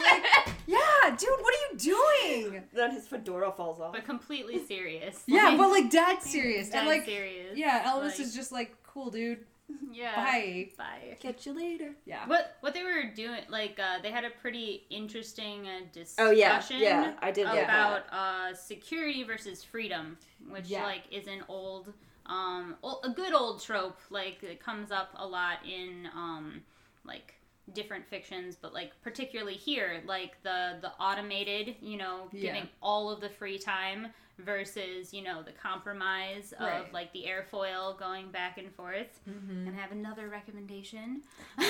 [0.00, 2.62] Like, yeah, dude, what are you doing?
[2.74, 3.92] then his fedora falls off.
[3.92, 5.22] but completely serious.
[5.26, 7.56] Yeah, but like dead serious, Dead and like, serious.
[7.56, 9.44] yeah, Elvis Like, is just like, "Cool, dude,
[9.92, 10.16] yeah.
[10.16, 11.16] bye." Bye.
[11.20, 11.90] Catch you later.
[12.04, 12.26] Yeah.
[12.26, 16.30] What what they were doing, like uh, they had a pretty interesting uh, discussion Oh
[16.32, 20.16] yeah, yeah, I did like about uh, security versus freedom,
[20.48, 20.82] which Yeah.
[20.84, 21.92] like is an old,
[22.32, 23.98] um, a good old trope.
[24.10, 26.62] Like it comes up a lot in um,
[27.04, 27.34] like
[27.74, 32.40] different fictions, but like particularly here, like the the automated, you know, Yeah.
[32.52, 34.08] giving all of the free time
[34.38, 36.92] versus you know the compromise of Right.
[36.92, 39.20] like the airfoil going back and forth.
[39.28, 39.66] Mhm.
[39.66, 41.22] And I have another recommendation.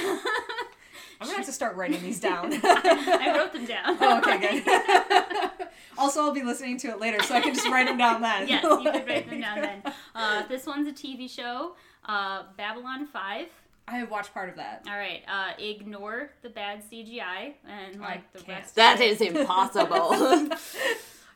[1.21, 2.53] I'm gonna have to start writing these down.
[2.65, 3.97] I wrote them down.
[4.01, 5.69] Oh, okay, good.
[5.99, 8.49] also, I'll be listening to it later, so I can just write them down then.
[8.49, 9.83] yes, you could write them down then.
[10.15, 11.75] Uh, this one's a TV show,
[12.07, 13.47] uh, Babylon 5.
[13.89, 14.85] I have watched part of that.
[14.87, 18.61] All right, uh, ignore the bad CGI and like the can't.
[18.61, 18.75] rest.
[18.77, 20.51] That is impossible.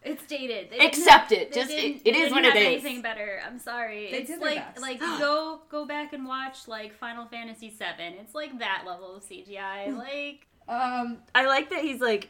[0.03, 0.71] It's dated.
[0.71, 1.53] They Accept have- it.
[1.53, 2.57] they Just- didn't- it- it they didn't what it have.
[2.57, 3.41] Anything better?
[3.47, 4.11] I'm sorry.
[4.13, 4.81] They it's did their like best.
[4.81, 8.17] like go go back and watch like Final Fantasy VII.
[8.21, 9.97] It's like that level of CGI.
[9.97, 12.29] Like Um, I like that he's like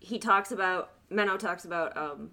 [0.00, 2.30] he talks about Menno talks about um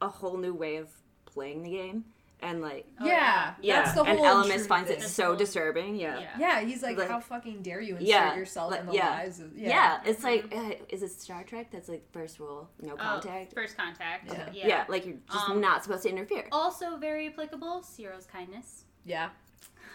[0.00, 0.88] a whole new way of
[1.26, 2.04] playing the game
[2.40, 5.36] and like Oh, yeah, yeah that's the and whole Ellimist intrude finds it so cool.
[5.36, 6.28] disturbing yeah yeah.
[6.38, 9.10] Yeah, he's like, Like- how fucking dare you insert Yeah, yourself like- in the yeah.
[9.10, 10.00] lives of yeah.
[10.04, 13.76] it's like uh, is it Star Trek that's like first rule no Oh, contact first
[13.76, 14.28] contact.
[14.32, 14.48] Yeah.
[14.52, 14.66] Yeah.
[14.68, 14.84] yeah.
[14.88, 17.82] like you're just Um, not supposed to interfere Also very applicable.
[17.82, 18.84] Ciro's kindness.
[19.04, 19.30] yeah.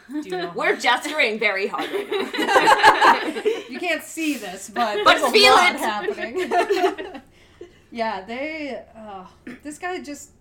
[0.11, 0.51] Do you know?
[0.53, 5.53] we're gesturing very hard right now you can't see this, but, But there's a feel
[5.53, 5.79] lot it.
[5.79, 7.21] happening.
[7.91, 8.83] yeah, they.
[8.95, 9.25] Uh,
[9.63, 10.31] this guy just.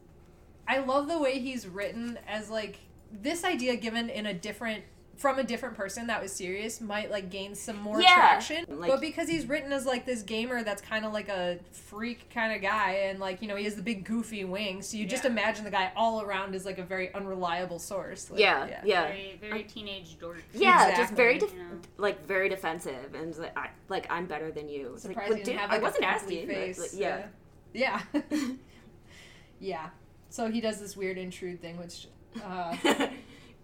[0.73, 2.79] I love the way he's written as like
[3.11, 4.85] this idea given in a different
[5.19, 8.91] from a different person that was serious might like gain some more Yeah, traction like-
[8.91, 12.53] but because he's written as like this gamer that's kind of like a freak kind
[12.55, 15.25] of guy and like you know he has the big goofy wings so you just
[15.27, 19.37] imagine the guy all around is like a very unreliable source Like, yeah yeah Very
[19.41, 20.43] very teenage dork.
[20.55, 21.63] yeah, just very def- Yeah.
[21.99, 24.93] like very defensive and like, I, like I'm better than you.
[24.95, 26.47] It's like, Surprised dude, didn't have I like wasn't a pimply asking.
[26.49, 26.79] but, face.
[26.81, 27.27] like, yeah.
[27.75, 28.01] Yeah.
[29.61, 29.91] Yeah.
[30.33, 32.09] So he does this weird intrude thing, which
[32.43, 32.75] uh,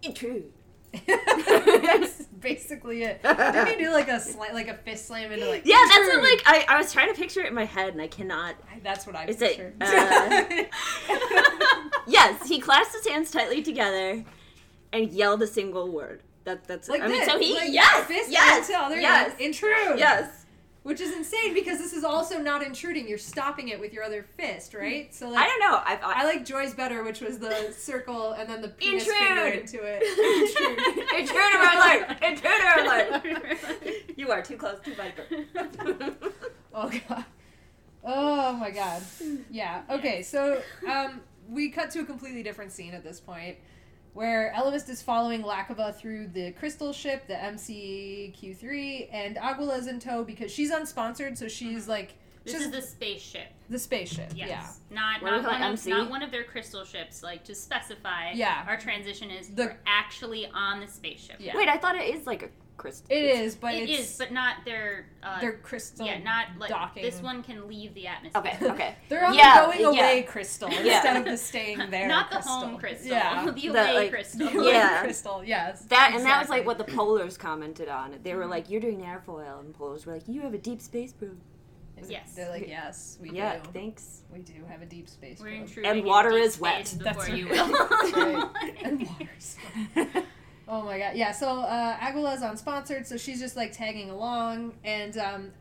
[0.03, 0.51] Intrude.
[1.07, 3.23] that's basically it.
[3.23, 5.63] Didn't he do like a sla- like a fist slam into like?
[5.65, 8.01] Yeah, that's what like I, I was trying to picture it in my head and
[8.01, 8.53] I cannot.
[8.83, 9.73] That's what I It's like, pictured.
[9.81, 10.63] uh,
[12.07, 14.23] Yes, he clasped his hands tightly together
[14.93, 16.21] and yelled a single word.
[16.43, 19.31] That that's like I mean this, so he like yes fist yes into other yes
[19.31, 19.97] like, intrude.
[19.99, 20.45] yes
[20.83, 23.07] Which is insane because this is also not intruding.
[23.07, 25.13] You're stopping it with your other fist, right?
[25.13, 28.31] So like I don't know I, I I, like Joy's better, which was the circle
[28.31, 29.59] and then the penis finger Intrude.
[29.59, 30.01] into it.
[31.19, 35.25] intruder alert intruder alert you are too close to Viper
[36.73, 37.25] Oh god.
[38.03, 39.01] Oh my god.
[39.51, 39.81] Yeah.
[39.89, 41.19] Okay, so um
[41.49, 43.57] we cut to a completely different scene at this point
[44.13, 50.23] where Ellimist is following Lakova through the crystal ship, the MCQ3, and Aguila's in tow
[50.23, 51.91] because she's unsponsored, so she's mm-hmm.
[51.91, 53.47] like This just is the spaceship.
[53.69, 54.31] the spaceship.
[54.35, 54.49] Yes.
[54.49, 54.95] Yeah.
[54.95, 55.89] Not What do not one, of, MC?
[55.89, 57.23] not one of their crystal ships.
[57.23, 58.31] Like to specify.
[58.31, 58.65] Yeah.
[58.67, 61.37] Our transition is The- we're actually on the spaceship.
[61.39, 61.55] Yeah.
[61.55, 62.49] wait I thought it is like a
[62.79, 65.05] crystal It is, but It it's is, but not their.
[65.21, 66.05] Uh, they're crystal.
[66.05, 67.03] yeah, not like docking.
[67.03, 68.41] this one can leave the atmosphere.
[68.59, 70.01] okay okay They're on Yeah, the going yeah.
[70.01, 72.07] away crystal instead of the staying there.
[72.07, 72.55] Not the crystal.
[72.59, 73.09] home crystal.
[73.11, 73.45] Yeah.
[73.45, 74.47] the The, away like, crystal.
[74.49, 75.01] The away Yeah.
[75.01, 75.43] crystal.
[75.43, 75.81] Yes.
[75.89, 78.15] That and that was like what the polars commented on.
[78.23, 81.13] They were like, "You're doing airfoil," and polars were like, "You have a deep space
[81.13, 81.39] probe."
[82.07, 82.33] Yes.
[82.33, 83.69] They're like, yes, we yeah, do.
[83.73, 84.21] thanks.
[84.31, 85.41] We do have a deep space.
[85.41, 86.87] We're probe." intruding And water deep is wet.
[86.87, 87.67] space That's Before you right.
[87.69, 87.87] will.
[87.89, 88.75] That's right.
[88.83, 89.57] and waters.
[90.71, 91.15] Oh my god.
[91.15, 94.73] Yeah, so uh, Aguila's unsponsored, so she's just like tagging along.
[94.83, 95.51] And um,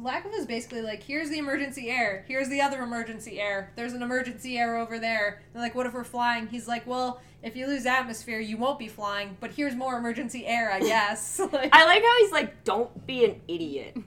[0.00, 2.24] Lakova's basically like, here's the emergency air.
[2.28, 3.72] Here's the other emergency air.
[3.76, 5.42] There's an emergency air over there.
[5.52, 6.46] They're like, what if we're flying?
[6.46, 10.44] He's like, well, if you lose atmosphere, you won't be flying, but here's more emergency
[10.44, 11.38] air, I guess.
[11.52, 13.96] like, I like how he's like, "Don't be an idiot."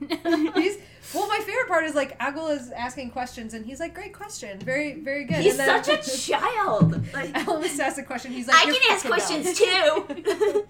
[0.54, 0.76] he's,
[1.14, 4.58] well, my favorite part is like Aguila's asking questions, and he's like, great question.
[4.58, 5.36] Very, very good.
[5.36, 6.92] He's and such a child.
[7.14, 8.32] Like, Elvis asks a question.
[8.32, 10.66] He's like, I can ask questions dumb." too.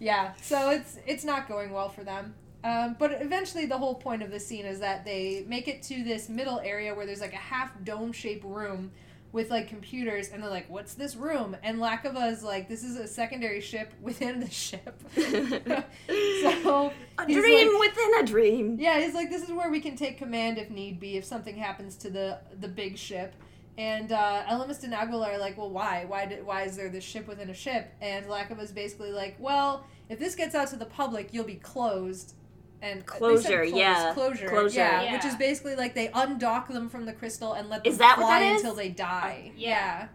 [0.00, 2.34] Yeah, so it's it's not going well for them.
[2.62, 6.04] Um, but eventually, the whole point of the scene is that they make it to
[6.04, 8.90] this middle area where there's like a half dome shaped room
[9.32, 12.96] with like computers, and they're like, "What's this room?" And Lakova is like, "This is
[12.96, 18.76] a secondary ship within the ship." so a dream like- within a dream.
[18.78, 21.56] yeah, he's like, this is where we can take command if need be, if something
[21.56, 23.34] happens to the the big ship.
[23.78, 26.04] And uh, and Aguilar are like, well, why?
[26.06, 27.90] Why did, Why is there this ship within a ship?
[28.02, 32.34] And Lakova's basically like, well, if this gets out to the public, you'll be closed.
[32.82, 34.12] And they said Closure, closed, yeah.
[34.14, 34.78] closure, Closure.
[34.78, 35.12] yeah, Yeah.
[35.12, 38.16] which is basically like they undock them from the crystal and let them Is that
[38.18, 38.62] what fly that is?
[38.62, 39.52] until they die.
[39.56, 39.68] yeah.
[39.68, 40.08] yeah.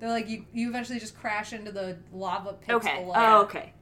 [0.00, 0.44] They're like you.
[0.52, 3.00] You eventually just crash into the lava pits Okay.
[3.02, 3.14] below.
[3.16, 3.72] Oh, okay.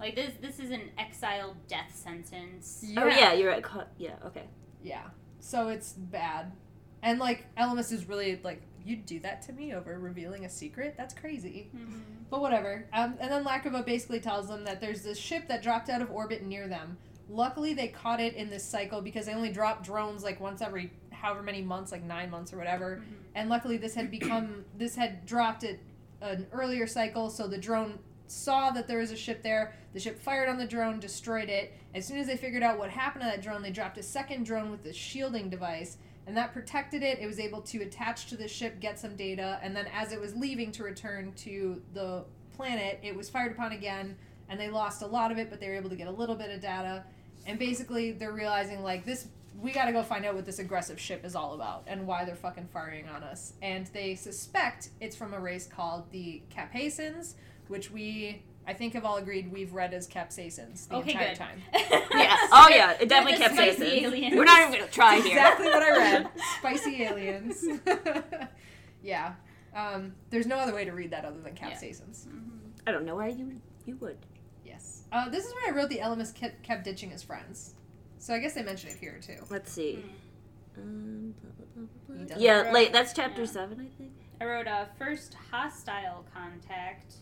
[0.00, 2.82] like this, this is an exiled death sentence.
[2.86, 3.02] Yeah.
[3.02, 3.62] Oh yeah, you're right.
[3.62, 4.14] Co- Yeah.
[4.26, 4.44] Okay.
[4.82, 5.02] Yeah.
[5.40, 6.52] So it's bad.
[7.02, 10.94] And like Ellimist is really like, you'd do that to me over revealing a secret?
[10.96, 11.70] That's crazy.
[11.76, 12.00] Mhm.
[12.30, 12.86] But whatever.
[12.92, 16.10] Um, and then Lakova basically tells them that there's this ship that dropped out of
[16.10, 16.96] orbit near them.
[17.28, 20.92] Luckily, they caught it in this cycle because they only drop drones like once every
[21.10, 22.96] however many months, like nine months or whatever.
[22.96, 23.14] Mm-hmm.
[23.34, 25.78] And luckily, this had become this had dropped at
[26.22, 29.74] an earlier cycle, so the drone saw that there was a ship there.
[29.92, 31.74] The ship fired on the drone, destroyed it.
[31.94, 34.44] As soon as they figured out what happened to that drone, they dropped a second
[34.44, 37.18] drone with a shielding device, and that protected it.
[37.18, 40.20] It was able to attach to the ship, get some data, and then as it
[40.20, 42.24] was leaving to return to the
[42.54, 44.16] planet, it was fired upon again,
[44.48, 46.34] and they lost a lot of it, but they were able to get a little
[46.34, 47.04] bit of data.
[47.48, 49.26] And basically, they're realizing like this.
[49.60, 52.24] We got to go find out what this aggressive ship is all about and why
[52.24, 53.54] they're fucking firing on us.
[53.60, 57.34] And they suspect it's from a race called the Capasins,
[57.66, 61.36] which we, I think, have all agreed we've read as Capsaicins the Okay, entire good.
[61.38, 61.62] time.
[62.12, 62.36] Yeah.
[62.52, 64.04] Oh yeah, it definitely the kept spicy facing.
[64.04, 64.36] aliens.
[64.36, 65.26] We're not even gonna try here.
[65.38, 66.28] exactly what I read.
[66.60, 67.64] Spicy aliens.
[69.02, 69.34] yeah.
[69.74, 72.26] Um, there's no other way to read that other than Capsaicins.
[72.86, 74.18] I don't know why you you would.
[75.12, 75.26] Yes.
[75.26, 77.74] Uh, this is where I wrote the Ellimist kept, kept ditching his friends.
[78.18, 79.44] So I guess they mention it here too.
[79.50, 80.04] Let's see.
[80.74, 80.80] Hmm.
[80.82, 81.86] Um, blah,
[82.16, 82.92] blah, blah, Yeah, write- late.
[82.92, 83.46] That's chapter Yeah.
[83.48, 84.12] seven, I think.
[84.40, 87.14] I wrote uh, first hostile contact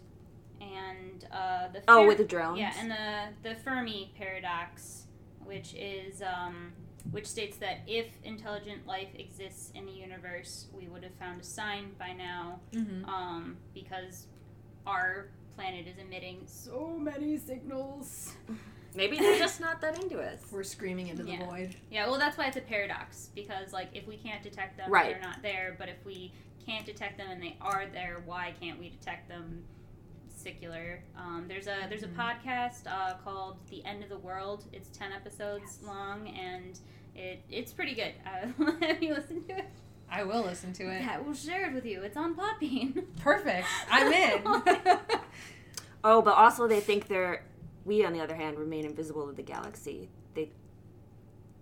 [0.61, 2.59] and uh, the Oh, with the drones.
[2.59, 5.05] yeah, and the the Fermi paradox,
[5.45, 6.73] which is um,
[7.11, 11.45] which states that if intelligent life exists in the universe, we would have found a
[11.45, 13.05] sign by now, Mm-hmm.
[13.07, 14.27] um, because
[14.87, 18.35] our planet is emitting so many signals.
[18.95, 20.41] Maybe they're just not that into us.
[20.51, 21.45] We're screaming into the Yeah.
[21.47, 21.77] void.
[21.91, 25.11] Yeah, well, that's why it's a paradox because like if we can't detect them, Right.
[25.13, 25.75] they're not there.
[25.79, 26.33] But if we
[26.65, 29.65] can't detect them and they are there, why can't we detect them?
[30.35, 31.03] Secular.
[31.17, 32.15] Um, there's a there's a Mhm.
[32.17, 34.65] podcast uh, called The End of the World.
[34.73, 36.79] It's ten episodes long and
[37.15, 38.15] it it's pretty good.
[38.25, 38.47] Uh,
[38.87, 39.65] have you listened to it?
[40.11, 41.03] I will listen to it.
[41.03, 42.03] Yeah, we'll share it with you.
[42.03, 43.05] It's on Podbean.
[43.21, 43.67] Perfect.
[43.91, 44.43] I'm in.
[46.05, 47.43] Oh, but also they think they're.
[47.85, 50.09] We, on the other hand, remain invisible to the galaxy.
[50.35, 50.51] They.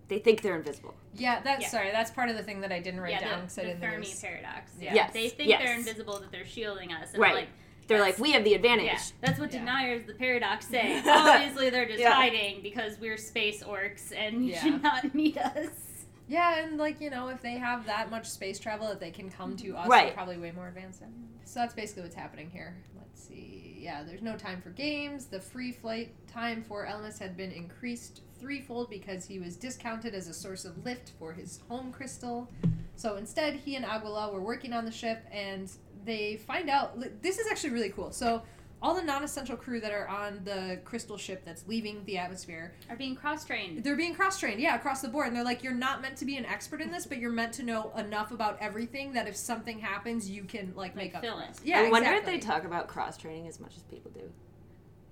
[0.09, 0.95] They think they're invisible.
[1.15, 1.69] yeah, that's Yeah.
[1.69, 1.91] sorry.
[1.91, 3.69] That's part of the thing that I didn't write yeah, down the, because I the
[3.69, 4.73] didn't think it Fermi was- paradox.
[4.79, 4.95] Yeah.
[4.95, 5.63] Yes, They think yes.
[5.65, 7.13] they're invisible, that they're shielding us.
[7.15, 7.35] And Right.
[7.35, 7.49] like
[7.87, 8.85] They're That's- like, we have the advantage.
[8.87, 9.61] Yeah, that's what Yeah.
[9.61, 11.03] deniers of the paradox say.
[11.07, 12.13] Obviously, they're just Yeah.
[12.13, 14.63] hiding because we're space orcs and you Yeah.
[14.63, 15.84] should not meet us.
[16.29, 19.31] Yeah, and like you know, if they have that much space travel that they can
[19.31, 20.07] come to us, Right.
[20.07, 21.01] they're probably way more advanced.
[21.01, 21.13] Than.
[21.45, 22.77] So that's basically what's happening here.
[22.97, 23.79] Let's see.
[23.81, 25.27] Yeah, there's no time for games.
[25.27, 30.29] The free flight time for Ellimist had been increased threefold because he was discounted as
[30.29, 32.51] a source of lift for his home crystal.
[32.97, 35.71] So instead, he and Aguila were working on the ship, and
[36.05, 36.99] they find out.
[37.23, 38.11] This is actually really cool.
[38.13, 38.43] So.
[38.83, 42.97] All the non-essential crew that are on the crystal ship that's leaving the atmosphere Are
[42.97, 43.83] being cross trained.
[43.83, 45.29] they're being cross trained, yeah, across the board.
[45.29, 47.55] And they're like, you're not meant to be an expert in this, but you're meant
[47.55, 51.23] to know enough about everything that if something happens, you can like, Like, make up
[51.23, 51.49] fill it.
[51.65, 52.35] Yeah, I wonder exactly.
[52.35, 54.31] if they talk about cross training as much as people do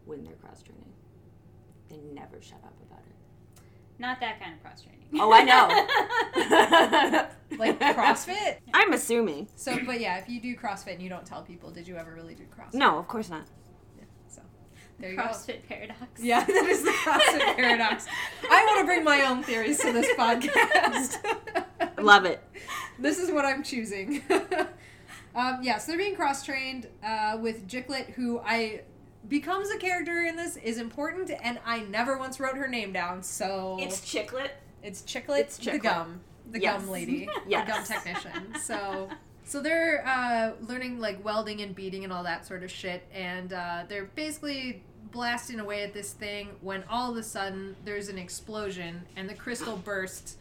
[0.05, 0.93] when they're cross training.
[1.89, 3.15] They never shut up about it.
[4.03, 4.99] Not that kind of cross training.
[5.15, 5.69] Oh, I know.
[7.59, 8.57] like CrossFit.
[8.75, 9.47] I'm assuming.
[9.55, 12.13] So, but yeah, if you do CrossFit and you don't tell people, did you ever
[12.13, 12.75] really do CrossFit?
[12.75, 13.45] No, of course not.
[13.97, 14.43] Yeah, so
[14.99, 15.23] there you go.
[15.23, 16.21] CrossFit paradox.
[16.21, 18.07] Yeah, that is the CrossFit paradox.
[18.51, 21.19] I want to bring my own theories to this podcast.
[22.03, 22.43] Love it.
[22.99, 24.21] this is what I'm choosing.
[25.37, 28.81] um, yeah, so they're being cross trained uh, with Jiklet, who I
[29.29, 33.23] becomes a character in this is important, and I never once wrote her name down.
[33.23, 34.51] So It's Chiclet.
[34.83, 36.21] it's Chiclet, it's the gum,
[36.51, 36.81] the Yes.
[36.81, 37.67] gum lady, Yes.
[37.67, 38.55] the gum technician.
[38.61, 39.09] So.
[39.45, 43.53] So they're uh, learning like welding and beating and all that sort of shit, and
[43.53, 48.17] uh, they're basically blasting away at this thing when all of a sudden there's an
[48.19, 50.37] explosion and the crystal bursts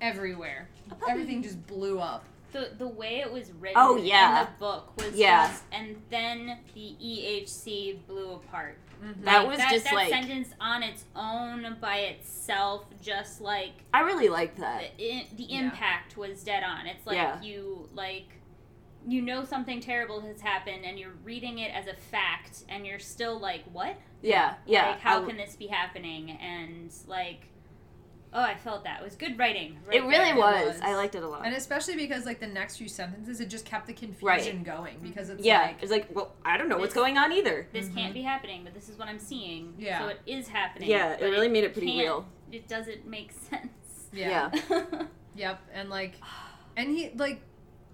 [0.00, 0.68] everywhere.
[1.08, 2.24] Everything just blew up.
[2.52, 4.40] The the way it was written Oh, yeah.
[4.40, 5.46] in the book was Yeah.
[5.48, 8.78] just, and then the EHC blew apart.
[9.02, 9.24] Mm-hmm.
[9.24, 13.72] That Like, was that, just that like sentence on its own by itself, just like
[13.94, 14.96] I really like that.
[14.98, 15.60] the, i- the Yeah.
[15.60, 16.86] impact was dead on.
[16.86, 17.40] It's like Yeah.
[17.40, 18.26] you like
[19.06, 22.98] you know something terrible has happened and you're reading it as a fact and you're
[22.98, 23.96] still like what?
[24.20, 24.90] Yeah, yeah.
[24.90, 26.32] Like how I- can this be happening?
[26.32, 27.46] And like
[28.32, 29.00] oh, I felt that.
[29.00, 29.78] It was good writing.
[29.92, 30.36] it really there.
[30.36, 30.74] was.
[30.74, 30.80] was.
[30.82, 31.44] I liked it a lot.
[31.44, 35.30] And especially because like the next few sentences, it just kept the confusion going because
[35.30, 37.66] it's yeah, like it's like, well, I don't know what's going on either.
[37.72, 37.94] This Mhm.
[37.94, 39.74] can't be happening, but this is what I'm seeing.
[39.78, 40.00] Yeah.
[40.00, 40.88] So it is happening.
[40.90, 42.26] Yeah, it but really made it pretty real.
[42.52, 43.68] It doesn't make sense.
[44.12, 44.82] yeah, Yeah.
[45.34, 46.14] yep, and like,
[46.76, 47.40] and he like,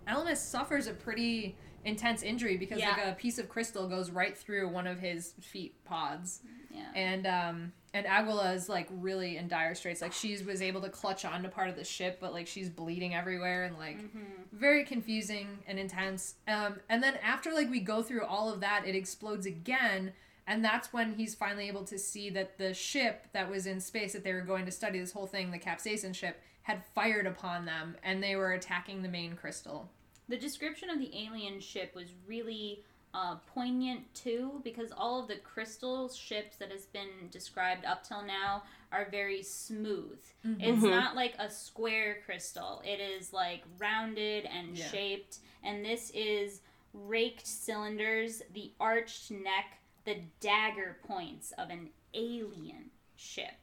[0.08, 2.90] Ellimist suffers a pretty intense injury because Yeah.
[2.90, 6.90] like a piece of crystal goes right through one of his feet pods, yeah.
[6.94, 10.02] and um and Aguila is like really in dire straits.
[10.02, 13.14] Like she was able to clutch onto part of the ship, but like she's bleeding
[13.14, 14.26] everywhere and like Mhm.
[14.52, 16.34] very confusing and intense.
[16.46, 20.12] Um, and then after like we go through all of that, it explodes again,
[20.46, 24.12] and that's when he's finally able to see that the ship that was in space
[24.12, 27.64] that they were going to study this whole thing, the Capsaicin ship, had fired upon
[27.64, 29.88] them, and they were attacking the main crystal.
[30.28, 32.84] The description of the alien ship was really
[33.18, 38.22] uh, poignant too because all of the crystal ships that has been described up till
[38.22, 38.62] now
[38.92, 40.18] are very smooth.
[40.44, 40.90] It's Mhm.
[40.90, 42.82] not like a square crystal.
[42.84, 44.88] It is like rounded and Yeah.
[44.90, 46.60] shaped, and this is
[46.92, 53.54] raked cylinders, the arched neck, the dagger points of an alien ship.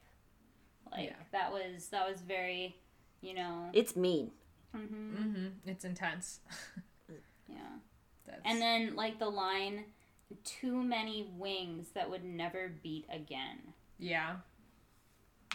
[0.90, 1.22] Like Yeah.
[1.30, 2.76] that was that was very,
[3.20, 3.70] you know.
[3.72, 4.32] It's mean.
[4.72, 5.68] hmm Mm-hmm.
[5.70, 6.40] It's intense.
[7.46, 7.78] Yeah.
[8.26, 9.84] That's, And then like the line,
[10.44, 13.58] too many wings that would never beat again.
[13.98, 14.36] yeah,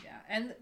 [0.03, 0.53] yeah, and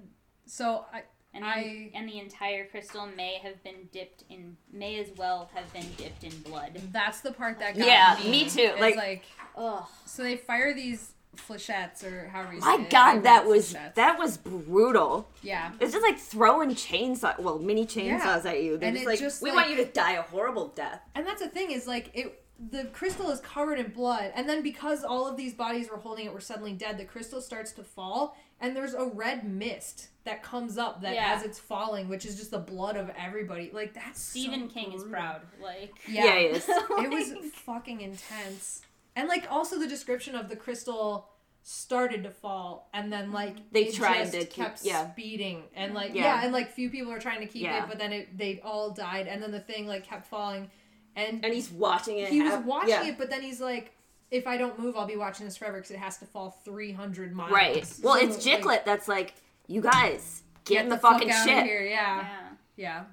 [0.46, 1.04] so I
[1.34, 5.50] And I- the, and the entire crystal may have been dipped in may as well
[5.54, 6.80] have been dipped in blood.
[6.92, 8.32] that's the part that got Yeah, me.
[8.32, 9.86] me too, like- like Ugh.
[10.06, 12.88] so they fire these flechettes or however you say My it.
[12.88, 13.96] I God, that was flechettes.
[13.96, 15.30] that was brutal.
[15.42, 15.72] yeah.
[15.80, 18.78] It's just like throwing chainsaw, well, mini chainsaws at you.
[18.78, 21.02] They're And just it like, just, we like- want you to die a horrible death.
[21.16, 24.64] And that's the thing is like it the crystal is covered in blood and then
[24.64, 27.84] because all of these bodies were holding it were suddenly dead the crystal starts to
[27.84, 31.36] fall and there's a red mist that comes up that Yeah.
[31.36, 34.92] as it's falling which is just the blood of everybody like that's Stephen so King
[34.94, 35.42] is proud.
[35.62, 36.66] Like yeah, Yeah, he is.
[36.68, 38.82] it was fucking intense
[39.18, 41.28] and like also the description of the crystal
[41.64, 45.12] started to fall and then like They it tried just to keep- kept yeah.
[45.12, 46.24] speeding and like Yeah.
[46.40, 46.44] yeah.
[46.46, 47.84] and like few people were trying to keep Yeah.
[47.84, 50.70] it but then it they all died and then the thing like kept falling
[51.18, 52.30] and And he's watching it.
[52.30, 53.08] he was watching yeah.
[53.08, 53.92] it, but then he's like,
[54.30, 57.34] if I don't move, I'll be watching this forever because it has to fall 300
[57.34, 57.52] miles.
[57.52, 57.74] Right.
[58.04, 59.34] Well, So, it's like, Jiklet that's like,
[59.66, 61.64] you guys, get, in the, fuck fucking outta shit.
[61.64, 61.82] Here.
[61.82, 62.18] Yeah.
[62.22, 62.48] yeah.
[62.76, 63.04] yeah.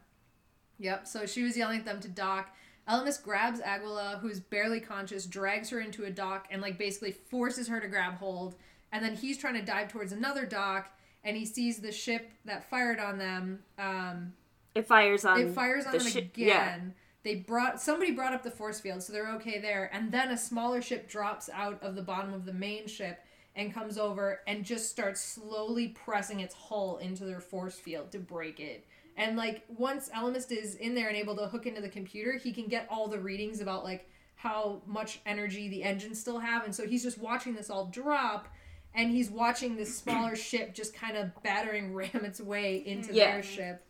[0.80, 1.06] Yep.
[1.06, 2.54] So she was yelling at them to dock.
[2.88, 7.68] Ellimist grabs Aguila, who's barely conscious, drags her into a dock, and like basically forces
[7.68, 8.56] her to grab hold.
[8.92, 10.90] And then he's trying to dive towards another dock,
[11.24, 13.60] and he sees the ship that fired on them.
[13.78, 14.34] Um,
[14.74, 15.40] It fires on.
[15.40, 16.46] it fires on the them shi- again.
[16.46, 16.80] yeah.
[17.22, 19.88] They brought somebody brought up the force field, so they're okay there.
[19.94, 23.24] And then a smaller ship drops out of the bottom of the main ship
[23.56, 28.18] and comes over and just starts slowly pressing its hull into their force field to
[28.18, 28.84] break it.
[29.16, 32.52] And like once Ellimist is in there and able to hook into the computer, he
[32.52, 36.74] can get all the readings about like how much energy the engines still have, and
[36.74, 38.48] so he's just watching this all drop.
[38.96, 43.32] And he's watching this smaller ship just kind of battering ram its way into Yeah.
[43.32, 43.84] their ship.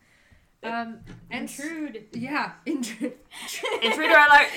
[0.63, 1.01] Um,
[1.31, 2.07] and Intrude.
[2.15, 3.13] yeah, intrude.
[3.83, 4.49] Intruder alert!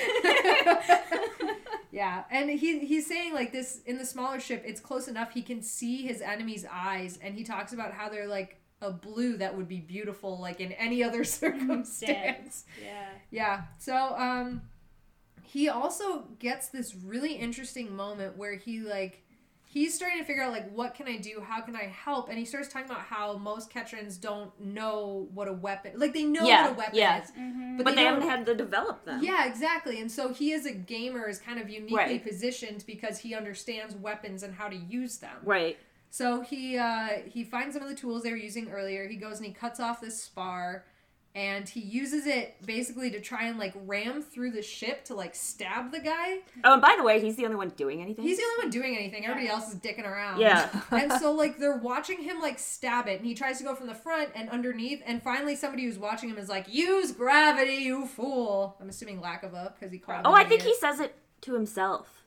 [1.90, 5.42] yeah, and he he's saying like this in the smaller ship, it's close enough he
[5.42, 9.56] can see his enemy's eyes, and he talks about how they're like a blue that
[9.56, 11.24] would be beautiful like in any other
[11.82, 12.64] circumstance.
[12.82, 13.08] Yeah.
[13.30, 13.62] Yeah.
[13.78, 14.62] So um
[15.42, 19.22] he also gets this really interesting moment where he like
[19.70, 21.42] he's starting to figure out like what can I do?
[21.46, 22.28] How can I help?
[22.28, 26.24] And he starts talking about how most Ketrans don't know what a weapon like they
[26.24, 27.22] know Yeah, what a weapon yeah.
[27.22, 27.30] is.
[27.32, 27.76] Mm-hmm.
[27.78, 29.22] But, But they don't- haven't had to develop them.
[29.22, 30.00] yeah, exactly.
[30.00, 32.24] And so he as a gamer is kind of uniquely Right.
[32.24, 35.36] positioned because he understands weapons and how to use them.
[35.42, 35.78] Right.
[36.10, 39.06] So he uh, he finds some of the tools they were using earlier.
[39.08, 40.84] He goes and he cuts off this spar,
[41.34, 45.34] and he uses it basically to try and like ram through the ship to like
[45.34, 46.38] stab the guy.
[46.64, 48.24] Oh, and by the way, he's the only one doing anything.
[48.24, 49.24] He's the only one doing anything.
[49.24, 50.40] Everybody else is dicking around.
[50.40, 50.68] Yeah.
[50.90, 53.86] and so like they're watching him like stab it, and he tries to go from
[53.86, 58.06] the front and underneath, and finally somebody who's watching him is like, "Use gravity, you
[58.06, 60.22] fool!" I'm assuming lack of a because he called.
[60.24, 62.17] oh, I think he says it to himself.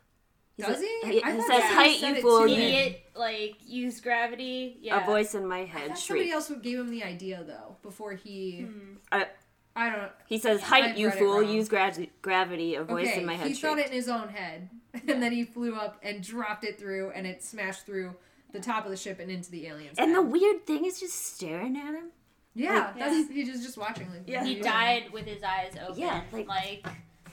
[0.58, 1.12] He Does says- he?
[1.14, 2.54] He, I he says, he "Height, you fool." to.
[2.54, 4.78] Idiot, like use gravity.
[4.82, 5.02] Yeah.
[5.02, 8.62] A voice in my head thought somebody else gave him the idea though before he.
[8.64, 8.96] Hmm.
[9.12, 9.28] I-
[9.74, 10.12] I don't.
[10.28, 11.42] He says, "Height, you fool.
[11.42, 14.28] Use gra- gravity." A voice okay, in my head he thought it in his own
[14.28, 14.70] head,
[15.08, 18.14] and then he flew up and dropped it through, and it smashed through
[18.52, 19.98] the top of the ship and into the aliens.
[19.98, 20.18] And head.
[20.18, 22.12] the weird thing is just staring at him.
[22.54, 24.10] yeah, like- that's he was just watching.
[24.10, 24.44] Like, Yeah.
[24.44, 26.02] He died with his eyes open.
[26.02, 26.86] Yeah, like, like-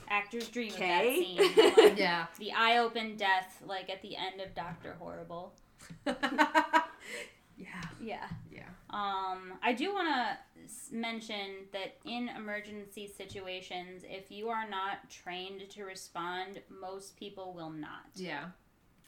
[0.09, 1.37] actors dream Okay.
[1.37, 1.73] of that scene.
[1.89, 2.25] Like, Yeah.
[2.39, 5.53] the eye open death, like at the end of Doctor Horrible.
[6.05, 7.81] yeah.
[8.01, 8.27] Yeah.
[8.51, 8.63] Yeah.
[8.89, 15.69] Um, I do want to mention that in emergency situations, if you are not trained
[15.71, 18.05] to respond, most people will not.
[18.15, 18.45] Yeah.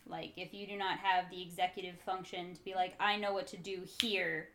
[0.06, 3.48] Like, if you do not have the executive function to be like, I know what
[3.48, 4.50] to do here,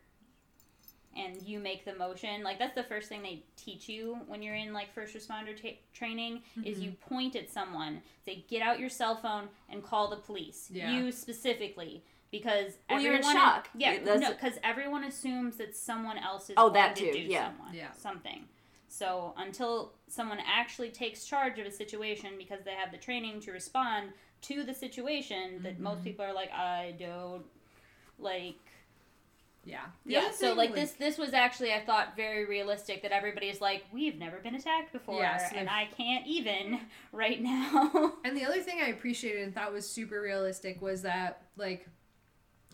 [1.17, 4.55] and you make the motion, like, that's the first thing they teach you when you're
[4.55, 8.89] in, like, first responder ta- training, is you point at someone, say, get out your
[8.89, 10.69] cell phone and call the police.
[10.71, 10.91] Yeah.
[10.91, 12.03] You specifically.
[12.29, 13.69] Because Well, you're in everyone, shock.
[13.73, 17.11] yeah, That's- no, because everyone assumes that someone else is Oh, going that to too,
[17.13, 17.47] do yeah.
[17.51, 17.91] someone, Yeah.
[17.93, 18.47] something.
[18.89, 23.51] So until someone actually takes charge of a situation because they have the training to
[23.51, 24.11] respond
[24.41, 25.83] to the situation, that Mm-hmm.
[25.83, 27.45] most people are like, I don't
[28.19, 28.55] like.
[29.67, 29.81] Yeah.
[30.05, 33.59] The Yeah, so thing, like this this was actually I thought very realistic that everybody's
[33.59, 36.79] like we've never been attacked before Yes, and they've- I can't even
[37.11, 38.13] right now.
[38.23, 41.87] And the other thing I appreciated and thought was super realistic was that, like,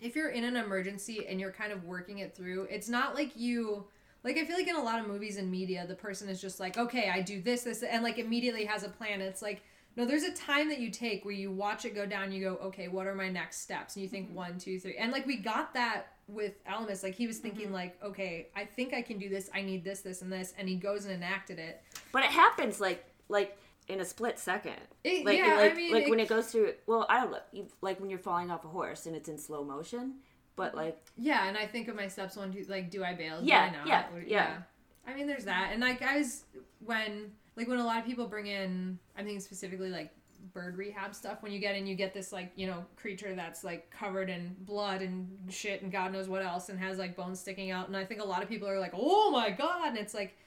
[0.02, 3.32] if you're in an emergency and you're kind of working it through, it's not like
[3.36, 3.86] you.
[4.24, 6.60] Like, I feel like in a lot of movies and media, the person is just
[6.60, 9.20] like, okay, I do this, this, and like immediately has a plan.
[9.22, 9.62] It's like,
[9.96, 12.56] no, there's a time that you take where you watch it go down, you go,
[12.68, 13.96] okay, what are my next steps?
[13.96, 14.36] And you think mm-hmm.
[14.36, 14.98] one, two, three.
[14.98, 17.04] And like, we got that with Ellimist.
[17.04, 17.76] Like, he was thinking, mm-hmm.
[17.76, 19.50] like, okay, I think I can do this.
[19.54, 20.54] I need this, this, and this.
[20.58, 21.84] And he goes and enacted it.
[22.12, 23.58] But it happens like like
[23.88, 24.80] in a split second.
[25.04, 26.74] It- Like yeah, like I mean, like it- when it goes through.
[26.88, 27.66] Well, I don't know.
[27.82, 30.16] Like when you're falling off a horse and it's in slow motion.
[30.56, 30.78] But mm-hmm.
[30.78, 33.42] like Yeah, and I think of my steps one, two, like, do I bail?
[33.42, 33.88] Do Yeah, I not?
[33.88, 34.58] yeah, Or- yeah.
[35.06, 36.46] I mean, there's that, and like I was
[36.80, 40.12] when like when a lot of people bring in, I'm thinking specifically like
[40.54, 41.42] bird rehab stuff.
[41.42, 44.56] When you get in, you get this like you know creature that's like covered in
[44.60, 47.88] blood and shit and God knows what else, and has like bones sticking out.
[47.88, 50.38] And I think a lot of people are like, oh my god, and it's like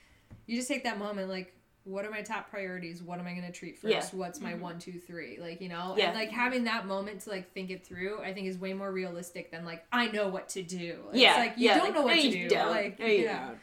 [0.46, 1.52] you just take that moment like.
[1.88, 3.00] What are my top priorities?
[3.00, 3.92] What am I going to treat first?
[4.12, 4.18] Yeah.
[4.18, 4.60] What's my mm-hmm.
[4.60, 5.38] one, two, three?
[5.40, 5.94] Like, you know?
[5.96, 6.06] Yeah.
[6.06, 8.90] And like having that moment to like think it through, I think is way more
[8.90, 10.96] realistic than like, I know what to do.
[11.10, 12.56] It's yeah, like you yeah, don't know what no, to you do.
[12.56, 12.70] Don't.
[12.72, 13.46] Like, no, you yeah.
[13.46, 13.58] don't.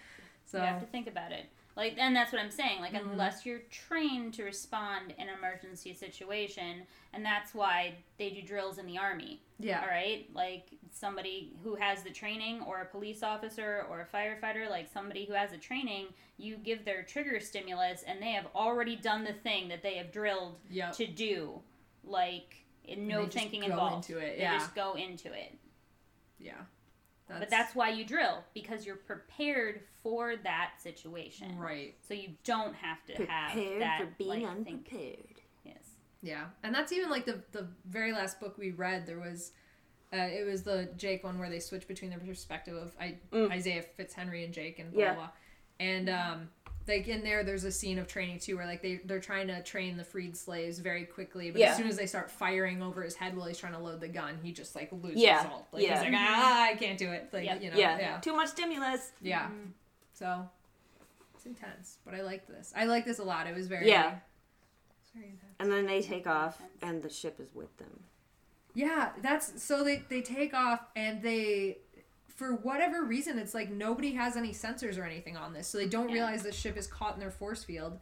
[0.45, 1.47] So You have to think about it.
[1.75, 2.81] Like, and that's what I'm saying.
[2.81, 3.11] Like, Mhm.
[3.13, 8.77] unless you're trained to respond in an emergency situation, and that's why they do drills
[8.77, 9.41] in the army.
[9.59, 14.05] yeah, All right, like somebody who has the training, or a police officer, or a
[14.05, 18.47] firefighter, like somebody who has the training, you give their trigger stimulus, and they have
[18.55, 20.91] already done the thing that they have drilled yep.
[20.93, 21.61] to do.
[22.03, 24.09] Like, in no they just thinking go involved.
[24.09, 24.57] into it, They yeah.
[24.59, 25.57] just go into it.
[26.39, 26.65] yeah.
[27.29, 31.57] But that's why you drill because you're prepared for that situation.
[31.57, 31.95] right.
[32.07, 35.41] So you don't have to have Prepared that for being like, think- unprepared.
[35.63, 35.89] Yes.
[36.21, 39.05] Yeah, and that's even like the the very last book we read.
[39.07, 39.51] There was,
[40.13, 43.51] uh, it was the Jake one where they switch between the perspective of I, Mm.
[43.51, 45.13] Isaiah Fitzhenry and Jake and blah, Yeah.
[45.13, 45.29] blah blah,
[45.79, 46.49] and um,
[46.87, 49.63] like in there, there's a scene of training too where like they they're trying to
[49.63, 51.71] train the freed slaves very quickly, but Yeah.
[51.71, 54.07] as soon as they start firing over his head while he's trying to load the
[54.09, 55.47] gun, he just like loses Yeah.
[55.51, 55.67] all.
[55.71, 55.95] Like Yeah.
[56.03, 57.29] he's like ah, I can't do it.
[57.33, 57.61] Like Yep.
[57.61, 57.97] you know, yeah.
[57.99, 59.11] yeah, Too much stimulus.
[59.21, 59.47] yeah.
[59.47, 59.71] Mhm.
[60.13, 60.47] So
[61.35, 62.71] it's intense, but I like this.
[62.75, 63.47] I like this a lot.
[63.47, 64.15] It was very Yeah.
[65.01, 65.53] it's very intense.
[65.59, 68.03] And then they take off, and the ship is with them.
[68.75, 71.77] Yeah, that's so they they take off and they
[72.27, 75.67] for whatever reason it's like nobody has any sensors or anything on this.
[75.67, 77.99] So they don't realize the ship is caught in their force field.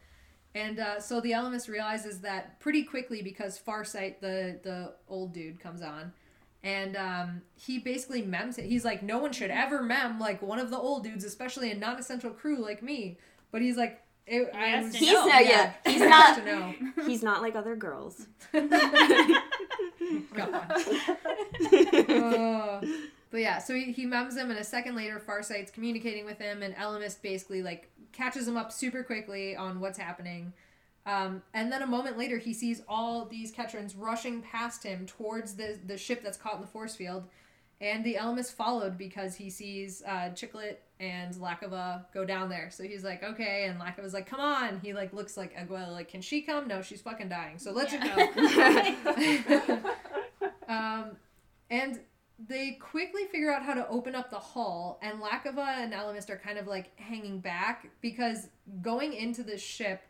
[0.56, 5.60] And uh, so the Ellimist realizes that pretty quickly because Farsight, the the old dude,
[5.60, 6.14] comes on,
[6.64, 8.66] and um, he basically mems it.
[8.66, 11.76] He's like, no one should ever mem like one of the old dudes, especially a
[11.76, 13.18] non-essential crew like me.
[13.52, 15.26] But he's like, it, He I'm- He's know.
[15.26, 15.46] not.
[15.46, 15.74] Yeah.
[15.86, 16.38] He's not.
[16.38, 16.74] to know.
[17.06, 18.28] He's not like other girls.
[18.54, 18.72] God.
[22.12, 22.82] Uh,
[23.30, 26.62] but yeah, so he, he mems him, and a second later, Farsight's communicating with him,
[26.64, 30.52] and Ellimist basically like catches him up super quickly on what's happening.
[31.06, 35.56] Um, and then a moment later, he sees all these Ketrans rushing past him towards
[35.56, 37.24] the the ship that's caught in the force field,
[37.80, 42.70] and the Elemis followed because he sees uh, Chiclet and Lakava go down there.
[42.70, 44.80] So he's like, okay, and Lakava's like, come on.
[44.84, 46.68] He like looks like Aguela, like, can she come?
[46.68, 47.58] No, she's fucking dying.
[47.58, 48.28] So let's Yeah.
[49.66, 49.80] go.
[50.74, 51.18] um,
[51.72, 52.00] and
[52.48, 56.38] they quickly figure out how to open up the hull, and Lakava and Ellimist are
[56.38, 58.48] kind of like hanging back because
[58.84, 60.02] going into the ship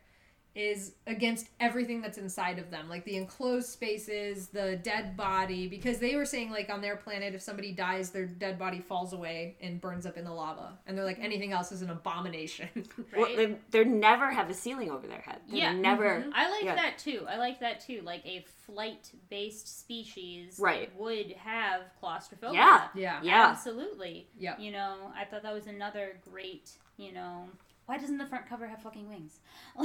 [0.54, 5.98] is against everything that's inside of them like the enclosed spaces the dead body because
[5.98, 9.56] they were saying like on their planet if somebody dies their dead body falls away
[9.62, 11.24] and burns up in the lava and they're like mm-hmm.
[11.24, 12.68] anything else is an abomination
[13.16, 13.36] Well, Right?
[13.36, 15.40] they, they never have a ceiling over their head.
[15.50, 15.72] They Yeah.
[15.72, 15.82] Mm-hmm.
[15.82, 16.24] never.
[16.34, 16.74] I like Yeah.
[16.76, 17.26] that too.
[17.28, 18.00] I like that too.
[18.04, 20.90] Like a flight-based species Right.
[20.98, 22.54] would have claustrophobia.
[22.60, 22.88] Yeah.
[22.94, 23.46] yeah Yeah.
[23.48, 24.28] Absolutely.
[24.38, 27.48] Yeah, You know, I thought that was another great, you know,
[27.86, 29.40] why doesn't the front cover have fucking wings?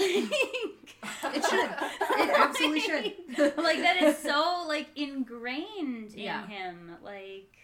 [1.23, 3.03] Like, it should it absolutely should
[3.57, 6.45] like that is so like ingrained in Yeah.
[6.47, 7.55] him like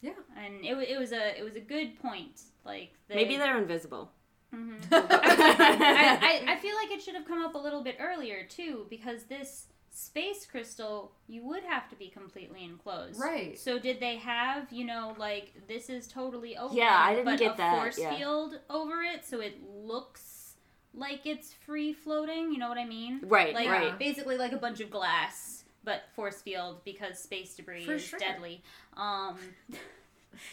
[0.00, 0.12] Yeah.
[0.36, 3.58] and it, wa- it was a it was a good point like they, Maybe they're
[3.58, 4.10] invisible.
[4.54, 4.94] Mm-hmm.
[4.94, 8.86] I, I, I feel like it should have come up a little bit earlier too
[8.88, 9.66] because this
[10.00, 13.58] space crystal you would have to be completely enclosed Right.
[13.58, 17.38] so did they have you know like this is totally open Yeah, I didn't but
[17.40, 18.16] get a that, force yeah.
[18.16, 20.54] field over it so it looks
[20.94, 23.52] like it's free floating you know what i mean Right.
[23.54, 23.98] like right.
[23.98, 28.18] basically like a bunch of glass but force field because space debris For is sure.
[28.20, 28.62] deadly
[28.96, 29.36] um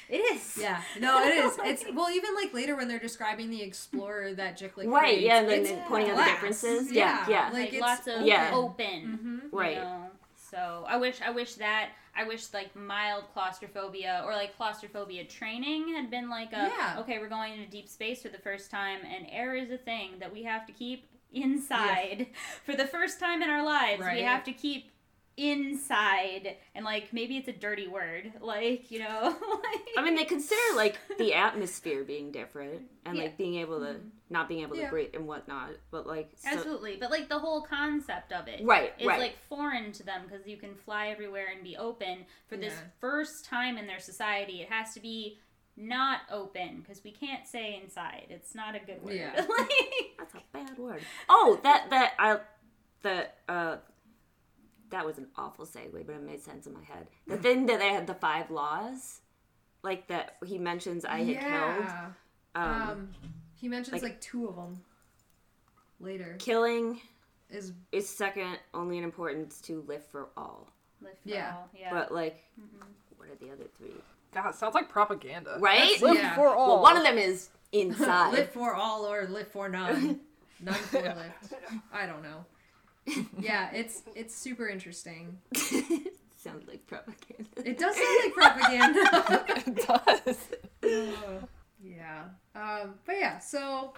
[0.09, 1.57] it is Yeah, no, it is.
[1.65, 5.39] It's well, even like later when they're describing the explorer that Jicklick Right, creates, yeah,
[5.39, 6.91] and then it's they're pointing out the differences.
[6.91, 7.43] Yeah, yeah.
[7.45, 8.51] like, like, it's lots of Yeah.
[8.53, 9.77] open hmm you Right.
[9.77, 15.25] know, So I wish I wish that I wish like mild claustrophobia or like claustrophobia
[15.25, 16.97] training had been like a Yeah.
[16.99, 20.19] okay we're going into deep space for the first time and air is a thing
[20.19, 22.27] that we have to keep inside
[22.65, 24.91] for the first time in our lives we have to keep
[25.37, 29.21] inside and like maybe it's a dirty word like you know
[29.63, 33.23] like, I mean, they consider like the atmosphere being different and Yeah.
[33.23, 33.97] like being able to
[34.29, 34.85] not being able Yeah.
[34.85, 35.71] to breathe and whatnot.
[35.91, 39.19] But like, so, Absolutely, but like the whole concept of it Right, is right.
[39.19, 42.25] like foreign to them because you can fly everywhere and be open.
[42.47, 42.89] For this Yeah.
[42.99, 45.37] first time in their society, it has to be
[45.77, 48.25] not open because we can't say inside.
[48.29, 49.15] It's not a good word.
[49.15, 49.33] Yeah.
[49.57, 51.01] Like- that's a bad word.
[51.29, 52.39] Oh, that that I
[53.03, 53.77] that uh.
[54.95, 57.07] That was an awful segue, but it made sense in my head.
[57.27, 59.19] The thing that they had the five laws,
[59.83, 61.89] like that he mentions I had killed.
[62.55, 63.13] Um, Um,
[63.59, 64.85] he mentions like- like, two of them
[65.99, 66.37] later.
[66.39, 67.01] killing
[67.49, 70.71] Is is second only in importance to live for all.
[71.01, 71.55] Live for Yeah.
[71.57, 71.89] all, yeah.
[71.91, 72.41] But like,
[73.17, 73.93] what are the other three?
[74.33, 75.57] God, it sounds like propaganda.
[75.59, 76.01] Right?
[76.01, 76.35] Live Yeah.
[76.35, 76.67] for all.
[76.75, 78.31] Well, one of them is inside.
[78.33, 80.21] live for all or live for none.
[80.61, 81.53] none for lift.
[81.91, 82.45] I don't know.
[83.39, 85.37] Yeah, it's it's super interesting.
[86.35, 87.49] Sounds like propaganda.
[87.63, 89.45] It does sound like propaganda.
[89.65, 90.37] it does.
[91.83, 92.23] yeah.
[92.55, 93.93] Um, but yeah, so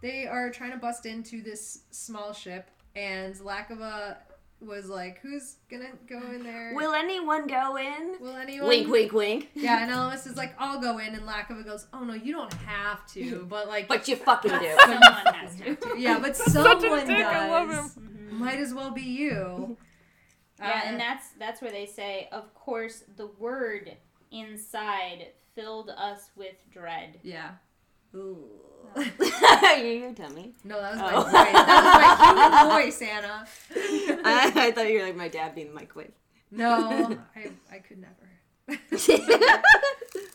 [0.00, 4.16] they are trying to bust into this small ship, and Lakova
[4.60, 6.72] was like, "Who's gonna go in there?
[6.74, 8.16] Will anyone go in?
[8.20, 9.48] Will anyone?" Wink, wink, wink.
[9.54, 12.52] Yeah, and Elvis is like, "I'll go in," and Lakova goes, "Oh no, you don't
[12.52, 14.76] have to." But like, But you fucking do.
[14.80, 15.02] Someone
[15.34, 15.76] has to.
[15.98, 17.96] yeah, but Such a someone dick, does.
[18.40, 18.58] I love him.
[18.58, 19.76] Might as well be you.
[20.58, 23.96] Yeah, Uh, and that's that's where they say, of course, the word
[24.30, 27.18] inside filled us with dread.
[27.22, 27.52] yeah.
[28.14, 28.44] Ooh.
[28.96, 30.52] you tell me.
[30.64, 31.22] No, that was my Oh.
[31.22, 31.32] voice.
[31.32, 33.46] That was my human voice, Anna.
[34.24, 36.12] I, I thought you were like my dad being my queen.
[36.50, 38.26] No, I, I could never.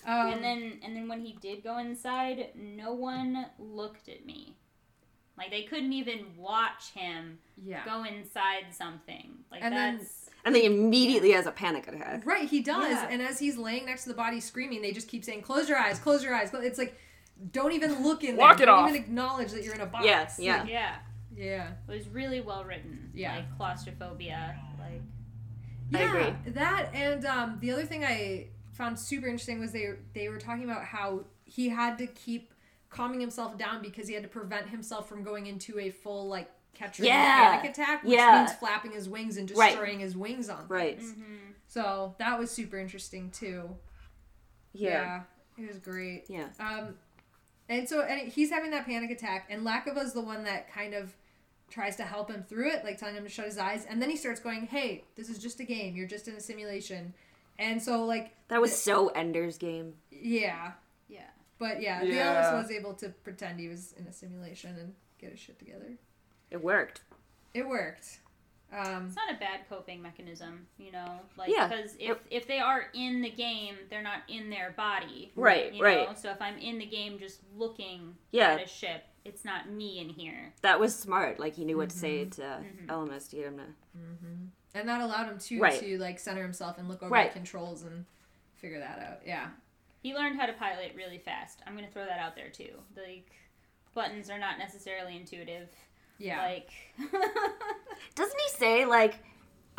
[0.07, 4.55] Um, and then and then when he did go inside, no one looked at me.
[5.37, 7.83] Like they couldn't even watch him yeah.
[7.85, 9.31] go inside something.
[9.51, 10.07] Like And then-
[10.45, 12.23] and then he immediately has a panic attack.
[12.23, 12.91] Right, he does.
[12.91, 13.07] Yeah.
[13.09, 15.79] And as he's laying next to the body screaming, they just keep saying, "Close your
[15.79, 16.95] eyes, close your eyes." Clo-" It's like,
[17.51, 18.65] don't even look in Walk there.
[18.65, 18.89] it don't off.
[18.89, 20.05] even acknowledge that you're in a box.
[20.05, 20.59] Yeah, yeah.
[20.61, 20.95] Like, yeah.
[21.35, 21.67] yeah.
[21.87, 23.09] It was really well written.
[23.15, 23.37] Yeah.
[23.37, 24.55] Like claustrophobia.
[24.79, 25.01] Like
[25.89, 26.53] Yeah, I agree.
[26.53, 30.63] That and um, the other thing I found super interesting was they they were talking
[30.63, 32.53] about how he had to keep
[32.95, 36.49] calming himself down because he had to prevent himself from going into a full like
[36.73, 37.57] catcher Yeah.
[37.57, 38.39] panic attack, which Yeah.
[38.45, 39.69] means flapping his wings and Right.
[39.69, 40.97] destroying his wings on Right.
[40.97, 41.13] things.
[41.13, 41.53] mhm.
[41.67, 43.75] So that was super interesting too.
[44.73, 45.23] Yeah.
[45.57, 46.25] it was great.
[46.27, 46.49] Yeah.
[46.59, 46.97] Um,
[47.69, 51.15] and so and he's having that panic attack, and Lakova's the one that kind of
[51.69, 54.09] tries to help him through it, like telling him to shut his eyes, and then
[54.09, 55.95] he starts going, "Hey, this is just a game.
[55.95, 57.13] You're just in a simulation."
[57.57, 59.95] And so, like, That was so Ender's Game.
[60.11, 60.71] yeah, Yeah.
[61.57, 62.33] But yeah, Yeah.
[62.33, 65.57] the Elvis was able to pretend he was in a simulation and get his shit
[65.59, 65.93] together.
[66.51, 67.01] It worked.
[67.53, 68.19] It worked.
[68.73, 71.67] Um, It's not a bad coping mechanism, you know, like Yeah.
[71.67, 75.83] because if if they are in the game, they're not in their body, Right, you
[75.83, 76.09] right.
[76.09, 76.15] Know?
[76.15, 78.53] So if I'm in the game just looking Yeah.
[78.53, 80.51] at a ship, it's not me in here.
[80.61, 81.39] That was smart.
[81.39, 82.87] Like he knew what to say to Mhm.
[82.87, 83.75] Ellimist to get him to.
[84.77, 85.79] and that allowed him to Right.
[85.79, 87.29] to like center himself and look over Right.
[87.31, 88.05] the controls and
[88.55, 89.25] figure that out.
[89.25, 89.51] Yeah.
[90.05, 91.63] He learned how to pilot really fast.
[91.65, 92.69] I'm gonna throw that out there too.
[92.95, 93.31] Like
[93.95, 95.67] buttons are not necessarily intuitive.
[96.19, 96.43] Yeah.
[96.43, 96.69] Like
[98.13, 99.15] Doesn't he say like,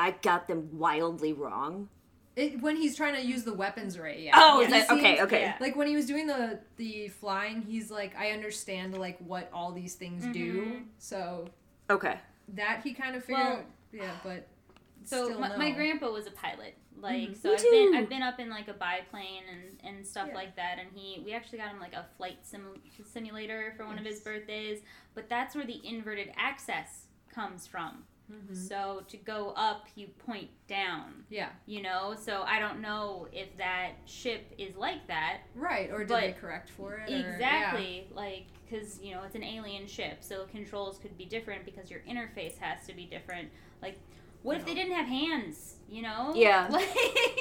[0.00, 1.88] I got them wildly wrong?
[2.34, 4.32] It, when he's trying to use the weapons array, yeah.
[4.34, 5.02] Oh, He is that okay?
[5.16, 5.40] seems- Okay.
[5.42, 5.54] yeah.
[5.60, 9.70] Like when he was doing the the flying, he's like, I understand like what all
[9.70, 10.62] these things do.
[10.66, 10.82] Mhm.
[10.98, 11.46] So
[11.88, 12.16] Okay.
[12.54, 13.64] that he kind of figured Well- out.
[13.92, 14.48] Yeah, but
[15.04, 16.74] so still my, my grandpa was a pilot.
[17.00, 17.36] Like Mhm.
[17.36, 17.94] so Me I've been.
[17.94, 20.34] I've been up in like a biplane and, and stuff Yeah.
[20.34, 23.98] like that and he we actually got him like a flight sim- simulator for one
[23.98, 24.80] of his birthdays.
[25.14, 28.04] But that's where the inverted access comes from.
[28.32, 28.56] Mhm.
[28.56, 31.24] So to go up you point down.
[31.28, 32.14] yeah, You know?
[32.18, 35.42] So I don't know if that ship is like that.
[35.54, 35.90] right.
[35.92, 37.08] Or did they correct for it?
[37.08, 37.30] or- yeah.
[37.34, 38.08] Exactly.
[38.12, 42.00] Like, because, you know, it's an alien ship, so controls could be different because your
[42.00, 43.48] interface has to be different.
[43.80, 43.96] Like,
[44.42, 46.32] what if they didn't have hands, you know?
[46.34, 46.68] Yeah.
[46.70, 46.88] Like,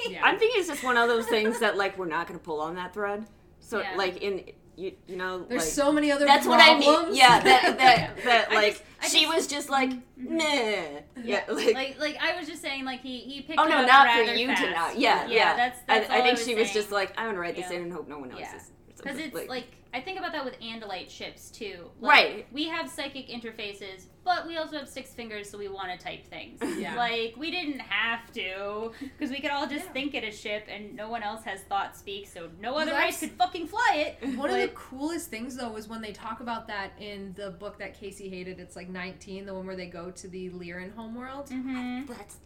[0.10, 0.24] Yeah.
[0.24, 2.76] I'm thinking it's just one of those things that like we're not gonna pull on
[2.76, 3.26] that thread.
[3.60, 3.96] So Yeah.
[3.96, 4.44] like in
[4.78, 6.26] you you know There's like, so many other.
[6.26, 7.16] that's what I mean.
[7.16, 10.30] Yeah, that that that I like just- she just- was just like Mhm.
[10.30, 11.02] meh.
[11.24, 13.88] Yeah, like, like, like, I was just saying, like, he, he picked oh no, up
[13.88, 14.62] not for you fast.
[14.64, 14.90] to know.
[14.96, 15.56] Yeah, yeah.
[15.56, 17.70] That's, that's I, I all think was she was just like I'm gonna write this
[17.72, 17.78] Yeah.
[17.78, 18.46] in and hope no one Yeah.
[18.52, 18.72] notices.
[18.98, 21.90] Because it's like, I think about that with Andalite ships too.
[22.02, 22.48] Right.
[22.52, 26.26] We have psychic interfaces, but we also have six fingers, so we want to type
[26.28, 26.60] things.
[26.80, 26.96] Yeah.
[26.96, 29.92] Like we didn't have to, because we could all just Yeah.
[29.94, 33.04] think it a ship, and no one else has thought speak, so no other That's-
[33.14, 34.36] race could fucking fly it.
[34.38, 37.78] One of the coolest things though was when they talk about that in the book
[37.80, 38.60] that Casey hated.
[38.60, 41.50] It's like 19, the one where they go to the Lyran homeworld.
[41.50, 42.08] Mhm.
[42.08, 42.38] that's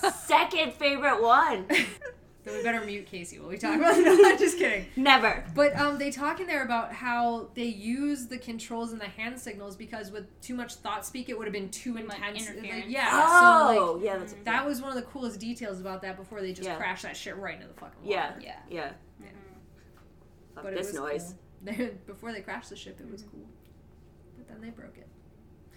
[0.00, 1.66] the second favorite one.
[2.44, 4.04] Then we better mute Casey while we talk about it.
[4.04, 4.86] No, I'm just kidding.
[4.96, 5.44] Never.
[5.54, 9.38] But um, they talk in there about how they use the controls and the hand
[9.38, 12.48] signals because with too much thought speak, it would have been too Too intense.
[12.60, 13.08] Like, yeah.
[13.12, 16.40] Oh, So like yeah, that's that was one of the coolest details about that before
[16.40, 16.76] they just Yeah.
[16.76, 18.34] crashed that shit right into the fucking water.
[18.40, 18.88] yeah, Yeah.
[19.20, 19.24] yeah.
[19.24, 20.54] Mhm.
[20.56, 21.34] Fuck But it this was noise.
[21.76, 21.88] cool.
[22.06, 23.46] before they crashed the ship, it was cool.
[24.36, 25.06] But then they broke it.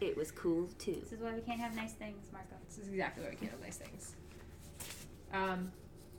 [0.02, 0.98] It was cool too.
[1.04, 2.56] This is why we can't have nice things, Marco.
[2.68, 4.16] This is exactly why we can't have nice things.
[5.32, 5.72] Um,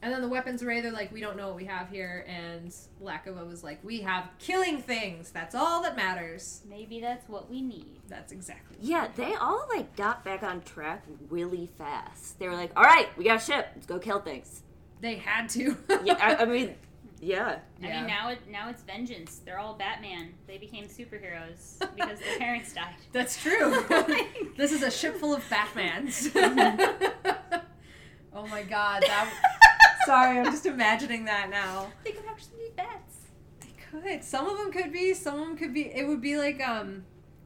[0.03, 2.25] and then the weapons array, they're like, we don't know what we have here.
[2.29, 5.31] And Lakova was like, we have killing things.
[5.31, 6.61] That's all that matters.
[6.69, 8.01] Maybe that's what we need.
[8.09, 8.77] That's exactly.
[8.81, 12.39] Yeah, they all like got back on track really fast.
[12.39, 13.69] They were like, "All right, we got a ship.
[13.75, 14.63] Let's go kill things."
[15.01, 15.77] They had to.
[16.05, 16.75] Yeah, I, I mean,
[17.21, 17.59] yeah.
[17.83, 17.97] I Yeah.
[17.99, 19.41] mean, now it now it's vengeance.
[19.45, 20.35] They're all Batman.
[20.47, 22.95] They became superheroes because their parents died.
[23.13, 23.85] That's true.
[24.57, 26.31] this is a ship full of Batmans.
[28.33, 29.33] oh my god, that.
[30.07, 31.93] Sorry, I'm just imagining that now.
[32.05, 33.17] They could actually be bats.
[33.61, 34.23] They could.
[34.25, 35.15] Some of them could be.
[35.15, 35.87] Some of them could be.
[35.95, 37.05] It would be like um.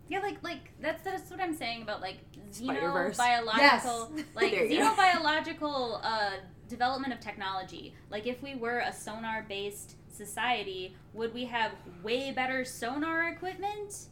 [0.09, 2.19] Yeah, like like that's that's what I'm saying about like
[2.53, 3.87] xenobiological Yes.
[4.35, 4.91] like There you go.
[4.95, 6.31] xenobiological uh,
[6.69, 7.95] development of technology.
[8.11, 11.73] Like if we were a sonar based society, would we have
[12.03, 14.07] way better sonar equipment?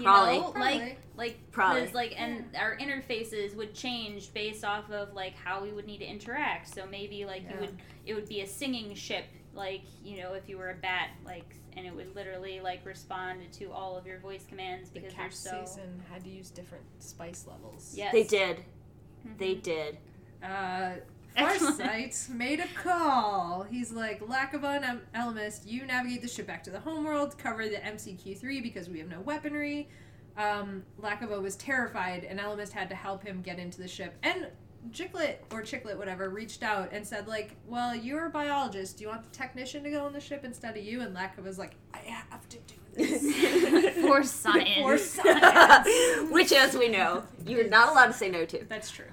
[0.00, 0.38] You Probably.
[0.38, 0.60] know, Probably.
[0.60, 1.84] like like Probably.
[1.84, 5.98] 'cause, like and our interfaces would change based off of like how we would need
[5.98, 6.68] to interact.
[6.74, 7.54] So maybe like Yeah.
[7.54, 9.24] you would it would be a singing ship
[9.54, 13.40] like you know if you were a bat like and it would literally like respond
[13.52, 16.84] to all of your voice commands The because they're so capsaicin had to use different
[17.00, 17.92] spice levels.
[17.96, 18.64] yes They did.
[19.26, 19.38] Mhm.
[19.38, 19.98] They did.
[20.42, 21.02] Uh, Excellent.
[21.36, 23.62] Farsight made a call.
[23.62, 27.68] He's like, Lakova and em- Ellimist, you navigate the ship back to the homeworld, cover
[27.68, 29.88] the MCQ3 because we have no weaponry.
[30.36, 34.14] Um, Lakova was terrified, and Ellimist had to help him get into the ship.
[34.22, 34.48] And
[34.90, 38.96] Chicklet, or Chicklet, whatever, reached out and said, like, well, you're a biologist.
[38.96, 41.02] Do you want the technician to go on the ship instead of you?
[41.02, 43.94] And Lakova's like, I have to do this.
[44.00, 44.80] for science.
[44.82, 45.88] For science.
[46.32, 48.64] Which, as we know, you're not allowed to say no to.
[48.68, 49.06] That's true.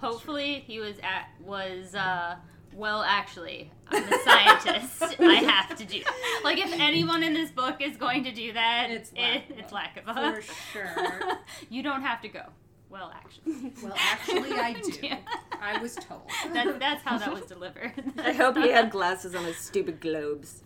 [0.00, 2.36] Hopefully, he was at was uh.
[2.74, 5.02] Well, actually, I'm a scientist.
[5.20, 6.02] I have to do.
[6.44, 9.58] Like, if anyone in this book is going to do that, It's it, Lakova.
[9.58, 10.34] it's Lakova.
[10.34, 10.42] For
[10.72, 11.38] sure.
[11.70, 12.42] you don't have to go.
[12.90, 13.72] Well, actually.
[13.82, 14.92] Well, actually, I do.
[15.02, 15.18] Yeah.
[15.60, 16.22] I was told.
[16.52, 17.92] That, that's how that was delivered.
[18.18, 20.62] I hope he had glasses on his stupid globes.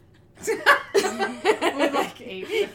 [0.46, 2.68] With like eight.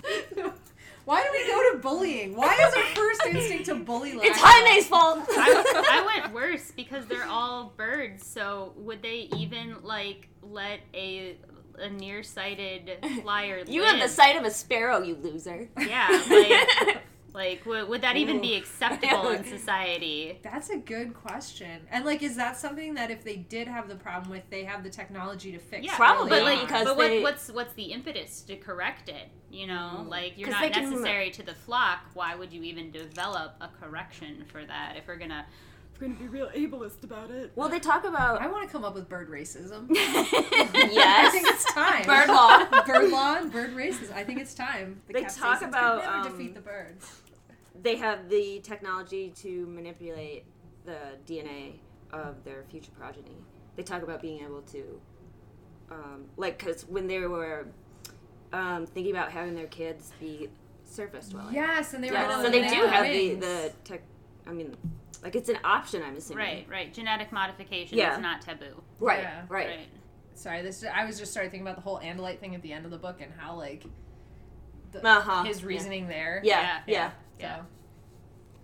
[1.08, 2.36] Why do we go to bullying?
[2.36, 4.12] Why is our first instinct to bully?
[4.12, 4.68] Like It's Lakova?
[4.68, 5.20] Jaime's fault.
[5.30, 8.28] I, I went worse because they're all birds.
[8.28, 11.38] So would they even like let a
[11.80, 13.64] a nearsighted flyer?
[13.66, 13.92] You live?
[13.92, 15.70] have the sight of a sparrow, you loser.
[15.80, 16.98] Yeah, like
[17.34, 20.40] like would, would that even be acceptable in society?
[20.44, 21.84] That's a good question.
[21.90, 24.84] And like, is that something that if they did have the problem with, they have
[24.84, 25.86] the technology to fix?
[25.86, 29.30] Yeah, Probably, But like, because but they- what's what's the impetus to correct it?
[29.50, 30.10] You know, Mm.
[30.10, 32.00] like you're not they can- necessary to the flock.
[32.14, 35.46] Why would you even develop a correction for that if we're gonna
[36.00, 37.54] we're gonna be real ableist about it?
[37.56, 38.42] Well, they talk about.
[38.42, 39.88] I want to come up with bird racism.
[39.92, 41.28] yes.
[41.28, 42.06] I think it's time.
[42.06, 42.66] Bird law.
[42.86, 44.14] bird law and bird racism.
[44.14, 45.02] I think it's time.
[45.08, 47.22] The They talk about, never um, defeat the birds.
[47.82, 50.46] they have the technology to manipulate
[50.86, 51.80] the DNA
[52.12, 53.38] of their future progeny.
[53.76, 55.02] They talk about being able to,
[55.92, 57.68] um, like, because when they were
[58.54, 60.50] um, thinking about having their kids be
[60.86, 61.54] surface dwelling.
[61.54, 62.16] Yes, and they were.
[62.16, 63.40] Yeah, gonna so they lay do have the, wings.
[63.46, 64.02] the tech.
[64.48, 64.76] I mean,
[65.24, 66.46] like, it's an option, I'm assuming.
[66.46, 66.94] Right, right.
[66.94, 68.16] Genetic modification Yeah.
[68.16, 68.82] is not taboo.
[69.00, 69.42] Right, Yeah.
[69.50, 69.80] right.
[70.36, 70.84] Sorry, this.
[70.86, 72.98] I was just starting thinking about the whole Andalite thing at the end of the
[72.98, 73.84] book and how like,
[74.92, 75.68] the, Uh-huh, his yeah.
[75.68, 76.42] reasoning there.
[76.44, 77.10] Yeah, Yeah, yeah.
[77.10, 77.60] So, Yeah.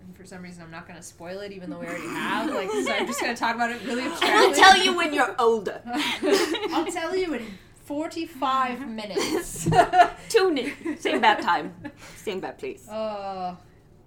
[0.06, 2.48] and for some reason, I'm not going to spoil it, even though we already have.
[2.50, 5.34] Like, so I'm just going to talk about it really I'll tell you when you're
[5.38, 5.82] older.
[6.72, 7.46] I'll tell you in
[7.84, 9.68] 45 minutes.
[10.28, 10.98] Tune in.
[10.98, 11.74] Same bat time.
[12.16, 12.88] Same bat, please.
[12.88, 13.56] Uh,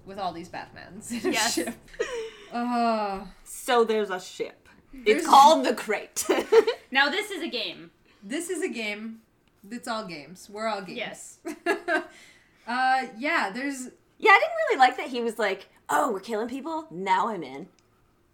[0.05, 1.11] with all these Batmans.
[1.11, 1.53] in a Yes.
[1.53, 1.73] ship.
[2.53, 4.69] Uh, So there's a ship.
[4.93, 6.23] There's- It's called the Crate.
[6.91, 7.91] Now this is a game.
[8.23, 9.19] this is a game.
[9.69, 10.49] It's all games.
[10.49, 10.97] We're all games.
[10.97, 11.39] Yes.
[12.67, 13.89] uh, yeah, there's.
[14.17, 16.87] yeah, I didn't really like that he was like, "Oh, we're killing people.
[16.89, 17.67] Now I'm in."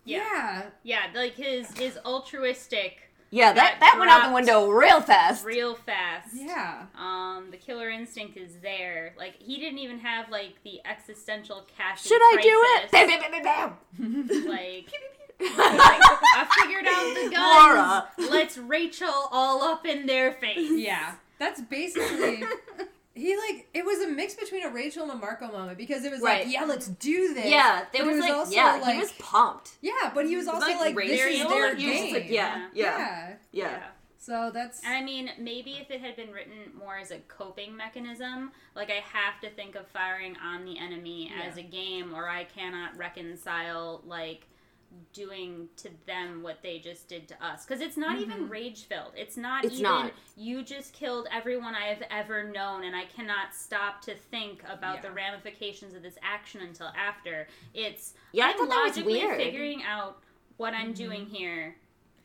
[0.06, 0.20] Yeah.
[0.22, 0.64] Yeah.
[0.84, 5.44] Yeah, like his his altruistic Yeah, that, that went out the window real fast.
[5.44, 6.30] real fast.
[6.36, 6.86] Yeah.
[6.96, 9.16] Um, the killer instinct is there.
[9.18, 12.04] Like he didn't even have like the existential cash.
[12.04, 12.92] Should I do it?
[12.92, 14.48] Bam, bam, bam, bam, bam.
[14.48, 14.88] Like,
[15.40, 18.20] like, I figured out the guns.
[18.20, 18.32] Laura.
[18.32, 20.70] Let's Rachel all up in their face.
[20.72, 21.16] Yeah.
[21.40, 22.44] That's basically.
[23.16, 26.12] He like it was a mix between a Rachel and a Marco moment because it
[26.12, 26.46] was Right.
[26.46, 29.00] like yeah let's do this Yeah, there but it was, like, also, yeah, like- he
[29.00, 29.72] was pumped.
[29.82, 33.34] yeah but he was also like, like, this is Rachel, their game like, yeah, yeah,
[33.52, 33.70] yeah.
[33.72, 33.84] yeah
[34.18, 37.76] so that's And I mean, maybe if it had been written more as a coping
[37.76, 42.30] mechanism, like I have to think of firing on the enemy as a game, or
[42.30, 44.48] I cannot reconcile like
[45.12, 47.66] doing to them what they just did to us.
[47.66, 50.12] Because it's not even rage filled it's not It's even not.
[50.36, 55.02] you just killed everyone i have ever known and i cannot stop to think about
[55.02, 57.48] the ramifications of this action until after.
[57.74, 60.18] It's Yeah, i'm logically figuring out
[60.58, 61.76] what i'm doing here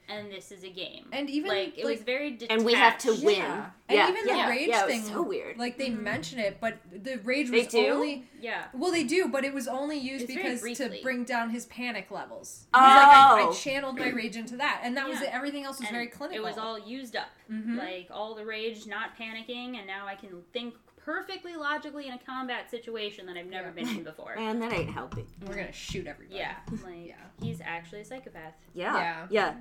[0.09, 2.53] and this is a game And even, like it was very detached.
[2.53, 3.37] And we have to win.
[3.37, 5.59] yeah and Yeah, even yeah, the rage yeah, it was thing so weird.
[5.59, 7.87] like they mention it but the rage They was do?
[7.89, 11.51] only yeah well they do but it was only used It's because to bring down
[11.51, 13.53] his panic levels He's like, I, I Oh.
[13.53, 16.45] channeled my rage into that and that was it everything else was And very clinical
[16.45, 17.29] It was all used up.
[17.51, 17.77] Mhm.
[17.79, 22.19] Like all the rage, not panicking, and now I can think perfectly logically in a
[22.19, 23.73] combat situation that I've never Yeah.
[23.85, 24.35] been in before.
[24.37, 25.27] and that ain't helping.
[25.47, 27.15] we're gonna shoot everybody yeah, like Yeah.
[27.43, 28.53] he's actually a psychopath.
[28.75, 28.95] Yeah.
[28.95, 29.27] Yeah.
[29.31, 29.55] Yeah.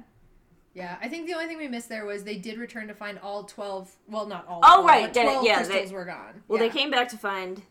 [0.78, 3.18] Yeah, I think the only thing we missed there was they did return to find
[3.18, 5.96] all 12, well, not all Oh, 12, right, but did it- 12 yeah, crystals they-
[5.96, 6.44] were gone.
[6.48, 6.68] Well, Yeah.
[6.68, 7.64] they came back to find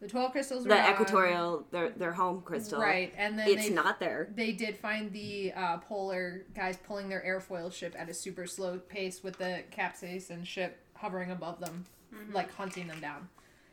[0.00, 0.92] The 12 crystals were the gone.
[0.92, 2.80] equatorial, their their home crystal.
[2.80, 4.28] Right, and then It's they, not there.
[4.34, 8.78] they did find the uh, polar guys pulling their airfoil ship at a super slow
[8.78, 11.86] pace with the capsaicin ship hovering above them,
[12.32, 13.28] like hunting them down.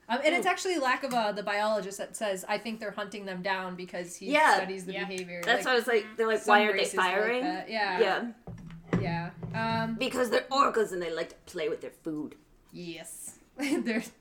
[0.09, 3.25] Um, and it's actually lack of uh, the biologist that says, I think they're hunting
[3.25, 4.55] them down because he Yeah.
[4.55, 5.05] studies the Yeah.
[5.05, 5.41] behavior.
[5.45, 7.43] That's like, why I was like, they're like, why aren't they races like firing?
[7.45, 7.63] Yeah.
[7.99, 8.25] yeah.
[9.01, 9.29] Yeah.
[9.53, 12.35] Um, Because they're orcas and they like to play with their food.
[12.71, 13.35] Yes.
[13.57, 14.11] There's.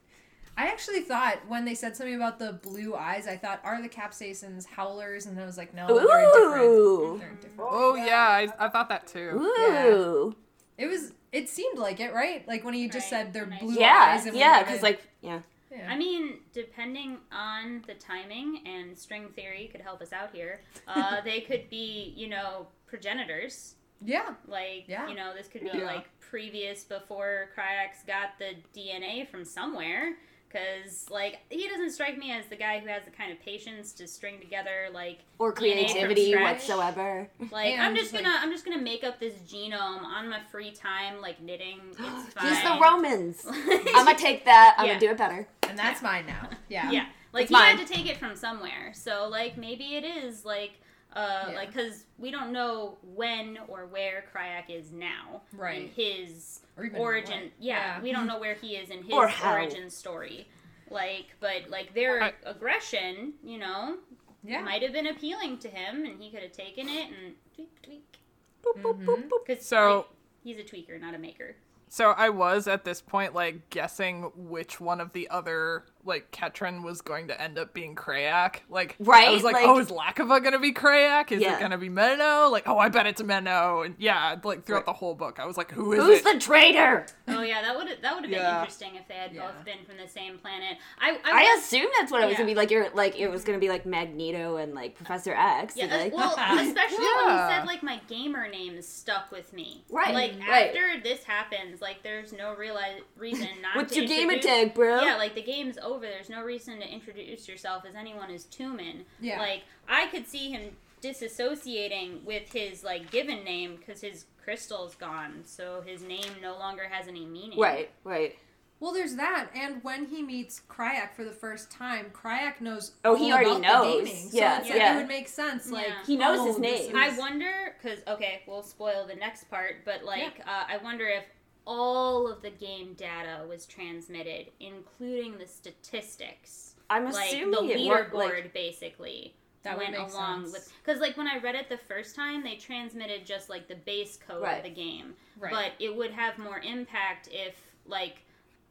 [0.57, 3.89] I actually thought when they said something about the blue eyes, I thought, are the
[3.89, 5.24] capsaicins howlers?
[5.27, 6.65] And I was like, no, they're different.
[6.65, 7.16] Ooh.
[7.19, 7.61] They're different.
[7.73, 9.31] Oh yeah, I, I thought that too.
[9.40, 10.35] Ooh.
[10.77, 11.12] It was.
[11.32, 12.47] It seemed like it, right?
[12.48, 13.24] Like when you just Right.
[13.24, 13.61] said they're Nice.
[13.61, 14.15] blue Yeah.
[14.16, 14.27] eyes.
[14.27, 14.62] And Yeah.
[14.65, 15.40] Because like, yeah.
[15.70, 15.86] yeah.
[15.89, 20.61] I mean, depending on the timing, and string theory could help us out here.
[20.89, 23.77] Uh, they could be, you know, progenitors.
[24.05, 25.09] Yeah, Like, Yeah.
[25.09, 25.85] you know, this could be Yeah.
[25.86, 30.16] like previous before Cryax got the DNA from somewhere.
[30.52, 33.93] Because, like, he doesn't strike me as the guy who has the kind of patience
[33.93, 37.28] to string together, like, Or DNA from creativity whatsoever.
[37.52, 40.40] like And, I'm just like- gonna I'm just gonna make up this genome on my
[40.51, 41.81] free time, like knitting.
[41.90, 42.01] It's
[42.35, 42.48] fine.
[42.48, 43.47] He's the Romans.
[43.48, 44.74] I'm gonna take that.
[44.77, 44.93] I'm Yeah.
[44.94, 45.47] gonna do it better.
[45.68, 46.48] and that's mine now.
[46.68, 46.90] Yeah.
[46.90, 47.77] yeah, like It's he mine.
[47.77, 48.90] had to take it from somewhere.
[48.93, 50.81] So like maybe it is like
[51.15, 51.55] uh Yeah.
[51.57, 55.91] like because we don't know when or where Crayak is now in Right.
[55.95, 57.43] his Or even origin.
[57.45, 57.53] what.
[57.59, 58.03] Yeah, Yeah.
[58.03, 59.55] we don't know where he is in his Or how.
[59.55, 60.47] origin story.
[60.91, 63.99] Like, but like their I- aggression, you know,
[64.43, 64.62] Yeah.
[64.62, 68.19] might have been appealing to him, and he could have taken it and tweak, tweak.
[68.62, 69.47] Boop, boop, boop, boop.
[69.47, 70.07] Because So-
[70.43, 71.57] he's a tweaker, not a maker.
[71.89, 76.82] So I was at this point like guessing which one of the other like Ketran
[76.82, 78.56] was going to end up being Crayak.
[78.70, 81.31] Like I Right, was like, like- oh, is Lakava gonna be Crayak?
[81.32, 81.56] Is Yeah.
[81.56, 82.51] it gonna be Menno?
[82.51, 83.85] Like, oh, I bet it's Menno.
[83.85, 84.86] And yeah, like throughout Right.
[84.86, 86.24] the whole book, I was like, who is Who's it?
[86.24, 87.06] the traitor?
[87.28, 88.60] Oh yeah, that would that would have been Yeah.
[88.60, 89.43] interesting if they had Yeah.
[89.51, 90.78] both been from the same planet.
[90.98, 92.39] I I, I was, assumed that's what it was Yeah.
[92.39, 92.55] gonna be.
[92.55, 95.77] Like you're like it was gonna be like Magneto and like Professor X.
[95.77, 97.48] yeah, uh, like, well, especially when Yeah.
[97.48, 99.85] he said like my gamer name is stuck with me.
[99.90, 100.68] Right, Like right.
[100.74, 102.78] after this happens, like there's no real
[103.16, 105.01] reason not What's to your gamer introduce- tag, bro?
[105.02, 105.89] Yeah, like the game's over.
[105.98, 109.04] There's no reason to introduce yourself as anyone as Toomin.
[109.20, 109.38] Yeah.
[109.38, 115.42] Like I could see him disassociating with his like given name because his crystal's gone,
[115.44, 117.58] so his name no longer has any meaning.
[117.58, 118.36] Right, right.
[118.80, 122.92] Well, there's that, and when he meets Crayak for the first time, Crayak knows.
[123.04, 123.84] Oh, he already about knows.
[123.84, 124.30] The gaming.
[124.30, 124.94] So Yeah, it's like yeah.
[124.94, 125.70] it would make sense.
[125.70, 125.94] Like Yeah.
[126.06, 126.96] He knows oh, his this name.
[126.96, 131.24] I wonder because okay, we'll spoil the next part, but like uh, I wonder if
[131.72, 138.12] all of the game data was transmitted, including the statistics, I'm like assuming the leaderboard,
[138.12, 139.34] Like, basically.
[139.62, 140.52] That would went make along sense.
[140.55, 143.74] with because like when I read it the first time, they transmitted just like the
[143.76, 144.56] base code Right.
[144.56, 145.52] of the game, Right.
[145.52, 147.55] but it would have more impact if
[147.86, 148.22] like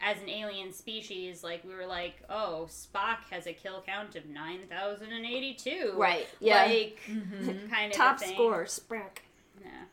[0.01, 4.25] as an alien species, like we were like, oh, Spock has a kill count of
[4.25, 6.27] nine thousand and eighty-two, right.
[6.41, 6.63] Yeah.
[6.65, 7.69] Like Mhm.
[7.69, 8.33] kind of Top a thing.
[8.33, 9.21] score, Sprack.
[9.63, 9.85] Yeah.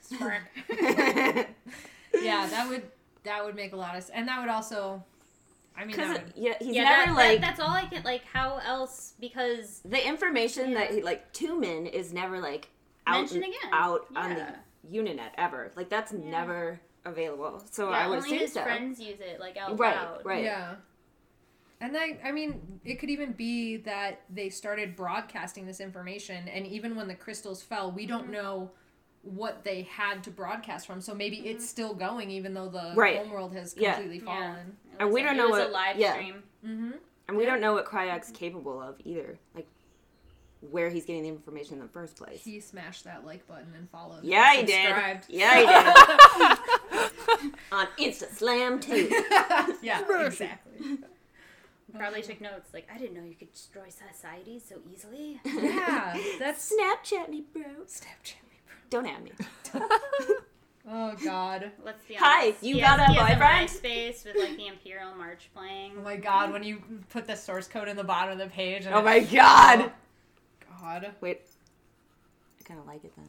[0.00, 0.42] Spark.
[2.14, 2.82] yeah, that would
[3.24, 5.04] that would make a lot of sense, and that would also,
[5.76, 8.04] I mean, would, yeah, he's yeah, never that, like that, that's all I get.
[8.04, 8.24] like.
[8.24, 9.14] How else?
[9.20, 10.96] Because the information that Yeah.
[10.96, 12.68] he like Toomin is never like
[13.06, 14.54] out mention and- again out on the
[14.90, 15.02] Yeah.
[15.02, 15.70] Uninet ever.
[15.76, 17.62] Like that's never available.
[17.70, 18.62] So Yeah, I would only assume his so.
[18.62, 20.24] friends use it like out Right, loud.
[20.24, 20.44] right.
[20.44, 20.76] Yeah.
[21.82, 26.66] And I, I mean, it could even be that they started broadcasting this information, and
[26.66, 28.32] even when the crystals fell, we don't mm-hmm.
[28.32, 28.70] know
[29.22, 31.00] what they had to broadcast from.
[31.00, 33.18] So maybe it's still going, even though the Right.
[33.18, 34.24] homeworld has completely Yeah.
[34.24, 34.76] fallen.
[34.92, 36.12] It And we a- don't know what- a live yeah.
[36.14, 36.42] stream.
[36.64, 36.90] Mm-hmm.
[37.28, 39.38] And we don't know what Crayak's capable of either.
[39.54, 39.66] Like
[40.70, 42.42] where he's getting the information in the first place.
[42.44, 44.24] He smashed that like button and followed.
[44.24, 45.20] yeah, and he did.
[45.28, 47.52] Yeah, he did.
[47.72, 49.08] On Insta Slam too.
[49.82, 50.98] yeah, exactly.
[51.96, 55.40] Probably took notes like I didn't know you could destroy society so easily.
[55.44, 57.62] Yeah, that's Snapchat me, bro.
[57.86, 58.49] Snapchat me, bro.
[58.90, 59.32] Don't at me.
[60.92, 61.70] Oh God.
[61.84, 63.68] Let's be Hi, you He got has, a he has boyfriend?
[63.68, 65.92] MySpace with like the Imperial March playing.
[65.98, 66.52] Oh my God.
[66.52, 68.86] When you put the source code in the bottom of the page.
[68.86, 69.92] And Oh my god.
[70.80, 71.12] God.
[71.20, 71.42] Wait.
[72.60, 73.28] I kinda like it then.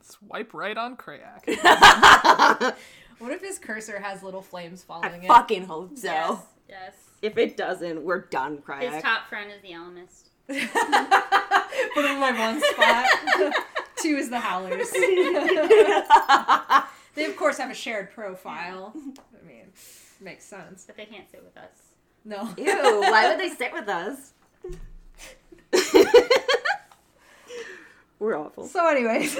[0.00, 1.44] Swipe right on Crayak.
[3.18, 5.28] What if his cursor has little flames I following it?
[5.28, 6.06] fucking hope so.
[6.06, 6.94] Yes, yes.
[7.20, 9.02] If it doesn't, we're done, His Crayak.
[9.02, 10.30] top friend is the Ellimist.
[11.94, 13.54] Put him in my one spot.
[14.02, 14.90] Two is the Howlers.
[17.14, 18.92] they of course have a shared profile.
[18.96, 19.66] I mean,
[20.20, 20.84] makes sense.
[20.86, 21.70] But they can't sit with us.
[22.24, 22.48] No.
[22.56, 24.32] Ew, why would they sit with us?
[28.18, 28.66] we're awful.
[28.66, 29.34] So, anyways,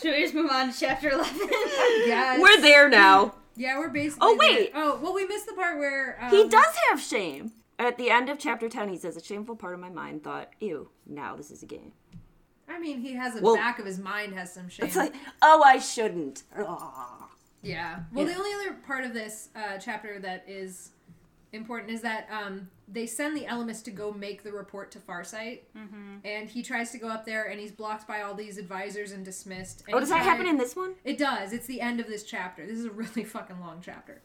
[0.00, 1.48] Should we just move on to chapter 11?
[2.06, 3.34] yeah, We're there now.
[3.56, 4.28] Yeah, we're basically.
[4.28, 4.72] Oh, wait.
[4.72, 4.82] there.
[4.82, 7.52] Oh, well, we missed the part where um, He does have shame.
[7.78, 10.50] At the end of chapter 10, he says, A shameful part of my mind thought,
[10.60, 11.92] ew, now this is a game.
[12.72, 14.86] I mean, he has a Well- back of his mind has some shame.
[14.86, 16.42] It's like, oh, I shouldn't.
[16.56, 17.28] Ugh.
[17.62, 18.00] Yeah.
[18.12, 18.32] Well, Yeah.
[18.34, 20.90] the only other part of this uh, chapter that is
[21.52, 25.60] important is that um, they send the Ellimist to go make the report to Farsight,
[25.76, 26.16] mm-hmm.
[26.24, 29.24] and he tries to go up there, and he's blocked by all these advisors and
[29.24, 29.84] dismissed.
[29.86, 30.94] And Oh, does that happen in this one?
[31.04, 31.52] It does.
[31.52, 32.66] It's the end of this chapter.
[32.66, 34.22] This is a really fucking long chapter.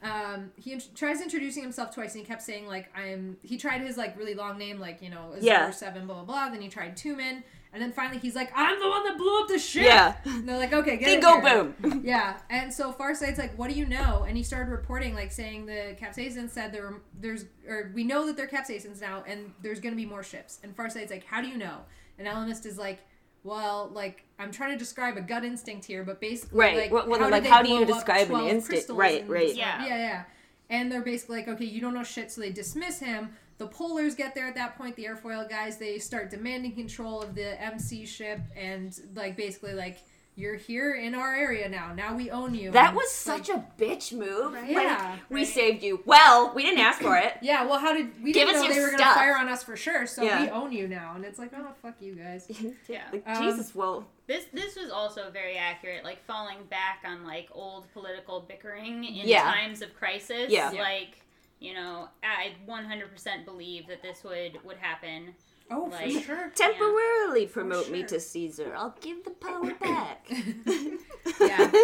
[0.00, 3.36] Um, he int- tries introducing himself twice, and he kept saying like I'm.
[3.42, 5.70] He tried his like really long name, like you know, Azor Yeah.
[5.72, 6.48] Seven, blah blah blah.
[6.50, 7.42] Then he tried Toomin,
[7.72, 9.82] and then finally he's like, I'm the one that blew up the ship.
[9.84, 10.14] Yeah.
[10.24, 12.00] And they're like, okay, get They in go boom.
[12.04, 15.66] Yeah, and so Farsight's like, "What do you know?" And he started reporting, like saying
[15.66, 19.80] the capsaicins said there were, there's or we know that they're capsaicins now, and there's
[19.80, 20.58] gonna be more ships.
[20.62, 21.78] And Farsight's like, "How do you know?"
[22.18, 23.00] And Ellimist is like,
[23.44, 26.76] "Well, like I'm trying to describe a gut instinct here, but basically, Right.
[26.76, 28.90] like, Well, well, how, like, did they how do you describe an 12 instinct?
[28.90, 29.54] Right, right.
[29.54, 29.84] Yeah.
[29.86, 30.22] yeah, yeah."
[30.70, 33.30] And they're basically like, "Okay, you don't know shit," so they dismiss him.
[33.58, 34.96] The polars get there at that point.
[34.96, 39.98] The airfoil guys they start demanding control of the MC ship, and like basically like.
[40.40, 41.92] You're here in our area now.
[41.96, 42.70] Now we own you.
[42.70, 44.52] That And, was such a bitch move.
[44.54, 44.70] Right.
[44.72, 45.16] Like, Yeah.
[45.28, 45.48] we Right.
[45.48, 46.00] saved you.
[46.06, 47.38] Well, we didn't ask for it.
[47.42, 49.00] Yeah, well, how did we Give didn't us know they were stuff.
[49.00, 50.06] gonna fire on us for sure?
[50.06, 50.42] So Yeah.
[50.44, 52.46] we own you now, and it's like, oh fuck you guys.
[52.88, 53.02] Yeah.
[53.12, 57.48] Like, Um, Jesus, well, This this was also very accurate, like falling back on like
[57.50, 59.42] old political bickering in Yeah.
[59.42, 60.52] times of crisis.
[60.52, 60.70] Yeah.
[60.70, 60.80] Yeah.
[60.82, 61.16] Like,
[61.60, 65.34] you know, I 100% believe that this would would happen.
[65.70, 66.50] Oh, Like- for sure.
[66.54, 68.72] temporarily promote me to Caesar.
[68.76, 70.26] I'll give the power back.
[71.40, 71.72] yeah.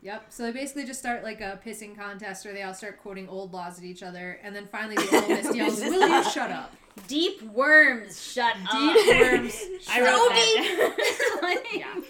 [0.00, 0.26] Yep.
[0.28, 3.52] So they basically just start like a pissing contest, where they all start quoting old
[3.52, 6.72] laws at each other, and then finally the oldest yells, "Will you shut up?"
[7.08, 8.94] Deep worms, shut Deep up.
[8.94, 9.60] Deep worms.
[9.90, 10.92] I shut wrote
[11.36, 11.42] up.
[11.42, 12.00] Like- Yeah.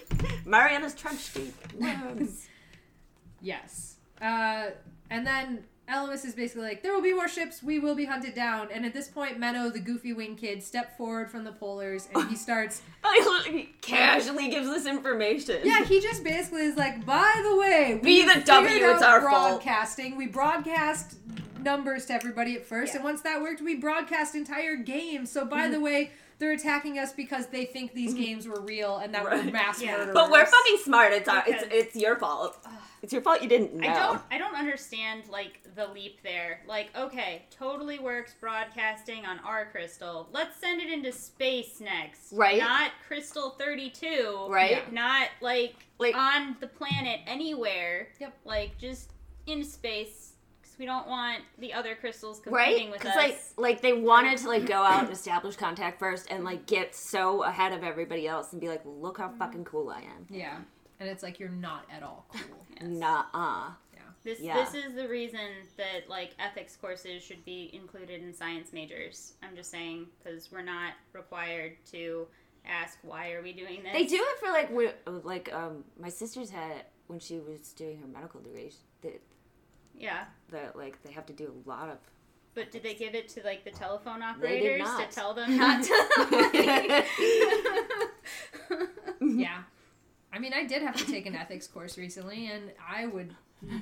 [0.45, 2.47] Mariana's trench deep worms.
[3.41, 3.95] Yes.
[4.21, 4.67] Uh,
[5.09, 8.35] and then Ellimist is basically like, there will be more ships, we will be hunted
[8.35, 8.69] down.
[8.71, 12.29] And at this point, Menno, the goofy wing kid, step forward from the polars and
[12.29, 12.81] he starts,
[13.47, 15.61] he casually gives this information.
[15.63, 19.21] yeah, he just basically is like, by the way, Be we the W, it's our
[19.21, 20.15] fault." broadcasting.
[20.15, 21.15] We broadcast
[21.61, 22.97] numbers to everybody at first, Yeah.
[22.97, 25.31] and once that worked, we broadcast entire games.
[25.31, 25.73] So by mm-hmm.
[25.73, 28.23] the way, they're attacking us because they think these mm-hmm.
[28.23, 29.53] games were real and that we're Right.
[29.53, 29.91] mass Yeah.
[29.91, 30.13] murderers.
[30.13, 31.11] But we're fucking smart.
[31.11, 32.57] It's our, it's it's your fault.
[33.01, 33.89] It's your fault you didn't know.
[33.89, 36.61] I don't I don't understand like the leap there.
[36.67, 40.29] Like, okay, totally works broadcasting on our crystal.
[40.31, 42.33] Let's send it into space next.
[42.33, 42.59] Right.
[42.59, 44.47] Not crystal 32.
[44.49, 44.91] Right.
[44.91, 48.09] Not like, Like- on the planet anywhere.
[48.19, 48.33] Yep.
[48.45, 49.11] Like just
[49.45, 50.28] in space cuz
[50.79, 52.67] we don't want the other crystals right?
[52.67, 53.23] competing with Because us.
[53.23, 56.95] like like they wanted to like go out and establish contact first and like get
[56.95, 60.25] so ahead of everybody else and be like, look how fucking cool I am.
[60.29, 60.57] Yeah.
[61.01, 62.41] And it's like, you're not at all cool.
[62.81, 62.89] Yes.
[62.89, 63.69] Nah, uh.
[64.21, 64.55] This Yeah.
[64.63, 65.39] this is the reason
[65.77, 69.33] that like ethics courses should be included in science majors.
[69.43, 72.27] I'm just saying because we're not required to
[72.65, 73.93] ask why are we doing this.
[73.93, 74.91] They do it for like we-
[75.23, 78.73] like um my sister's had when she was doing her medical degree.
[79.03, 79.21] That
[79.99, 81.97] Yeah, that like they have to do a lot of.
[82.55, 87.03] but did they give it to like the telephone operators to tell them not to?
[89.21, 89.63] Yeah.
[90.31, 93.35] I mean, I did have to take an ethics course recently, and I would.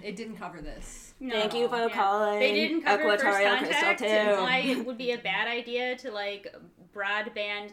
[0.03, 1.13] It didn't cover this.
[1.19, 1.39] No.
[1.39, 1.89] Thank you for Yeah.
[1.89, 2.39] calling.
[2.39, 4.05] They didn't cover first Equatorial Crystal contact too.
[4.07, 6.47] and why it would be a bad idea to like
[6.95, 7.71] broadband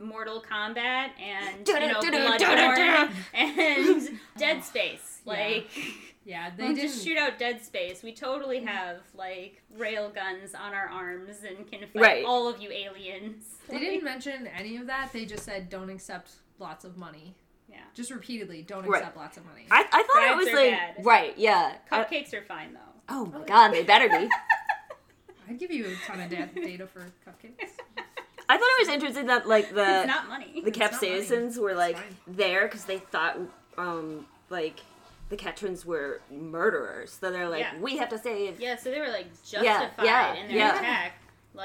[0.00, 5.20] Mortal Kombat and you know Bloodborne and Dead Space.
[5.26, 5.82] Like Yeah,
[6.26, 8.02] they don't just shoot out Dead Space.
[8.02, 12.24] We totally have like rail guns on our arms and can fight Right.
[12.24, 13.44] all of you aliens.
[13.68, 15.10] They didn't mention any of that.
[15.12, 17.34] They just said don't accept lots of money.
[17.68, 17.78] Yeah.
[17.94, 19.00] Just repeatedly, don't Right.
[19.00, 19.66] accept lots of money.
[19.70, 21.04] I, I thought it was like bad.
[21.04, 21.76] right, yeah.
[21.90, 22.80] I- Cupcakes are fine though.
[23.08, 24.28] oh my god, they better be.
[25.48, 27.68] I'd give you a ton of da- data for cupcakes.
[28.48, 30.60] I thought it was interesting that like it's the not money.
[30.62, 33.38] the It's not capsaicins were like there because they thought
[33.78, 34.80] um like
[35.28, 37.16] the Ketrans were murderers.
[37.20, 37.78] So they're like, Yeah.
[37.80, 38.60] we have to save.
[38.60, 40.78] yeah, so they were like Yeah, justified yeah, in their yeah.
[40.78, 41.12] attack.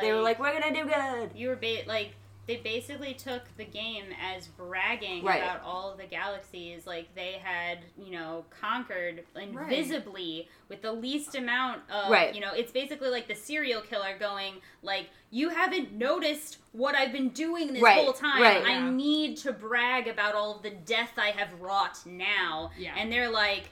[0.01, 1.31] They were like, we're gonna do good.
[1.35, 2.13] you were ba- like
[2.49, 5.37] they basically took the game as bragging Right.
[5.43, 11.35] about all of the galaxies like they had you know conquered invisibly with the least
[11.35, 12.33] amount of Right.
[12.33, 17.11] you know it's basically like the serial killer going like you haven't noticed what i've
[17.11, 18.63] been doing this Right, whole time right.
[18.65, 18.89] i Yeah.
[18.89, 22.95] need to brag about all of the death i have wrought now Yeah.
[22.97, 23.69] and they're like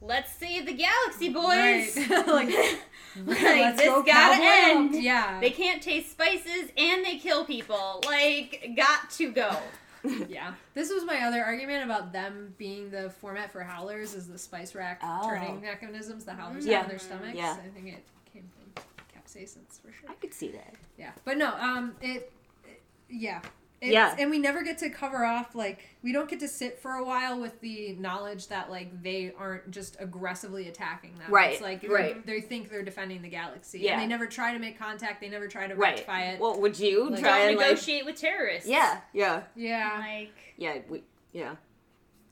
[0.00, 2.26] let's save the galaxy boys Right.
[2.28, 2.48] like,
[3.26, 5.00] like this go gotta end up.
[5.02, 5.40] Yeah.
[5.40, 8.02] they can't taste spices and they kill people.
[8.06, 9.56] Like, got to go.
[10.28, 10.54] yeah.
[10.74, 14.74] This was my other argument about them being the format for howlers is the spice
[14.76, 15.28] rack Oh.
[15.28, 16.76] turning mechanisms the howlers Yeah.
[16.76, 17.34] have in their stomachs.
[17.36, 17.52] Yeah.
[17.64, 20.08] I think it came from capsaicins for sure.
[20.08, 20.74] I could see that.
[20.96, 22.32] Yeah, but no, um, it,
[22.64, 23.40] it- yeah,
[23.80, 24.14] it's, Yeah.
[24.18, 27.04] and we never get to cover off like we don't get to sit for a
[27.04, 31.30] while with the knowledge that like they aren't just aggressively attacking them.
[31.30, 32.24] Right, It's like right.
[32.26, 33.78] they think they're defending the galaxy.
[33.80, 33.92] Yeah.
[33.92, 35.20] and they never try to make contact.
[35.20, 35.90] They never try to Right.
[35.90, 36.40] rectify it.
[36.40, 37.66] Well, would you Like- try Don't and like?
[37.68, 38.68] negotiate with terrorists.
[38.68, 40.78] Yeah, yeah, yeah, Like, yeah.
[40.88, 41.56] We, yeah.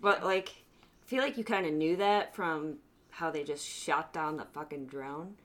[0.00, 2.78] But like, I feel like you kind of knew that from
[3.10, 5.36] how they just shot down the fucking drone,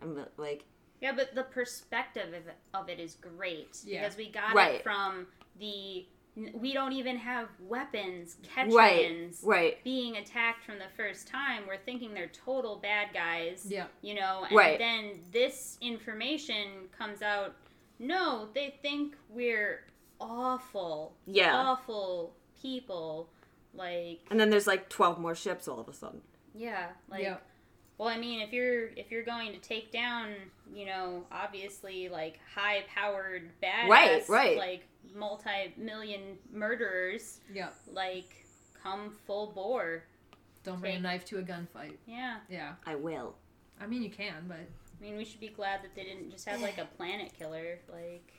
[0.00, 0.64] and but, like,
[1.00, 4.00] yeah, but the perspective of it, of it is great Yeah.
[4.02, 4.76] because we got Right.
[4.76, 5.26] it from
[5.60, 6.06] the.
[6.54, 8.36] We don't even have weapons.
[8.56, 11.64] right, right, being attacked from the first time.
[11.66, 13.66] We're thinking they're total bad guys.
[13.68, 14.78] yeah, you know and Right.
[14.78, 17.56] then this information comes out
[17.98, 19.84] no they think we're
[20.20, 21.54] awful yeah.
[21.54, 22.32] awful
[22.62, 23.28] people
[23.74, 26.20] like And then there's like twelve more ships all of a sudden.
[26.54, 27.36] yeah like yeah.
[27.98, 30.32] well i mean if you're if you're going to take down
[30.74, 34.56] you know obviously like high powered badass Right, right.
[34.56, 37.68] like multi-million murderers yeah.
[37.92, 38.44] like
[38.82, 40.04] come full bore
[40.64, 41.96] Don't bring a knife to a gunfight.
[42.06, 43.34] yeah Yeah, I will.
[43.80, 46.46] I mean you can, but i mean we should be glad that they didn't just
[46.48, 48.32] have like a planet killer like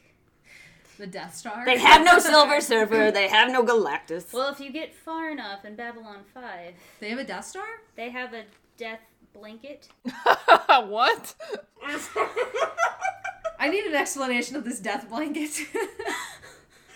[0.98, 1.66] the Death Star.
[1.66, 3.12] They have no Silver Surfer.
[3.12, 4.32] They have no Galactus.
[4.34, 7.66] Well, if you get far enough in Babylon 5, They have a Death Star.
[7.96, 8.44] they have a
[8.78, 9.00] death
[9.34, 9.88] blanket.
[10.68, 11.36] what?
[13.60, 15.52] I need an explanation of this death blanket.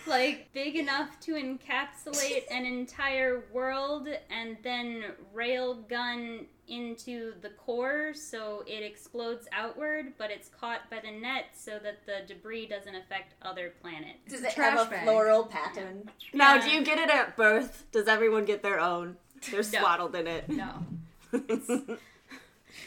[0.06, 5.04] Like, big enough to encapsulate an entire world and then
[5.34, 11.78] railgun into the core so it explodes outward, but it's caught by the net so
[11.82, 14.18] that the debris doesn't affect other planets.
[14.28, 15.04] Does it trash have a bag.
[15.04, 16.10] floral pattern?
[16.32, 17.84] Now, do you get it at birth?
[17.92, 19.16] Does everyone get their own?
[19.50, 19.62] They're No.
[19.62, 20.48] swaddled in it.
[20.48, 20.86] No.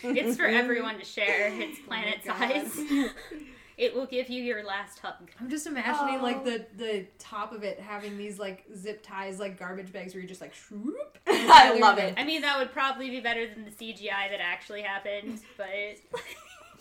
[0.03, 1.47] It's for everyone to share.
[1.51, 2.79] It's oh planet Oh size.
[3.79, 5.31] It will give you your last hug.
[5.39, 6.23] I'm just imagining Oh.
[6.23, 10.19] like the the top of it having these like zip ties like garbage bags where
[10.21, 11.15] you're just like shroop.
[11.27, 12.13] I love it.
[12.17, 15.67] I mean, that would probably be better than the CGI that actually happened, but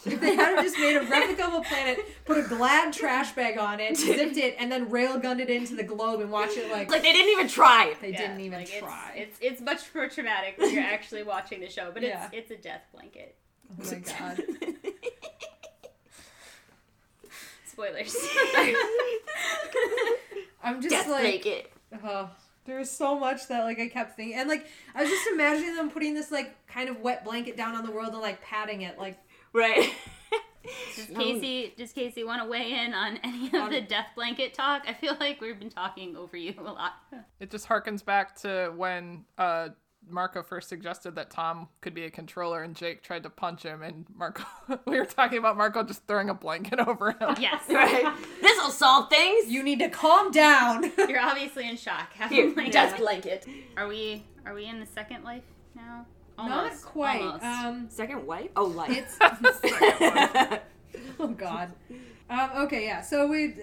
[0.07, 3.59] If they had just made a replica of a planet, put a glad trash bag
[3.59, 6.91] on it, zipped it, and then railgunned it into the globe and watch it like,
[6.91, 7.95] Like they didn't even try.
[8.01, 9.12] they Yeah, didn't even like, it's- try.
[9.16, 12.29] It's, it's much more traumatic when you're actually watching the show, but Yeah.
[12.33, 13.35] it's it's a death blanket.
[13.81, 14.45] oh my god.
[17.79, 18.17] Spoilers.
[20.65, 21.73] I'm just Death like blanket.
[22.03, 22.29] Oh,
[22.65, 25.77] there was so much that like I kept thinking, and like I was just imagining
[25.77, 28.83] them putting this like kind of wet blanket down on the world and like patting
[28.83, 29.17] it, like
[29.53, 29.93] Right.
[30.97, 34.83] Does Casey does Casey want to weigh in on any of the death blanket talk?
[34.87, 36.93] I feel like we've been talking over you a lot.
[37.41, 39.71] It just harkens back to when uh,
[40.11, 43.83] Marco first suggested that Tom could be a controller, and Jake tried to punch him,
[43.83, 44.45] and Marco.
[44.87, 47.37] we were talking about Marco just throwing a blanket over him.
[47.41, 47.63] Yes.
[47.71, 48.13] right.
[48.41, 49.49] This will solve things.
[49.51, 50.91] you need to calm down.
[50.97, 52.13] You're obviously in shock.
[52.15, 53.47] How- Here, like, death blanket.
[53.77, 55.43] Are we are we in the second life
[55.75, 56.07] now?
[56.39, 57.21] Not quite.
[57.21, 57.45] Almost.
[57.45, 58.51] Um, Second wife?
[58.55, 58.91] Oh, life.
[58.97, 59.19] it's
[61.19, 61.73] oh god.
[62.31, 63.01] Um, okay, yeah.
[63.03, 63.55] So we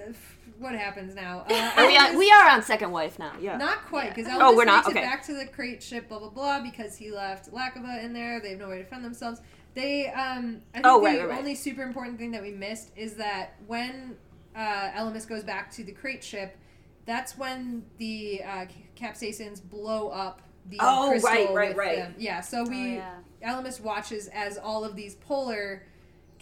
[0.59, 1.45] what happens now?
[1.49, 3.33] Uh, Are we, on, we are on second wife now.
[3.39, 3.57] Yeah.
[3.57, 4.87] Not quite, because Oh, Elvis we're not?
[4.87, 4.99] Okay.
[4.99, 8.39] it back to the crate ship, blah blah blah, because he left Lakova in there.
[8.39, 9.41] They have no way to defend themselves.
[9.73, 11.39] They, um, I think Oh, the right, right, right.
[11.39, 14.15] only super important thing that we missed is that when
[14.55, 16.57] uh, Ellimist goes back to the crate ship,
[17.05, 18.65] that's when the uh,
[18.95, 21.97] capsaicins blow up the Oh, crystal right, right, right.
[21.97, 22.15] them.
[22.17, 23.03] Yeah, so we Oh,
[23.41, 23.51] yeah.
[23.53, 25.83] Ellimist watches as all of these polar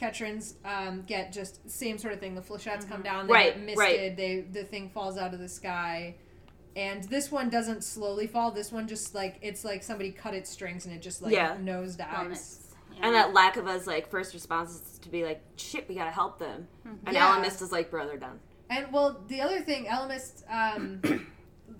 [0.03, 2.35] Ketrans um, get just same sort of thing.
[2.35, 4.17] The flechettes come down, they Right, get misted, right.
[4.17, 6.15] they the thing falls out of the sky.
[6.75, 8.51] And this one doesn't slowly fall.
[8.51, 11.55] This one just like it's like somebody cut its strings and it just like Yeah.
[11.59, 12.59] nose dives.
[12.95, 13.05] Yeah.
[13.07, 16.11] And that lack of us like first response is to be like, shit, we gotta
[16.11, 16.67] help them.
[17.05, 17.35] And Yeah.
[17.35, 18.39] Ellimist is like, brother, done.
[18.69, 20.99] And well, the other thing, Ellimist, um,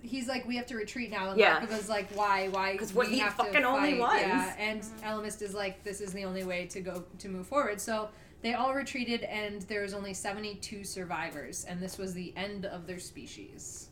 [0.02, 1.30] he's like, we have to retreat now.
[1.30, 1.60] And Yeah.
[1.60, 2.48] Lakova's like, why?
[2.48, 2.76] Why?
[2.76, 4.20] 'Cause we're we the have to fucking only fight?" ones.
[4.22, 4.54] Yeah.
[4.58, 7.80] And Ellimist is like, this is the only way to go to move forward.
[7.80, 8.10] So
[8.42, 12.86] they all retreated, and there was only 72 survivors, and this was the end of
[12.86, 13.88] their species.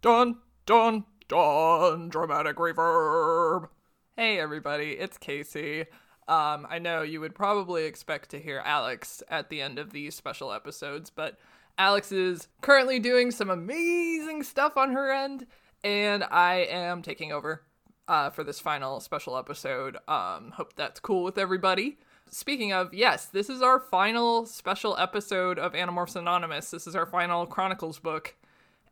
[0.00, 2.08] Dun, dun, dun.
[2.08, 3.68] Dramatic reverb.
[4.16, 5.86] Hey, everybody, it's Casey.
[6.28, 10.14] Um, I know you would probably expect to hear Alex at the end of these
[10.14, 11.38] special episodes, but
[11.78, 15.46] Alex is currently doing some amazing stuff on her end,
[15.82, 17.62] and I am taking over
[18.08, 19.96] uh, for this final special episode.
[20.08, 21.98] Um, hope that's cool with everybody.
[22.30, 26.70] Speaking of, yes, this is our final special episode of Animorphs Anonymous.
[26.70, 28.34] This is our final Chronicles book.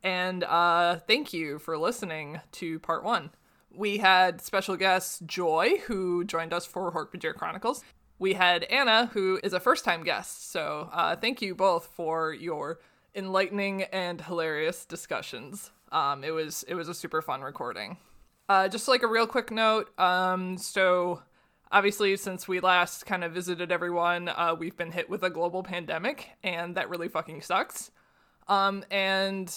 [0.02, 3.30] And uh, thank you for listening to part one.
[3.72, 7.84] We had special guest Joy, who joined us for Hork-Bajir Chronicles.
[8.20, 10.52] We had Anna, who is a first time guest.
[10.52, 12.78] So uh, thank you both for your
[13.14, 15.70] enlightening and hilarious discussions.
[15.90, 17.96] Um, it was it was a super fun recording.
[18.46, 21.22] Uh, just like a real quick note, um, so
[21.72, 25.62] obviously since we last kind of visited everyone, uh, we've been hit with a global
[25.62, 27.90] pandemic, and that really fucking sucks.
[28.48, 29.50] Um, and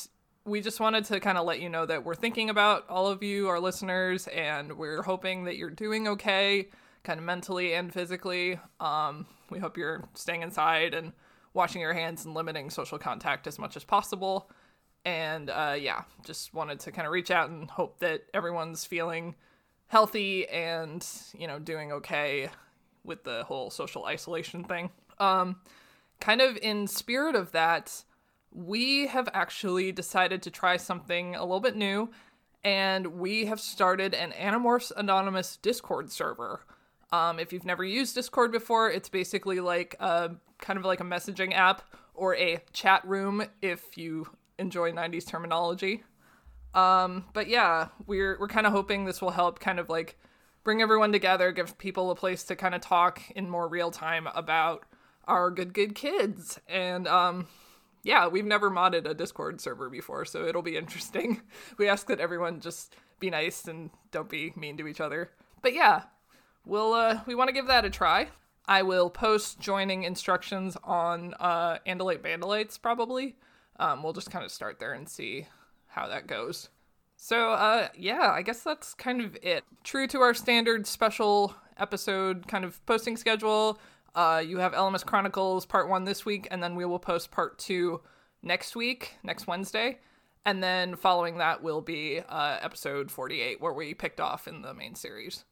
[0.45, 3.23] we just wanted to kind of let you know that we're thinking about all of
[3.23, 6.69] you, our listeners, and we're hoping that you're doing okay,
[7.03, 8.59] kind of mentally and physically.
[8.79, 11.13] Um, we hope you're staying inside and
[11.53, 14.49] washing your hands and limiting social contact as much as possible.
[15.05, 19.35] And uh, yeah, just wanted to kind of reach out and hope that everyone's feeling
[19.87, 21.05] healthy and,
[21.37, 22.49] you know, doing okay
[23.03, 24.89] with the whole social isolation thing.
[25.19, 25.57] Um,
[26.19, 28.03] kind of in spirit of that,
[28.51, 32.09] we have actually decided to try something a little bit new,
[32.63, 36.61] and we have started an Animorphs Anonymous Discord server.
[37.13, 41.03] Um, if you've never used Discord before, it's basically like a kind of like a
[41.03, 41.83] messaging app
[42.15, 44.27] or a chat room if you
[44.57, 46.03] enjoy 90s terminology.
[46.73, 50.17] Um, but yeah, we're we're kind of hoping this will help kind of like
[50.63, 54.27] bring everyone together, give people a place to kind of talk in more real time
[54.33, 54.83] about
[55.25, 56.59] our good good kids.
[56.67, 57.45] And um
[58.01, 61.41] yeah, we've never modded a Discord server before, so it'll be interesting.
[61.77, 65.29] We ask that everyone just be nice and don't be mean to each other.
[65.61, 66.03] But yeah,
[66.65, 68.29] we'll uh we want to give that a try.
[68.65, 73.35] I will post joining instructions on uh Andalite Vandalites probably.
[73.79, 75.47] Um, we'll just kind of start there and see
[75.87, 76.69] how that goes.
[77.17, 79.63] So, uh, yeah, I guess that's kind of it.
[79.83, 83.79] True to our standard special episode kind of posting schedule,
[84.15, 87.57] uh, you have Ellimist Chronicles Part 1 this week, and then we will post Part
[87.59, 88.01] 2
[88.41, 89.99] next week, next Wednesday.
[90.45, 94.73] And then following that will be uh, episode 48, where we picked off in the
[94.73, 95.45] main series.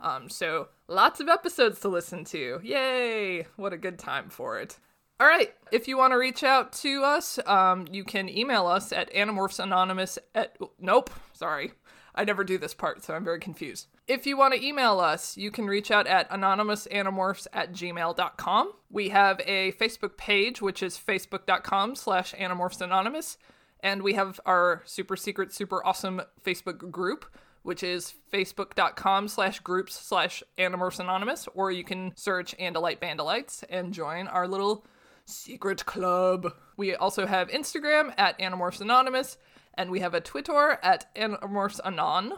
[0.00, 2.60] Um, so lots of episodes to listen to.
[2.62, 3.46] Yay!
[3.56, 4.78] What a good time for it.
[5.20, 8.90] All right, if you want to reach out to us, um, you can email us
[8.90, 11.72] at animorphsanonymous at nope, sorry.
[12.14, 13.88] I never do this part, so I'm very confused.
[14.08, 18.72] If you want to email us, you can reach out at anonymousanimorphs at gmail.com.
[18.90, 23.36] We have a Facebook page, which is facebook.com slash animorphsanonymous,
[23.80, 27.26] and we have our super secret, super awesome Facebook group,
[27.62, 33.92] which is facebook.com slash groups slash animorphs anonymous, or you can search Andalite Vandalites and
[33.92, 34.84] join our little
[35.26, 36.52] secret club.
[36.76, 39.36] We also have Instagram at Animorphs Anonymous,
[39.74, 42.32] and we have a Twitter at Animorphs Anon.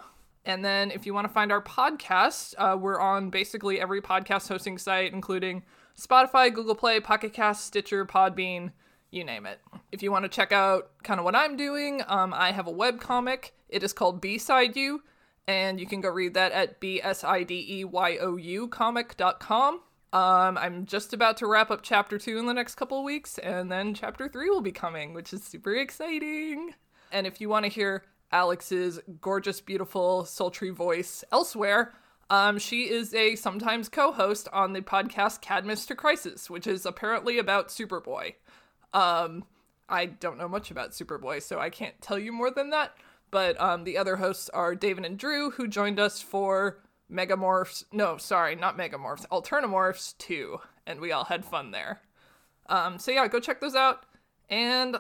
[0.45, 4.49] And then if you want to find our podcast, uh, we're on basically every podcast
[4.49, 5.63] hosting site, including
[5.99, 8.73] Spotify, Google Play, Pocket Cast, Stitcher, Podbean,
[9.11, 9.61] you name it.
[9.93, 12.73] If you want to check out kind of what I'm doing, um, I have a
[12.73, 13.55] web comic.
[13.69, 15.03] It is called B-Side You,
[15.47, 19.81] and you can go read that at E B-S-I-D-E-Y-O-U comic.com.
[20.13, 23.39] Um, I'm just about to wrap up chapter two in the next couple of weeks,
[23.39, 26.75] and then chapter three will be coming, which is super exciting.
[27.11, 31.93] And if you want to hear Alex's gorgeous, beautiful, sultry voice elsewhere,
[32.31, 37.39] um, she is a sometimes co-host on the podcast Cadmus to Crisis, which is apparently
[37.39, 38.35] about Superboy.
[38.95, 39.45] Um,
[39.89, 42.97] I don't know much about Superboy, so I can't tell you more than that.
[43.33, 46.79] But um, the other hosts are David and Drew, who joined us for
[47.11, 47.85] Megamorphs.
[47.91, 50.61] No, sorry, not Megamorphs, Alternamorphs 2.
[50.87, 52.03] And we all had fun there.
[52.69, 54.05] Um, so yeah, go check those out.
[54.51, 54.99] And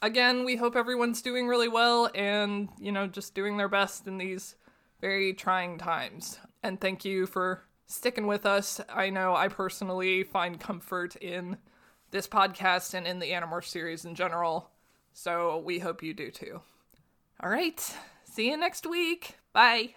[0.00, 4.16] again, we hope everyone's doing really well and, you know, just doing their best in
[4.16, 4.56] these
[5.02, 6.38] very trying times.
[6.62, 8.80] And thank you for sticking with us.
[8.88, 11.58] I know I personally find comfort in
[12.12, 14.70] this podcast and in the Animorph series in general.
[15.12, 16.62] So we hope you do too.
[17.44, 17.78] All right.
[18.24, 19.36] See you next week.
[19.52, 19.94] Bye.